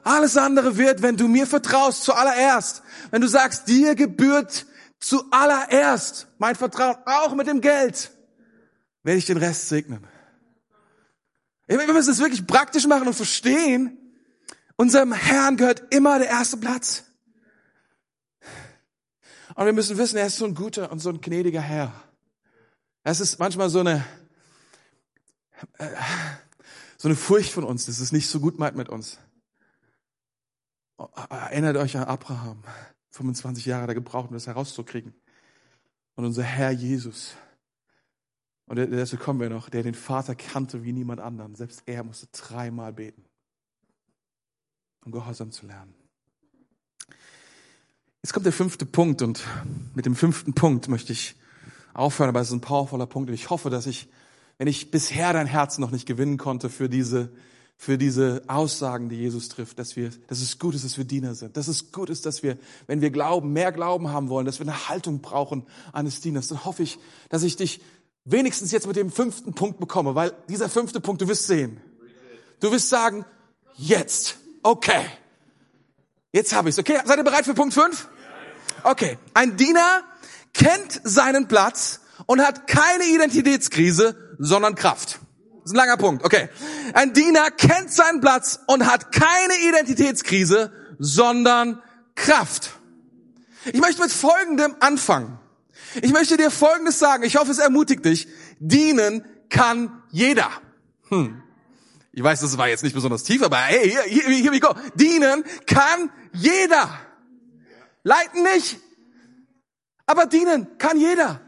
Alles 0.03 0.35
andere 0.35 0.75
wird, 0.75 1.01
wenn 1.01 1.15
du 1.15 1.29
mir 1.29 1.47
vertraust, 1.47 2.03
zuallererst. 2.03 2.83
Wenn 3.09 3.21
du 3.21 3.29
sagst, 3.29 3.69
dir 3.69 3.95
gebührt 3.95 4.65
zuallererst 4.99 6.27
mein 6.37 6.55
Vertrauen, 6.55 6.97
auch 7.05 7.33
mit 7.35 7.47
dem 7.47 7.61
Geld, 7.61 8.11
werde 9.03 9.17
ich 9.17 9.25
den 9.25 9.37
Rest 9.37 9.69
segnen. 9.69 10.05
Wir 11.67 11.93
müssen 11.93 12.11
es 12.11 12.19
wirklich 12.19 12.45
praktisch 12.45 12.85
machen 12.85 13.07
und 13.07 13.13
verstehen, 13.13 13.97
unserem 14.75 15.13
Herrn 15.13 15.57
gehört 15.57 15.93
immer 15.93 16.19
der 16.19 16.27
erste 16.27 16.57
Platz. 16.57 17.05
Und 19.55 19.65
wir 19.65 19.73
müssen 19.73 19.97
wissen, 19.97 20.17
er 20.17 20.27
ist 20.27 20.37
so 20.37 20.45
ein 20.45 20.53
guter 20.53 20.91
und 20.91 20.99
so 20.99 21.09
ein 21.09 21.21
gnädiger 21.21 21.61
Herr. 21.61 21.93
Es 23.03 23.19
ist 23.19 23.39
manchmal 23.39 23.69
so 23.69 23.79
eine, 23.79 24.05
äh, 25.77 25.87
so 26.97 27.07
eine 27.07 27.15
Furcht 27.15 27.51
von 27.51 27.63
uns, 27.63 27.85
dass 27.85 27.99
es 27.99 28.11
nicht 28.11 28.27
so 28.27 28.39
gut 28.39 28.59
meint 28.59 28.75
mit 28.75 28.89
uns. 28.89 29.19
Erinnert 31.29 31.77
euch 31.77 31.95
an 31.97 32.03
Abraham. 32.03 32.63
25 33.11 33.65
Jahre 33.65 33.87
er 33.87 33.93
gebraucht, 33.93 34.29
um 34.29 34.33
das 34.33 34.47
herauszukriegen. 34.47 35.13
Und 36.15 36.25
unser 36.25 36.43
Herr 36.43 36.71
Jesus. 36.71 37.35
Und 38.67 38.77
dazu 38.77 39.17
kommen 39.17 39.39
wir 39.39 39.49
noch, 39.49 39.69
der 39.69 39.83
den 39.83 39.93
Vater 39.93 40.35
kannte 40.35 40.83
wie 40.83 40.91
niemand 40.91 41.21
anderen. 41.21 41.55
Selbst 41.55 41.83
er 41.85 42.03
musste 42.03 42.27
dreimal 42.31 42.93
beten, 42.93 43.23
um 45.05 45.11
Gehorsam 45.11 45.51
zu 45.51 45.67
lernen. 45.67 45.93
Jetzt 48.23 48.33
kommt 48.33 48.47
der 48.47 48.53
fünfte 48.53 48.87
Punkt 48.87 49.21
und 49.21 49.43
mit 49.93 50.07
dem 50.07 50.15
fünften 50.15 50.53
Punkt 50.53 50.87
möchte 50.87 51.13
ich 51.13 51.35
aufhören, 51.93 52.29
aber 52.29 52.41
es 52.41 52.47
ist 52.47 52.53
ein 52.53 52.61
powervoller 52.61 53.05
Punkt 53.05 53.29
und 53.29 53.35
ich 53.35 53.51
hoffe, 53.51 53.69
dass 53.69 53.85
ich, 53.85 54.09
wenn 54.57 54.67
ich 54.67 54.89
bisher 54.89 55.31
dein 55.31 55.45
Herz 55.45 55.77
noch 55.77 55.91
nicht 55.91 56.07
gewinnen 56.07 56.37
konnte 56.37 56.71
für 56.71 56.89
diese, 56.89 57.31
für 57.77 57.99
diese 57.99 58.41
Aussagen, 58.47 59.09
die 59.09 59.17
Jesus 59.17 59.47
trifft, 59.49 59.77
dass 59.77 59.95
wir, 59.95 60.09
dass 60.25 60.41
es 60.41 60.57
gut 60.57 60.73
ist, 60.73 60.83
dass 60.83 60.97
wir 60.97 61.05
Diener 61.05 61.35
sind, 61.35 61.55
dass 61.55 61.67
es 61.67 61.91
gut 61.91 62.09
ist, 62.09 62.25
dass 62.25 62.41
wir, 62.41 62.57
wenn 62.87 62.99
wir 62.99 63.11
glauben, 63.11 63.53
mehr 63.53 63.71
Glauben 63.71 64.09
haben 64.09 64.27
wollen, 64.29 64.47
dass 64.47 64.57
wir 64.57 64.65
eine 64.67 64.89
Haltung 64.89 65.21
brauchen 65.21 65.67
eines 65.93 66.19
Dieners, 66.19 66.47
dann 66.47 66.65
hoffe 66.65 66.81
ich, 66.81 66.97
dass 67.29 67.43
ich 67.43 67.57
dich 67.57 67.79
wenigstens 68.25 68.71
jetzt 68.71 68.87
mit 68.87 68.95
dem 68.95 69.11
fünften 69.11 69.53
Punkt 69.53 69.79
bekomme, 69.79 70.15
weil 70.15 70.33
dieser 70.49 70.69
fünfte 70.69 70.99
Punkt, 70.99 71.21
du 71.21 71.27
wirst 71.27 71.47
sehen. 71.47 71.79
Du 72.59 72.71
wirst 72.71 72.89
sagen, 72.89 73.25
jetzt, 73.75 74.37
okay. 74.63 75.05
Jetzt 76.31 76.53
habe 76.53 76.69
ich's, 76.69 76.79
okay? 76.79 76.99
Seid 77.05 77.17
ihr 77.17 77.23
bereit 77.23 77.45
für 77.45 77.53
Punkt 77.53 77.73
fünf? 77.73 78.09
Okay, 78.83 79.17
ein 79.33 79.55
Diener 79.57 80.03
kennt 80.53 81.01
seinen 81.03 81.47
Platz 81.47 82.01
und 82.25 82.41
hat 82.41 82.67
keine 82.67 83.05
Identitätskrise, 83.05 84.35
sondern 84.37 84.75
Kraft. 84.75 85.19
Das 85.65 85.71
ist 85.71 85.73
ein 85.73 85.77
langer 85.77 85.97
Punkt. 85.97 86.23
Okay. 86.23 86.49
Ein 86.93 87.13
Diener 87.13 87.49
kennt 87.49 87.91
seinen 87.91 88.21
Platz 88.21 88.59
und 88.67 88.85
hat 88.85 89.11
keine 89.11 89.55
Identitätskrise, 89.67 90.71
sondern 90.99 91.81
Kraft. 92.13 92.71
Ich 93.65 93.81
möchte 93.81 94.01
mit 94.03 94.11
Folgendem 94.11 94.75
anfangen. 94.79 95.39
Ich 96.01 96.11
möchte 96.11 96.37
dir 96.37 96.51
Folgendes 96.51 96.99
sagen. 96.99 97.23
Ich 97.23 97.37
hoffe, 97.37 97.51
es 97.51 97.59
ermutigt 97.59 98.05
dich. 98.05 98.27
Dienen 98.59 99.25
kann 99.49 100.03
jeder. 100.11 100.49
Hm. 101.09 101.41
Ich 102.11 102.23
weiß, 102.23 102.41
das 102.41 102.57
war 102.57 102.69
jetzt 102.69 102.83
nicht 102.83 102.93
besonders 102.93 103.23
tief, 103.23 103.43
aber 103.43 103.57
hey, 103.57 103.89
hier, 103.89 104.23
hier, 104.23 104.51
hier 104.51 104.59
go. 104.59 104.73
Dienen 104.95 105.43
kann 105.65 106.09
jeder. 106.31 106.89
Leiten 108.03 108.43
nicht. 108.43 108.79
Aber 110.05 110.25
dienen 110.25 110.77
kann 110.77 110.97
jeder. 110.97 111.41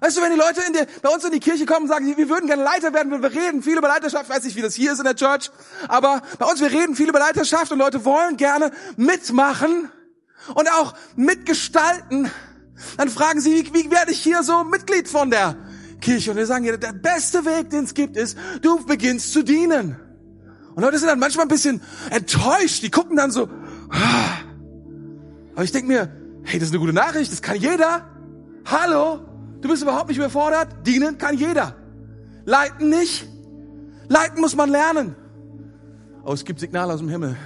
Weißt 0.00 0.16
du, 0.16 0.22
wenn 0.22 0.32
die 0.32 0.38
Leute 0.38 0.60
in 0.66 0.72
der, 0.72 0.86
bei 1.02 1.08
uns 1.08 1.24
in 1.24 1.32
die 1.32 1.40
Kirche 1.40 1.66
kommen 1.66 1.84
und 1.84 1.88
sagen, 1.88 2.16
wir 2.16 2.28
würden 2.28 2.46
gerne 2.46 2.62
Leiter 2.62 2.92
werden, 2.92 3.10
wenn 3.10 3.22
wir 3.22 3.32
reden 3.32 3.62
viel 3.62 3.78
über 3.78 3.88
Leiterschaft, 3.88 4.28
weiß 4.28 4.44
nicht, 4.44 4.56
wie 4.56 4.60
das 4.62 4.74
hier 4.74 4.92
ist 4.92 4.98
in 4.98 5.04
der 5.04 5.16
Church, 5.16 5.50
aber 5.88 6.22
bei 6.38 6.46
uns, 6.46 6.60
wir 6.60 6.70
reden 6.70 6.94
viel 6.94 7.08
über 7.08 7.18
Leiterschaft 7.18 7.72
und 7.72 7.78
Leute 7.78 8.04
wollen 8.04 8.36
gerne 8.36 8.70
mitmachen 8.96 9.90
und 10.54 10.70
auch 10.72 10.94
mitgestalten. 11.16 12.30
Dann 12.96 13.08
fragen 13.08 13.40
sie, 13.40 13.54
wie, 13.54 13.74
wie 13.74 13.90
werde 13.90 14.12
ich 14.12 14.22
hier 14.22 14.42
so 14.42 14.64
Mitglied 14.64 15.08
von 15.08 15.30
der 15.30 15.56
Kirche? 16.00 16.30
Und 16.30 16.36
wir 16.36 16.46
sagen, 16.46 16.64
der 16.64 16.92
beste 16.92 17.44
Weg, 17.44 17.70
den 17.70 17.84
es 17.84 17.94
gibt, 17.94 18.16
ist, 18.16 18.36
du 18.62 18.84
beginnst 18.84 19.32
zu 19.32 19.42
dienen. 19.42 19.96
Und 20.74 20.82
Leute 20.82 20.98
sind 20.98 21.08
dann 21.08 21.18
manchmal 21.18 21.46
ein 21.46 21.48
bisschen 21.48 21.80
enttäuscht, 22.10 22.82
die 22.82 22.90
gucken 22.90 23.16
dann 23.16 23.30
so, 23.30 23.48
ah. 23.90 24.38
aber 25.54 25.64
ich 25.64 25.70
denke 25.70 25.86
mir, 25.86 26.10
hey, 26.42 26.58
das 26.58 26.68
ist 26.68 26.74
eine 26.74 26.80
gute 26.80 26.92
Nachricht, 26.92 27.30
das 27.30 27.42
kann 27.42 27.56
jeder. 27.56 28.08
Hallo, 28.64 29.20
du 29.60 29.68
bist 29.68 29.82
überhaupt 29.82 30.08
nicht 30.08 30.18
überfordert. 30.18 30.86
Dienen 30.86 31.18
kann 31.18 31.36
jeder. 31.36 31.76
Leiten 32.44 32.88
nicht. 32.88 33.28
Leiten 34.08 34.40
muss 34.40 34.56
man 34.56 34.70
lernen. 34.70 35.14
Oh, 36.24 36.32
es 36.32 36.44
gibt 36.44 36.60
Signale 36.60 36.92
aus 36.92 37.00
dem 37.00 37.08
Himmel. 37.08 37.36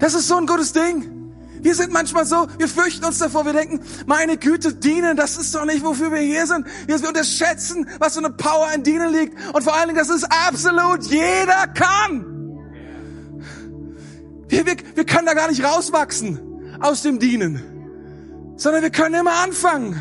Das 0.00 0.14
ist 0.14 0.26
so 0.26 0.36
ein 0.36 0.46
gutes 0.46 0.72
Ding. 0.72 1.20
Wir 1.62 1.74
sind 1.74 1.92
manchmal 1.92 2.24
so, 2.24 2.48
wir 2.58 2.68
fürchten 2.68 3.04
uns 3.04 3.18
davor, 3.18 3.44
wir 3.44 3.52
denken, 3.52 3.80
meine 4.06 4.38
Güte, 4.38 4.74
dienen, 4.74 5.14
das 5.16 5.36
ist 5.36 5.54
doch 5.54 5.66
nicht, 5.66 5.84
wofür 5.84 6.10
wir 6.10 6.20
hier 6.20 6.46
sind. 6.46 6.66
Wir 6.86 6.96
unterschätzen, 7.06 7.86
was 7.98 8.14
für 8.14 8.20
eine 8.20 8.30
Power 8.30 8.72
in 8.74 8.82
Dienen 8.82 9.12
liegt. 9.12 9.34
Und 9.54 9.62
vor 9.62 9.74
allen 9.74 9.88
Dingen, 9.88 9.98
das 9.98 10.08
ist 10.08 10.26
absolut 10.48 11.04
jeder 11.04 11.66
kann. 11.74 12.24
Wir, 14.48 14.64
wir, 14.66 14.76
wir 14.94 15.04
können 15.04 15.26
da 15.26 15.34
gar 15.34 15.48
nicht 15.48 15.62
rauswachsen 15.62 16.40
aus 16.80 17.02
dem 17.02 17.18
Dienen, 17.18 17.62
sondern 18.56 18.82
wir 18.82 18.90
können 18.90 19.14
immer 19.14 19.42
anfangen. 19.44 20.00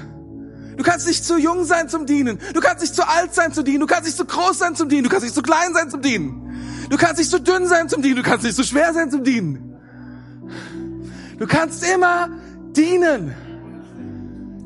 Du 0.77 0.83
kannst 0.83 1.07
nicht 1.07 1.25
zu 1.25 1.37
jung 1.37 1.65
sein 1.65 1.89
zum 1.89 2.05
Dienen. 2.05 2.39
Du 2.53 2.61
kannst 2.61 2.81
nicht 2.81 2.95
zu 2.95 3.05
alt 3.05 3.35
sein 3.35 3.51
zum 3.51 3.65
Dienen. 3.65 3.81
Du 3.81 3.85
kannst 3.85 4.05
nicht 4.05 4.15
zu 4.15 4.23
groß 4.23 4.57
sein 4.57 4.77
zum 4.77 4.87
Dienen. 4.87 5.03
Du 5.03 5.09
kannst 5.09 5.25
nicht 5.25 5.35
zu 5.35 5.41
klein 5.41 5.73
sein 5.73 5.89
zum 5.89 6.01
Dienen. 6.01 6.87
Du 6.89 6.95
kannst 6.95 7.17
nicht 7.17 7.29
zu 7.29 7.41
dünn 7.41 7.67
sein 7.67 7.89
zum 7.89 8.01
Dienen. 8.01 8.15
Du 8.15 8.23
kannst 8.23 8.45
nicht 8.45 8.55
zu 8.55 8.63
schwer 8.63 8.93
sein 8.93 9.11
zum 9.11 9.25
Dienen. 9.25 9.68
Du 11.39 11.47
kannst 11.47 11.83
immer 11.83 12.29
dienen. 12.75 13.33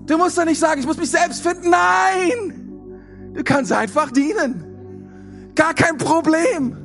Du 0.06 0.18
musst 0.18 0.38
doch 0.38 0.46
nicht 0.46 0.60
sagen, 0.60 0.82
ich 0.82 0.88
muss 0.88 0.98
mich 0.98 1.12
selbst 1.12 1.42
finden. 1.42 1.70
Nein! 1.70 3.32
Du 3.34 3.44
kannst 3.44 3.72
einfach 3.72 4.12
dienen. 4.12 5.52
Gar 5.56 5.74
kein 5.74 5.98
Problem. 5.98 6.78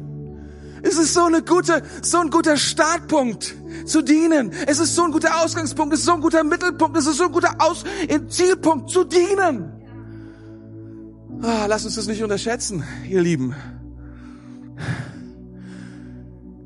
Es 0.83 0.97
ist 0.97 1.15
so 1.15 1.25
eine 1.25 1.43
gute, 1.43 1.83
so 2.03 2.19
ein 2.19 2.31
guter 2.31 2.57
Startpunkt 2.57 3.57
zu 3.85 4.03
dienen. 4.03 4.53
Es 4.67 4.79
ist 4.79 4.95
so 4.95 5.05
ein 5.05 5.11
guter 5.11 5.43
Ausgangspunkt. 5.43 5.95
Es 5.95 6.01
ist 6.01 6.07
so 6.07 6.13
ein 6.13 6.21
guter 6.21 6.45
Mittelpunkt. 6.45 6.97
Es 6.97 7.07
ist 7.07 7.17
so 7.17 7.25
ein 7.25 7.33
guter 7.33 7.57
Aus 7.59 7.85
Zielpunkt 8.29 8.91
zu 8.91 9.05
dienen. 9.05 9.73
Ah, 11.43 11.67
lass 11.67 11.85
uns 11.85 11.95
das 11.95 12.07
nicht 12.07 12.23
unterschätzen, 12.23 12.85
ihr 13.09 13.21
Lieben. 13.21 13.55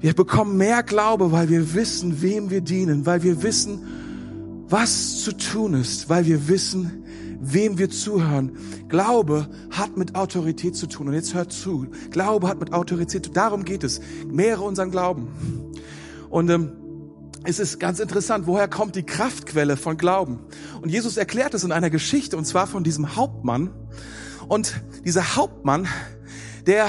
Wir 0.02 0.14
bekommen 0.14 0.56
mehr 0.56 0.82
Glaube, 0.82 1.30
weil 1.30 1.48
wir 1.48 1.74
wissen, 1.74 2.22
wem 2.22 2.50
wir 2.50 2.60
dienen, 2.60 3.06
weil 3.06 3.22
wir 3.22 3.44
wissen, 3.44 4.64
was 4.68 5.22
zu 5.22 5.30
tun 5.30 5.74
ist, 5.74 6.08
weil 6.08 6.26
wir 6.26 6.48
wissen, 6.48 7.04
wem 7.40 7.78
wir 7.78 7.88
zuhören. 7.88 8.56
Glaube 8.88 9.48
hat 9.70 9.96
mit 9.96 10.16
Autorität 10.16 10.74
zu 10.74 10.88
tun. 10.88 11.06
Und 11.06 11.14
jetzt 11.14 11.34
hört 11.34 11.52
zu. 11.52 11.86
Glaube 12.10 12.48
hat 12.48 12.58
mit 12.58 12.72
Autorität. 12.72 13.36
Darum 13.36 13.64
geht 13.64 13.84
es. 13.84 14.00
Mehre 14.26 14.62
unseren 14.62 14.90
Glauben. 14.90 15.28
Und 16.30 16.50
ähm, 16.50 16.72
es 17.44 17.60
ist 17.60 17.78
ganz 17.78 18.00
interessant, 18.00 18.48
woher 18.48 18.66
kommt 18.66 18.96
die 18.96 19.04
Kraftquelle 19.04 19.76
von 19.76 19.96
Glauben? 19.96 20.40
Und 20.80 20.88
Jesus 20.88 21.16
erklärt 21.16 21.54
es 21.54 21.62
in 21.62 21.70
einer 21.70 21.90
Geschichte, 21.90 22.36
und 22.36 22.44
zwar 22.44 22.66
von 22.66 22.82
diesem 22.82 23.14
Hauptmann. 23.14 23.70
Und 24.48 24.82
dieser 25.04 25.36
Hauptmann, 25.36 25.86
der, 26.66 26.88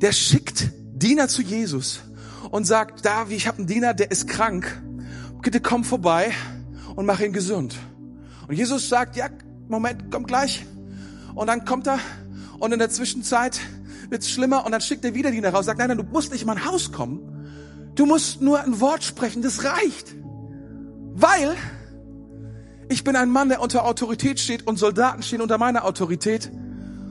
der 0.00 0.12
schickt 0.12 0.70
Diener 0.94 1.28
zu 1.28 1.42
Jesus 1.42 2.00
und 2.50 2.66
sagt, 2.66 3.04
da, 3.04 3.26
ich 3.28 3.46
habe 3.46 3.58
einen 3.58 3.66
Diener, 3.66 3.94
der 3.94 4.10
ist 4.10 4.28
krank. 4.28 4.82
Bitte 5.42 5.60
komm 5.60 5.84
vorbei 5.84 6.32
und 6.96 7.06
mach 7.06 7.20
ihn 7.20 7.32
gesund. 7.32 7.76
Und 8.48 8.54
Jesus 8.54 8.88
sagt, 8.88 9.16
ja, 9.16 9.28
Moment, 9.68 10.10
komm 10.10 10.24
gleich. 10.24 10.66
Und 11.34 11.46
dann 11.46 11.64
kommt 11.64 11.86
er 11.86 11.98
und 12.58 12.72
in 12.72 12.78
der 12.78 12.90
Zwischenzeit 12.90 13.60
wird's 14.10 14.28
schlimmer 14.28 14.66
und 14.66 14.72
dann 14.72 14.80
schickt 14.80 15.04
er 15.04 15.14
wieder 15.14 15.30
Diener 15.30 15.50
raus, 15.50 15.66
sagt, 15.66 15.78
nein, 15.78 15.88
nein, 15.88 15.96
du 15.96 16.04
musst 16.04 16.32
nicht 16.32 16.42
in 16.42 16.46
mein 16.46 16.64
Haus 16.64 16.92
kommen. 16.92 17.92
Du 17.94 18.06
musst 18.06 18.40
nur 18.40 18.60
ein 18.60 18.80
Wort 18.80 19.04
sprechen, 19.04 19.42
das 19.42 19.64
reicht. 19.64 20.14
Weil 21.14 21.54
ich 22.88 23.04
bin 23.04 23.14
ein 23.16 23.30
Mann, 23.30 23.48
der 23.48 23.60
unter 23.60 23.84
Autorität 23.84 24.40
steht 24.40 24.66
und 24.66 24.78
Soldaten 24.78 25.22
stehen 25.22 25.40
unter 25.40 25.58
meiner 25.58 25.84
Autorität. 25.84 26.50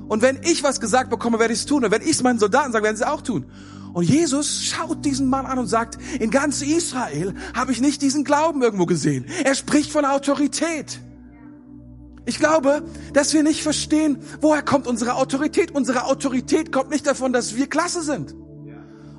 Und 0.08 0.22
wenn 0.22 0.40
ich 0.44 0.64
was 0.64 0.80
gesagt 0.80 1.10
bekomme, 1.10 1.40
werde 1.40 1.54
ich 1.54 1.60
es 1.60 1.66
tun. 1.66 1.86
Und 1.86 1.92
wenn 1.92 2.02
ich 2.02 2.12
es 2.12 2.24
meinen 2.24 2.40
Soldaten 2.40 2.72
sage, 2.72 2.84
werden 2.84 2.98
sie 2.98 3.08
auch 3.08 3.22
tun. 3.22 3.46
Und 3.94 4.04
Jesus 4.04 4.64
schaut 4.64 5.04
diesen 5.04 5.28
Mann 5.28 5.46
an 5.46 5.58
und 5.60 5.68
sagt, 5.68 5.98
in 6.20 6.30
ganz 6.30 6.62
Israel 6.62 7.34
habe 7.54 7.72
ich 7.72 7.82
nicht 7.82 8.02
diesen 8.02 8.24
Glauben 8.24 8.62
irgendwo 8.62 8.86
gesehen. 8.86 9.26
Er 9.44 9.56
spricht 9.56 9.92
von 9.92 10.06
Autorität. 10.06 11.00
Ich 12.26 12.38
glaube, 12.38 12.84
dass 13.14 13.34
wir 13.34 13.42
nicht 13.42 13.64
verstehen, 13.64 14.20
woher 14.42 14.62
kommt 14.62 14.86
unsere 14.86 15.16
Autorität. 15.16 15.72
Unsere 15.72 16.06
Autorität 16.06 16.72
kommt 16.72 16.92
nicht 16.92 17.08
davon, 17.08 17.34
dass 17.34 17.56
wir 17.56 17.68
klasse 17.68 18.04
sind. 18.04 18.36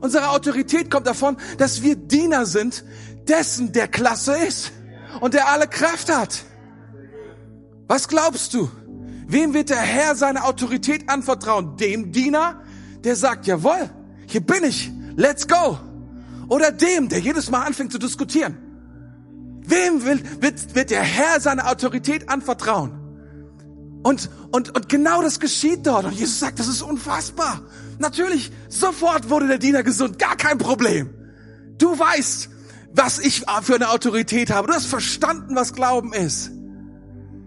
Unsere 0.00 0.30
Autorität 0.30 0.90
kommt 0.90 1.06
davon, 1.06 1.36
dass 1.58 1.82
wir 1.82 1.96
Diener 1.96 2.46
sind 2.46 2.84
dessen, 3.28 3.72
der 3.72 3.88
klasse 3.88 4.36
ist 4.36 4.72
und 5.20 5.34
der 5.34 5.48
alle 5.48 5.66
Kraft 5.66 6.14
hat. 6.14 6.44
Was 7.88 8.06
glaubst 8.06 8.54
du? 8.54 8.70
Wem 9.26 9.54
wird 9.54 9.70
der 9.70 9.78
Herr 9.78 10.14
seine 10.14 10.44
Autorität 10.44 11.08
anvertrauen? 11.08 11.76
Dem 11.76 12.12
Diener, 12.12 12.62
der 13.04 13.16
sagt, 13.16 13.46
jawohl, 13.46 13.90
hier 14.30 14.40
bin 14.40 14.64
ich, 14.64 14.90
let's 15.16 15.46
go. 15.46 15.78
Oder 16.48 16.72
dem, 16.72 17.08
der 17.08 17.20
jedes 17.20 17.50
Mal 17.50 17.62
anfängt 17.62 17.92
zu 17.92 17.98
diskutieren. 17.98 18.56
Wem 19.64 20.04
will, 20.04 20.22
wird, 20.40 20.74
wird 20.74 20.90
der 20.90 21.02
Herr 21.02 21.40
seine 21.40 21.66
Autorität 21.68 22.28
anvertrauen? 22.28 22.92
Und, 24.02 24.30
und, 24.50 24.74
und 24.74 24.88
genau 24.88 25.22
das 25.22 25.38
geschieht 25.38 25.86
dort. 25.86 26.06
Und 26.06 26.12
Jesus 26.12 26.40
sagt, 26.40 26.58
das 26.58 26.68
ist 26.68 26.82
unfassbar. 26.82 27.62
Natürlich, 27.98 28.50
sofort 28.68 29.30
wurde 29.30 29.46
der 29.46 29.58
Diener 29.58 29.82
gesund, 29.82 30.18
gar 30.18 30.36
kein 30.36 30.58
Problem. 30.58 31.10
Du 31.78 31.98
weißt, 31.98 32.48
was 32.92 33.18
ich 33.18 33.44
für 33.62 33.74
eine 33.74 33.90
Autorität 33.90 34.50
habe. 34.50 34.68
Du 34.68 34.74
hast 34.74 34.86
verstanden, 34.86 35.54
was 35.54 35.74
Glauben 35.74 36.12
ist. 36.12 36.50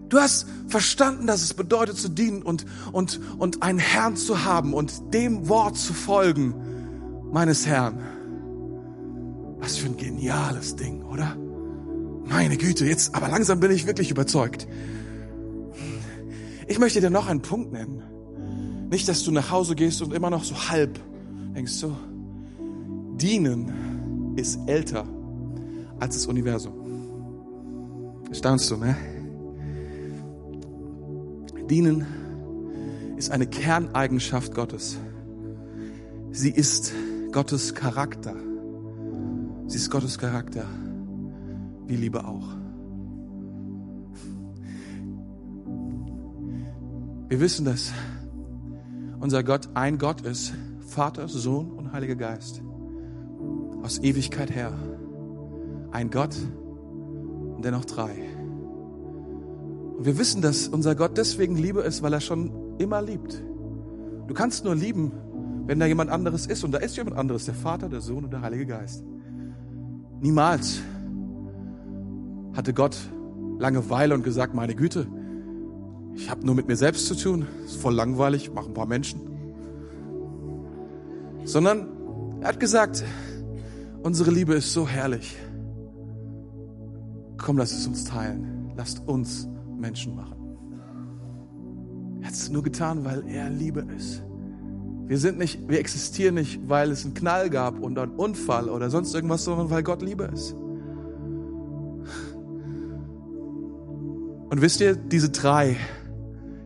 Du 0.08 0.18
hast 0.18 0.46
verstanden, 0.68 1.26
dass 1.26 1.42
es 1.42 1.54
bedeutet 1.54 1.98
zu 1.98 2.08
dienen 2.08 2.42
und, 2.42 2.64
und, 2.92 3.20
und 3.38 3.62
einen 3.62 3.78
Herrn 3.78 4.16
zu 4.16 4.44
haben 4.44 4.72
und 4.72 5.12
dem 5.12 5.48
Wort 5.48 5.76
zu 5.76 5.92
folgen 5.92 6.73
meines 7.34 7.66
Herrn. 7.66 7.98
Was 9.58 9.76
für 9.76 9.88
ein 9.88 9.96
geniales 9.96 10.76
Ding, 10.76 11.02
oder? 11.02 11.36
Meine 12.26 12.56
Güte, 12.56 12.86
jetzt, 12.86 13.12
aber 13.14 13.28
langsam 13.28 13.58
bin 13.58 13.72
ich 13.72 13.86
wirklich 13.88 14.12
überzeugt. 14.12 14.68
Ich 16.68 16.78
möchte 16.78 17.00
dir 17.00 17.10
noch 17.10 17.26
einen 17.26 17.42
Punkt 17.42 17.72
nennen. 17.72 18.88
Nicht, 18.88 19.08
dass 19.08 19.24
du 19.24 19.32
nach 19.32 19.50
Hause 19.50 19.74
gehst 19.74 20.00
und 20.00 20.14
immer 20.14 20.30
noch 20.30 20.44
so 20.44 20.54
halb 20.70 21.00
denkst 21.56 21.72
so, 21.72 21.96
dienen 23.16 24.34
ist 24.36 24.60
älter 24.66 25.04
als 25.98 26.14
das 26.14 26.26
Universum. 26.26 26.74
Staunst 28.30 28.70
du, 28.70 28.76
ne? 28.76 28.96
Dienen 31.68 32.06
ist 33.16 33.32
eine 33.32 33.46
Kerneigenschaft 33.48 34.54
Gottes. 34.54 34.98
Sie 36.30 36.50
ist 36.50 36.92
Gottes 37.34 37.74
Charakter. 37.74 38.36
Sie 39.66 39.76
ist 39.76 39.90
Gottes 39.90 40.18
Charakter, 40.18 40.66
wie 41.84 41.96
Liebe 41.96 42.24
auch. 42.24 42.46
Wir 47.26 47.40
wissen, 47.40 47.64
dass 47.64 47.92
unser 49.18 49.42
Gott 49.42 49.68
ein 49.74 49.98
Gott 49.98 50.20
ist, 50.20 50.54
Vater, 50.86 51.26
Sohn 51.26 51.72
und 51.72 51.92
Heiliger 51.92 52.14
Geist. 52.14 52.62
aus 53.82 53.98
Ewigkeit 53.98 54.54
her. 54.54 54.72
Ein 55.90 56.10
Gott 56.12 56.36
und 57.56 57.64
dennoch 57.64 57.84
drei. 57.84 58.14
Und 59.98 60.06
wir 60.06 60.18
wissen, 60.18 60.40
dass 60.40 60.68
unser 60.68 60.94
Gott 60.94 61.18
deswegen 61.18 61.56
Liebe 61.56 61.80
ist, 61.80 62.00
weil 62.00 62.12
er 62.12 62.20
schon 62.20 62.52
immer 62.78 63.02
liebt. 63.02 63.42
Du 64.28 64.34
kannst 64.34 64.64
nur 64.64 64.76
lieben, 64.76 65.10
wenn 65.66 65.80
da 65.80 65.86
jemand 65.86 66.10
anderes 66.10 66.46
ist. 66.46 66.64
Und 66.64 66.72
da 66.72 66.78
ist 66.78 66.96
jemand 66.96 67.16
anderes, 67.16 67.44
der 67.46 67.54
Vater, 67.54 67.88
der 67.88 68.00
Sohn 68.00 68.24
und 68.24 68.32
der 68.32 68.42
Heilige 68.42 68.66
Geist. 68.66 69.04
Niemals 70.20 70.80
hatte 72.54 72.72
Gott 72.72 72.96
Langeweile 73.58 74.14
und 74.14 74.24
gesagt, 74.24 74.54
meine 74.54 74.74
Güte, 74.74 75.06
ich 76.14 76.30
habe 76.30 76.44
nur 76.46 76.54
mit 76.54 76.68
mir 76.68 76.76
selbst 76.76 77.06
zu 77.06 77.14
tun, 77.14 77.46
ist 77.64 77.76
voll 77.76 77.94
langweilig, 77.94 78.52
mach 78.54 78.66
ein 78.66 78.74
paar 78.74 78.86
Menschen. 78.86 79.20
Sondern 81.44 81.88
er 82.40 82.48
hat 82.48 82.60
gesagt, 82.60 83.04
unsere 84.02 84.30
Liebe 84.30 84.54
ist 84.54 84.72
so 84.72 84.88
herrlich. 84.88 85.36
Komm, 87.36 87.58
lass 87.58 87.72
es 87.72 87.86
uns 87.86 88.04
teilen. 88.04 88.72
Lasst 88.76 89.06
uns 89.06 89.48
Menschen 89.78 90.16
machen. 90.16 90.34
Er 92.20 92.28
hat 92.28 92.34
es 92.34 92.48
nur 92.50 92.62
getan, 92.62 93.04
weil 93.04 93.26
er 93.28 93.50
Liebe 93.50 93.86
ist. 93.96 94.22
Wir 95.06 95.18
sind 95.18 95.38
nicht, 95.38 95.68
wir 95.68 95.78
existieren 95.78 96.36
nicht, 96.36 96.68
weil 96.68 96.90
es 96.90 97.04
einen 97.04 97.14
Knall 97.14 97.50
gab 97.50 97.78
und 97.78 97.98
einen 97.98 98.12
Unfall 98.12 98.70
oder 98.70 98.88
sonst 98.88 99.14
irgendwas, 99.14 99.44
sondern 99.44 99.70
weil 99.70 99.82
Gott 99.82 100.00
Liebe 100.00 100.24
ist. 100.24 100.54
Und 104.50 104.60
wisst 104.62 104.80
ihr, 104.80 104.94
diese 104.94 105.30
drei, 105.30 105.76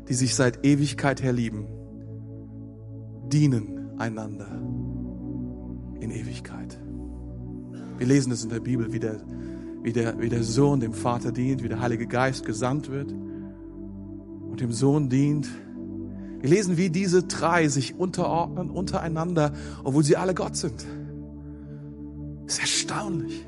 die 0.09 0.15
sich 0.15 0.35
seit 0.35 0.65
Ewigkeit 0.65 1.23
her 1.23 1.33
lieben, 1.33 1.67
dienen 3.29 3.99
einander 3.99 4.49
in 6.01 6.11
Ewigkeit. 6.11 6.79
Wir 7.99 8.07
lesen 8.07 8.31
es 8.33 8.45
in 8.45 8.51
der 8.51 8.61
Bibel, 8.61 8.93
wie 8.93 9.01
der, 9.01 9.21
wie, 9.83 9.93
der, 9.93 10.21
wie 10.21 10.29
der 10.29 10.45
Sohn 10.45 10.81
dem 10.81 10.93
Vater 10.93 11.33
dient, 11.33 11.63
wie 11.63 11.69
der 11.69 11.81
Heilige 11.81 12.07
Geist 12.07 12.47
gesandt 12.47 12.91
wird 12.91 13.11
und 13.11 14.61
dem 14.61 14.73
Sohn 14.73 15.09
dient. 15.09 15.49
Wir 16.41 16.51
lesen, 16.51 16.77
wie 16.77 16.91
diese 16.91 17.25
drei 17.25 17.69
sich 17.69 17.99
unterordnen 17.99 18.71
untereinander, 18.71 19.53
obwohl 19.83 20.05
sie 20.05 20.17
alle 20.17 20.35
Gott 20.35 20.57
sind. 20.57 20.87
Das 22.47 22.55
ist 22.55 22.61
erstaunlich. 22.61 23.45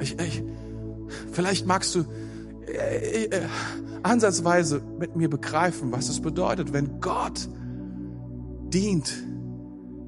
Ich, 0.00 0.18
ich, 0.18 0.42
vielleicht 1.30 1.66
magst 1.66 1.94
du 1.94 2.04
äh, 2.66 3.24
äh, 3.24 3.42
ansatzweise 4.02 4.82
mit 4.98 5.14
mir 5.14 5.30
begreifen, 5.30 5.92
was 5.92 6.08
es 6.08 6.20
bedeutet, 6.20 6.72
wenn 6.72 7.00
Gott 7.00 7.48
dient, 8.72 9.12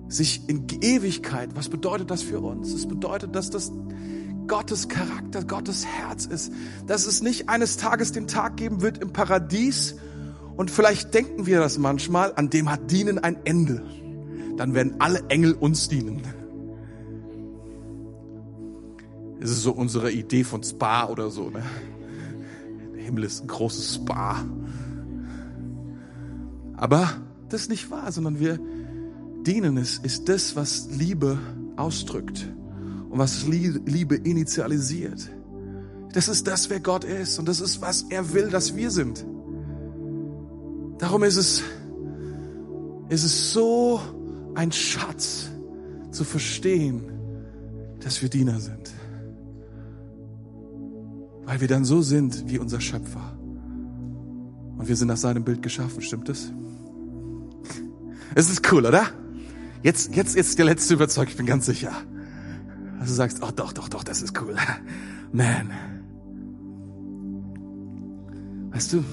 sich 0.08 0.48
in 0.48 0.66
Ewigkeit, 0.80 1.50
was 1.54 1.68
bedeutet 1.68 2.10
das 2.10 2.22
für 2.22 2.40
uns? 2.40 2.72
Es 2.72 2.86
bedeutet, 2.86 3.34
dass 3.34 3.50
das 3.50 3.72
Gottes 4.46 4.88
Charakter, 4.88 5.44
Gottes 5.44 5.86
Herz 5.86 6.26
ist, 6.26 6.52
dass 6.86 7.06
es 7.06 7.22
nicht 7.22 7.48
eines 7.48 7.76
Tages 7.76 8.12
den 8.12 8.26
Tag 8.26 8.56
geben 8.56 8.82
wird 8.82 8.98
im 8.98 9.12
Paradies 9.12 9.96
und 10.56 10.70
vielleicht 10.70 11.14
denken 11.14 11.46
wir 11.46 11.58
das 11.58 11.78
manchmal, 11.78 12.32
an 12.36 12.50
dem 12.50 12.70
hat 12.70 12.90
Dienen 12.90 13.18
ein 13.18 13.38
Ende. 13.44 13.82
Dann 14.56 14.74
werden 14.74 14.96
alle 15.00 15.24
Engel 15.28 15.52
uns 15.52 15.88
dienen. 15.88 16.22
Es 19.40 19.50
ist 19.50 19.62
so 19.62 19.72
unsere 19.72 20.12
Idee 20.12 20.44
von 20.44 20.62
Spa 20.62 21.06
oder 21.06 21.30
so. 21.30 21.50
Ne? 21.50 21.62
Der 22.94 23.02
Himmel 23.02 23.24
ist 23.24 23.42
ein 23.42 23.48
großes 23.48 23.96
Spa. 23.96 24.44
Aber 26.76 27.10
das 27.48 27.62
ist 27.62 27.70
nicht 27.70 27.90
wahr, 27.90 28.10
sondern 28.12 28.38
wir 28.38 28.60
dienen 29.44 29.76
es, 29.76 29.98
ist 29.98 30.28
das, 30.28 30.56
was 30.56 30.88
Liebe 30.90 31.38
ausdrückt 31.76 32.48
und 33.10 33.18
was 33.18 33.44
Liebe 33.46 34.14
initialisiert. 34.14 35.30
Das 36.12 36.28
ist 36.28 36.46
das, 36.46 36.70
wer 36.70 36.80
Gott 36.80 37.04
ist 37.04 37.38
und 37.40 37.48
das 37.48 37.60
ist, 37.60 37.82
was 37.82 38.06
er 38.08 38.32
will, 38.32 38.48
dass 38.50 38.76
wir 38.76 38.90
sind. 38.90 39.26
Darum 40.98 41.22
ist 41.24 41.36
es, 41.36 41.62
ist 43.08 43.24
es 43.24 43.52
so 43.52 44.00
ein 44.54 44.72
Schatz 44.72 45.50
zu 46.10 46.24
verstehen, 46.24 47.02
dass 48.00 48.22
wir 48.22 48.28
Diener 48.28 48.60
sind. 48.60 48.92
Weil 51.44 51.60
wir 51.60 51.68
dann 51.68 51.84
so 51.84 52.02
sind 52.02 52.48
wie 52.48 52.58
unser 52.58 52.80
Schöpfer. 52.80 53.36
Und 54.76 54.88
wir 54.88 54.96
sind 54.96 55.08
nach 55.08 55.16
seinem 55.16 55.44
Bild 55.44 55.62
geschaffen, 55.62 56.02
stimmt 56.02 56.28
es? 56.28 56.52
Es 58.34 58.50
ist 58.50 58.70
cool, 58.72 58.86
oder? 58.86 59.06
Jetzt, 59.82 60.14
jetzt 60.16 60.36
ist 60.36 60.58
der 60.58 60.64
letzte 60.64 60.94
überzeugt, 60.94 61.30
ich 61.30 61.36
bin 61.36 61.46
ganz 61.46 61.66
sicher. 61.66 61.92
Also 62.98 63.12
du 63.12 63.16
sagst, 63.16 63.42
oh 63.42 63.50
doch, 63.54 63.72
doch, 63.72 63.88
doch, 63.88 64.02
das 64.02 64.22
ist 64.22 64.40
cool. 64.40 64.56
Man. 65.32 65.70
Weißt 68.70 68.94
du, 68.94 69.04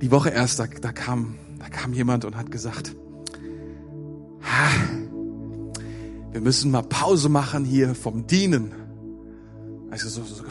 die 0.00 0.10
Woche 0.10 0.30
erst, 0.30 0.58
da, 0.58 0.66
da, 0.66 0.92
kam, 0.92 1.36
da 1.58 1.68
kam 1.68 1.92
jemand 1.92 2.24
und 2.24 2.36
hat 2.36 2.50
gesagt, 2.50 2.94
wir 6.32 6.40
müssen 6.40 6.70
mal 6.70 6.82
Pause 6.82 7.28
machen 7.28 7.64
hier 7.64 7.94
vom 7.94 8.26
Dienen. 8.26 8.72
Also 9.90 10.08
so, 10.08 10.22
so, 10.22 10.34
so, 10.34 10.44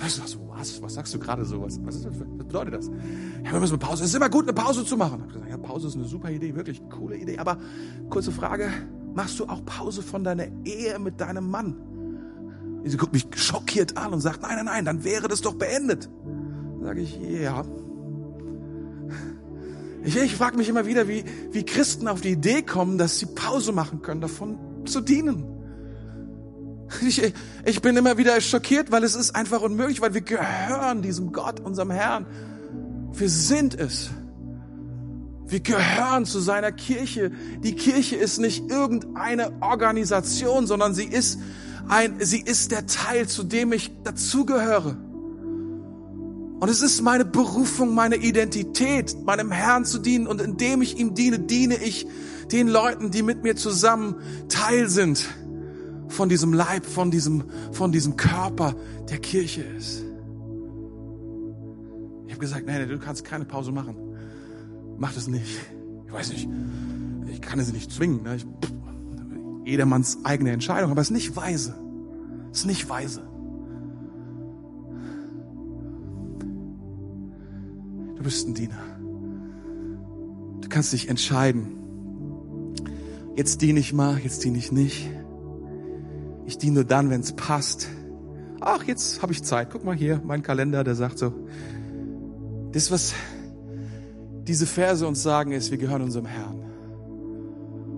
was, 0.58 0.82
was 0.82 0.94
sagst 0.96 1.14
du 1.14 1.20
gerade 1.20 1.46
so? 1.46 1.62
Was, 1.62 1.80
was, 1.86 2.04
was 2.04 2.18
bedeutet 2.38 2.74
das? 2.74 2.88
Ja, 3.46 3.54
wir 3.54 3.60
müssen 3.60 3.78
Pause. 3.80 4.04
Es 4.04 4.10
ist 4.10 4.16
immer 4.16 4.30
gut, 4.30 4.44
eine 4.46 4.54
Pause 4.54 4.84
zu 4.84 4.98
machen. 4.98 5.24
Ich 5.28 5.34
gesagt, 5.34 5.50
ja, 5.50 5.58
Pause 5.58 5.88
ist 5.88 5.96
eine 5.96 6.06
super 6.06 6.32
Idee, 6.32 6.56
wirklich 6.56 6.82
eine 6.82 6.90
coole 6.90 7.18
Idee. 7.18 7.38
Aber 7.38 7.58
kurze 8.10 8.32
Frage, 8.32 8.70
machst 9.14 9.40
du 9.40 9.46
auch 9.46 9.64
Pause 9.64 10.02
von 10.02 10.24
deiner 10.24 10.48
Ehe 10.66 10.98
mit 11.00 11.22
deinem 11.22 11.50
Mann? 11.50 11.76
Sie 12.84 12.98
guckt 12.98 13.14
mich 13.14 13.28
schockiert 13.36 13.98
an 13.98 14.14
und 14.14 14.22
sagt, 14.22 14.42
nein, 14.42 14.56
nein, 14.56 14.66
nein, 14.66 14.86
dann 14.86 15.04
wäre 15.04 15.28
das 15.28 15.42
doch 15.42 15.54
beendet. 15.54 16.10
Sage 16.82 17.02
ich, 17.02 17.20
ja. 17.20 17.64
Ich, 20.08 20.16
ich 20.16 20.36
frage 20.38 20.56
mich 20.56 20.70
immer 20.70 20.86
wieder, 20.86 21.10
wie, 21.10 21.26
wie 21.52 21.66
Christen 21.66 22.08
auf 22.08 22.22
die 22.22 22.32
Idee 22.32 22.62
kommen, 22.62 22.98
dass 22.98 23.20
sie 23.20 23.26
Pause 23.26 23.74
machen 23.74 24.02
können, 24.02 24.22
davon 24.22 24.58
zu 24.86 25.02
dienen. 25.02 25.44
Ich, 27.06 27.34
ich 27.66 27.82
bin 27.82 27.98
immer 27.98 28.18
wieder 28.18 28.40
schockiert, 28.40 28.90
weil 28.90 29.04
es 29.04 29.16
ist 29.16 29.36
einfach 29.36 29.62
unmöglich, 29.62 30.00
weil 30.00 30.14
wir 30.14 30.22
gehören 30.22 31.02
diesem 31.02 31.34
Gott, 31.34 31.60
unserem 31.60 31.92
Herrn. 31.92 32.26
Wir 33.12 33.30
sind 33.30 33.78
es. 33.78 34.10
Wir 35.46 35.60
gehören 35.60 36.24
zu 36.24 36.40
seiner 36.40 36.72
Kirche. 36.72 37.34
Die 37.62 37.76
Kirche 37.76 38.16
ist 38.16 38.38
nicht 38.38 38.72
irgendeine 38.72 39.62
Organisation, 39.62 40.68
sondern 40.68 40.94
sie 40.94 41.04
ist 41.04 41.38
ein, 41.90 42.16
sie 42.20 42.40
ist 42.40 42.72
der 42.72 42.86
Teil, 42.88 43.28
zu 43.28 43.44
dem 43.44 43.74
ich 43.74 43.92
dazugehöre. 44.04 44.96
Und 46.60 46.70
es 46.70 46.82
ist 46.82 47.02
meine 47.02 47.24
Berufung, 47.24 47.94
meine 47.94 48.16
Identität, 48.16 49.16
meinem 49.26 49.52
Herrn 49.52 49.86
zu 49.86 50.00
dienen. 50.00 50.26
Und 50.26 50.42
indem 50.42 50.82
ich 50.82 50.98
ihm 50.98 51.14
diene, 51.14 51.40
diene 51.40 51.76
ich 51.76 52.08
den 52.52 52.68
Leuten, 52.68 53.12
die 53.12 53.22
mit 53.22 53.44
mir 53.44 53.56
zusammen 53.56 54.16
Teil 54.50 54.90
sind 54.90 55.24
von 56.08 56.30
diesem 56.30 56.54
Leib, 56.54 56.86
von 56.86 57.12
diesem, 57.12 57.44
von 57.72 57.92
diesem 57.92 58.18
Körper 58.18 58.76
der 59.10 59.20
Kirche 59.20 59.62
ist. 59.62 60.04
Ich 62.26 62.34
habe 62.34 62.40
gesagt, 62.40 62.66
nein, 62.66 62.88
du 62.90 62.98
kannst 62.98 63.24
keine 63.24 63.46
Pause 63.46 63.72
machen. 63.72 63.96
Mach 64.98 65.14
das 65.14 65.28
nicht. 65.28 65.60
Ich 66.08 66.14
weiß 66.14 66.32
nicht, 66.32 66.48
ich 67.32 67.42
kann 67.42 67.60
es 67.60 67.72
nicht 67.72 67.92
zwingen. 67.92 68.24
Ne? 68.24 68.38
Ich, 68.38 68.44
pff, 68.44 68.74
jedermanns 69.66 70.20
eigene 70.24 70.52
Entscheidung, 70.52 70.90
aber 70.92 71.02
es 71.02 71.08
ist 71.08 71.14
nicht 71.14 71.36
weise. 71.36 71.76
Es 72.52 72.60
ist 72.60 72.66
nicht 72.66 72.90
weise. 72.90 73.28
Bist 78.28 78.46
ein 78.46 78.54
Diener. 78.54 78.84
Du 80.60 80.68
kannst 80.68 80.92
dich 80.92 81.08
entscheiden. 81.08 81.78
Jetzt 83.38 83.62
diene 83.62 83.80
ich 83.80 83.94
mal, 83.94 84.18
jetzt 84.20 84.44
diene 84.44 84.58
ich 84.58 84.70
nicht. 84.70 85.10
Ich 86.46 86.58
diene 86.58 86.74
nur 86.74 86.84
dann, 86.84 87.10
wenn 87.10 87.22
es 87.22 87.32
passt. 87.32 87.88
Ach, 88.60 88.84
jetzt 88.84 89.22
habe 89.22 89.32
ich 89.32 89.46
Zeit. 89.46 89.70
Guck 89.72 89.86
mal 89.86 89.96
hier, 89.96 90.22
mein 90.26 90.44
Kalender, 90.44 90.84
der 90.84 90.96
sagt 90.96 91.20
so. 91.20 91.32
Das, 92.74 92.92
was 92.92 93.14
diese 94.44 94.66
Verse 94.66 95.08
uns 95.08 95.24
sagen, 95.24 95.54
ist, 95.54 95.72
wir 95.72 95.78
gehören 95.78 96.02
unserem 96.02 96.26
Herrn. 96.26 96.60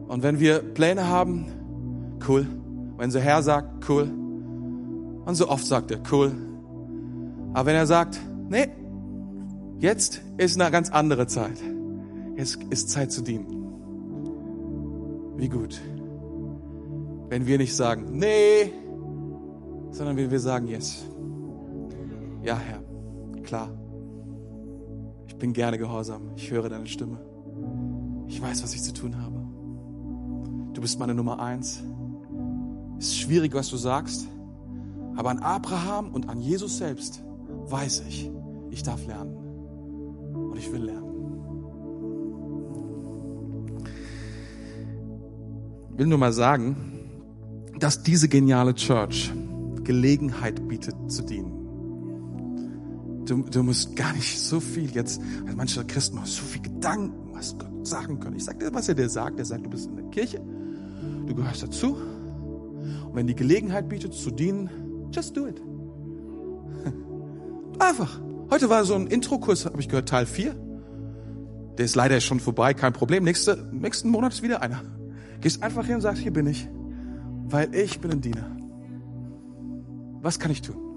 Und 0.10 0.22
wenn 0.22 0.40
wir 0.40 0.60
Pläne 0.60 1.08
haben, 1.08 1.48
cool. 2.28 2.46
Wenn 2.98 3.06
unser 3.06 3.22
Herr 3.22 3.42
sagt, 3.42 3.90
cool. 3.90 4.04
Und 5.26 5.34
so 5.34 5.50
oft 5.50 5.66
sagt 5.66 5.90
er, 5.90 6.00
cool. 6.12 6.34
Aber 7.56 7.66
wenn 7.66 7.76
er 7.76 7.88
sagt, 7.88 8.20
nee, 8.48 8.68
jetzt 9.80 10.22
ist 10.38 10.60
eine 10.60 10.72
ganz 10.72 10.90
andere 10.90 11.28
Zeit. 11.28 11.58
Jetzt 12.36 12.60
ist 12.70 12.90
Zeit 12.90 13.12
zu 13.12 13.22
dienen. 13.22 13.48
Wie 15.38 15.50
gut. 15.50 15.80
Wenn 17.30 17.46
wir 17.46 17.58
nicht 17.58 17.76
sagen, 17.76 18.18
nee, 18.18 18.72
sondern 19.92 20.18
wenn 20.18 20.32
wir 20.32 20.40
sagen, 20.40 20.68
yes. 20.68 21.06
Ja, 22.44 22.58
Herr, 22.58 22.82
klar. 23.44 23.70
Ich 25.28 25.36
bin 25.36 25.54
gerne 25.54 25.78
gehorsam. 25.78 26.32
Ich 26.36 26.52
höre 26.52 26.70
deine 26.70 26.88
Stimme. 26.88 27.20
Ich 28.28 28.42
weiß, 28.42 28.64
was 28.64 28.74
ich 28.74 28.84
zu 28.84 28.94
tun 28.94 29.22
habe. 29.22 29.40
du 30.74 30.82
bist 30.82 31.00
meine 31.00 31.14
Nummer 31.14 31.40
eins. 31.40 31.84
Ist 33.00 33.18
schwierig, 33.18 33.54
was 33.54 33.70
du 33.70 33.78
sagst, 33.78 34.28
aber 35.16 35.30
an 35.30 35.40
Abraham 35.40 36.14
und 36.14 36.30
an 36.30 36.40
Jesus 36.40 36.78
selbst 36.78 37.22
weiß 37.68 38.04
ich, 38.08 38.30
ich 38.70 38.84
darf 38.84 39.06
lernen 39.06 39.39
ich 40.60 40.72
will 40.72 40.84
lernen. 40.84 41.06
Ich 45.92 45.98
will 45.98 46.08
nur 46.08 46.18
mal 46.18 46.34
sagen, 46.34 46.76
dass 47.80 48.04
diese 48.04 48.28
geniale 48.30 48.74
Church 48.76 49.32
Gelegenheit 49.84 50.68
bietet 50.68 50.96
zu 51.08 51.24
dienen. 51.24 51.56
Du, 53.26 53.44
du 53.44 53.64
musst 53.64 53.96
gar 53.96 54.14
nicht 54.14 54.40
so 54.40 54.60
viel 54.60 54.92
jetzt, 54.92 55.22
also 55.44 55.56
manche 55.56 55.84
Christen 55.86 56.16
machen 56.16 56.28
so 56.28 56.44
viel 56.44 56.62
Gedanken, 56.62 57.34
was 57.34 57.58
Gott 57.58 57.88
sagen 57.88 58.20
können. 58.20 58.36
Ich 58.36 58.46
sag 58.46 58.60
dir, 58.60 58.74
was 58.74 58.90
er 58.90 58.96
dir 58.96 59.10
sagt. 59.10 59.40
Er 59.40 59.46
sagt, 59.46 59.66
du 59.66 59.70
bist 59.70 59.88
in 59.88 59.96
der 59.96 60.06
Kirche, 60.06 60.42
du 61.26 61.36
gehörst 61.36 61.64
dazu. 61.64 61.96
Und 61.96 63.16
wenn 63.16 63.28
die 63.28 63.36
Gelegenheit 63.36 63.90
bietet 63.90 64.14
zu 64.14 64.32
dienen, 64.32 64.70
just 65.12 65.36
do 65.36 65.48
it. 65.48 65.62
Einfach. 67.80 68.20
Heute 68.52 68.70
war 68.70 68.84
so 68.84 68.96
ein 68.96 69.08
Intro-Kurs, 69.08 69.66
habe 69.66 69.80
ich 69.80 69.90
gehört, 69.90 70.10
Teil 70.10 70.26
4. 70.26 70.56
Der 71.78 71.86
ist 71.86 71.96
leider 71.96 72.20
schon 72.20 72.40
vorbei, 72.40 72.74
kein 72.74 72.94
Problem. 72.94 73.24
Nächste, 73.24 73.70
nächsten 73.72 74.10
Monat 74.10 74.34
ist 74.34 74.42
wieder 74.42 74.62
einer. 74.62 74.82
Gehst 75.40 75.62
einfach 75.62 75.86
hin 75.86 75.96
und 75.96 76.02
sagst, 76.02 76.22
hier 76.22 76.34
bin 76.34 76.48
ich, 76.48 76.68
weil 77.46 77.74
ich 77.76 78.00
bin 78.00 78.12
ein 78.12 78.22
Diener. 78.22 78.58
Was 80.22 80.40
kann 80.40 80.52
ich 80.52 80.62
tun? 80.62 80.89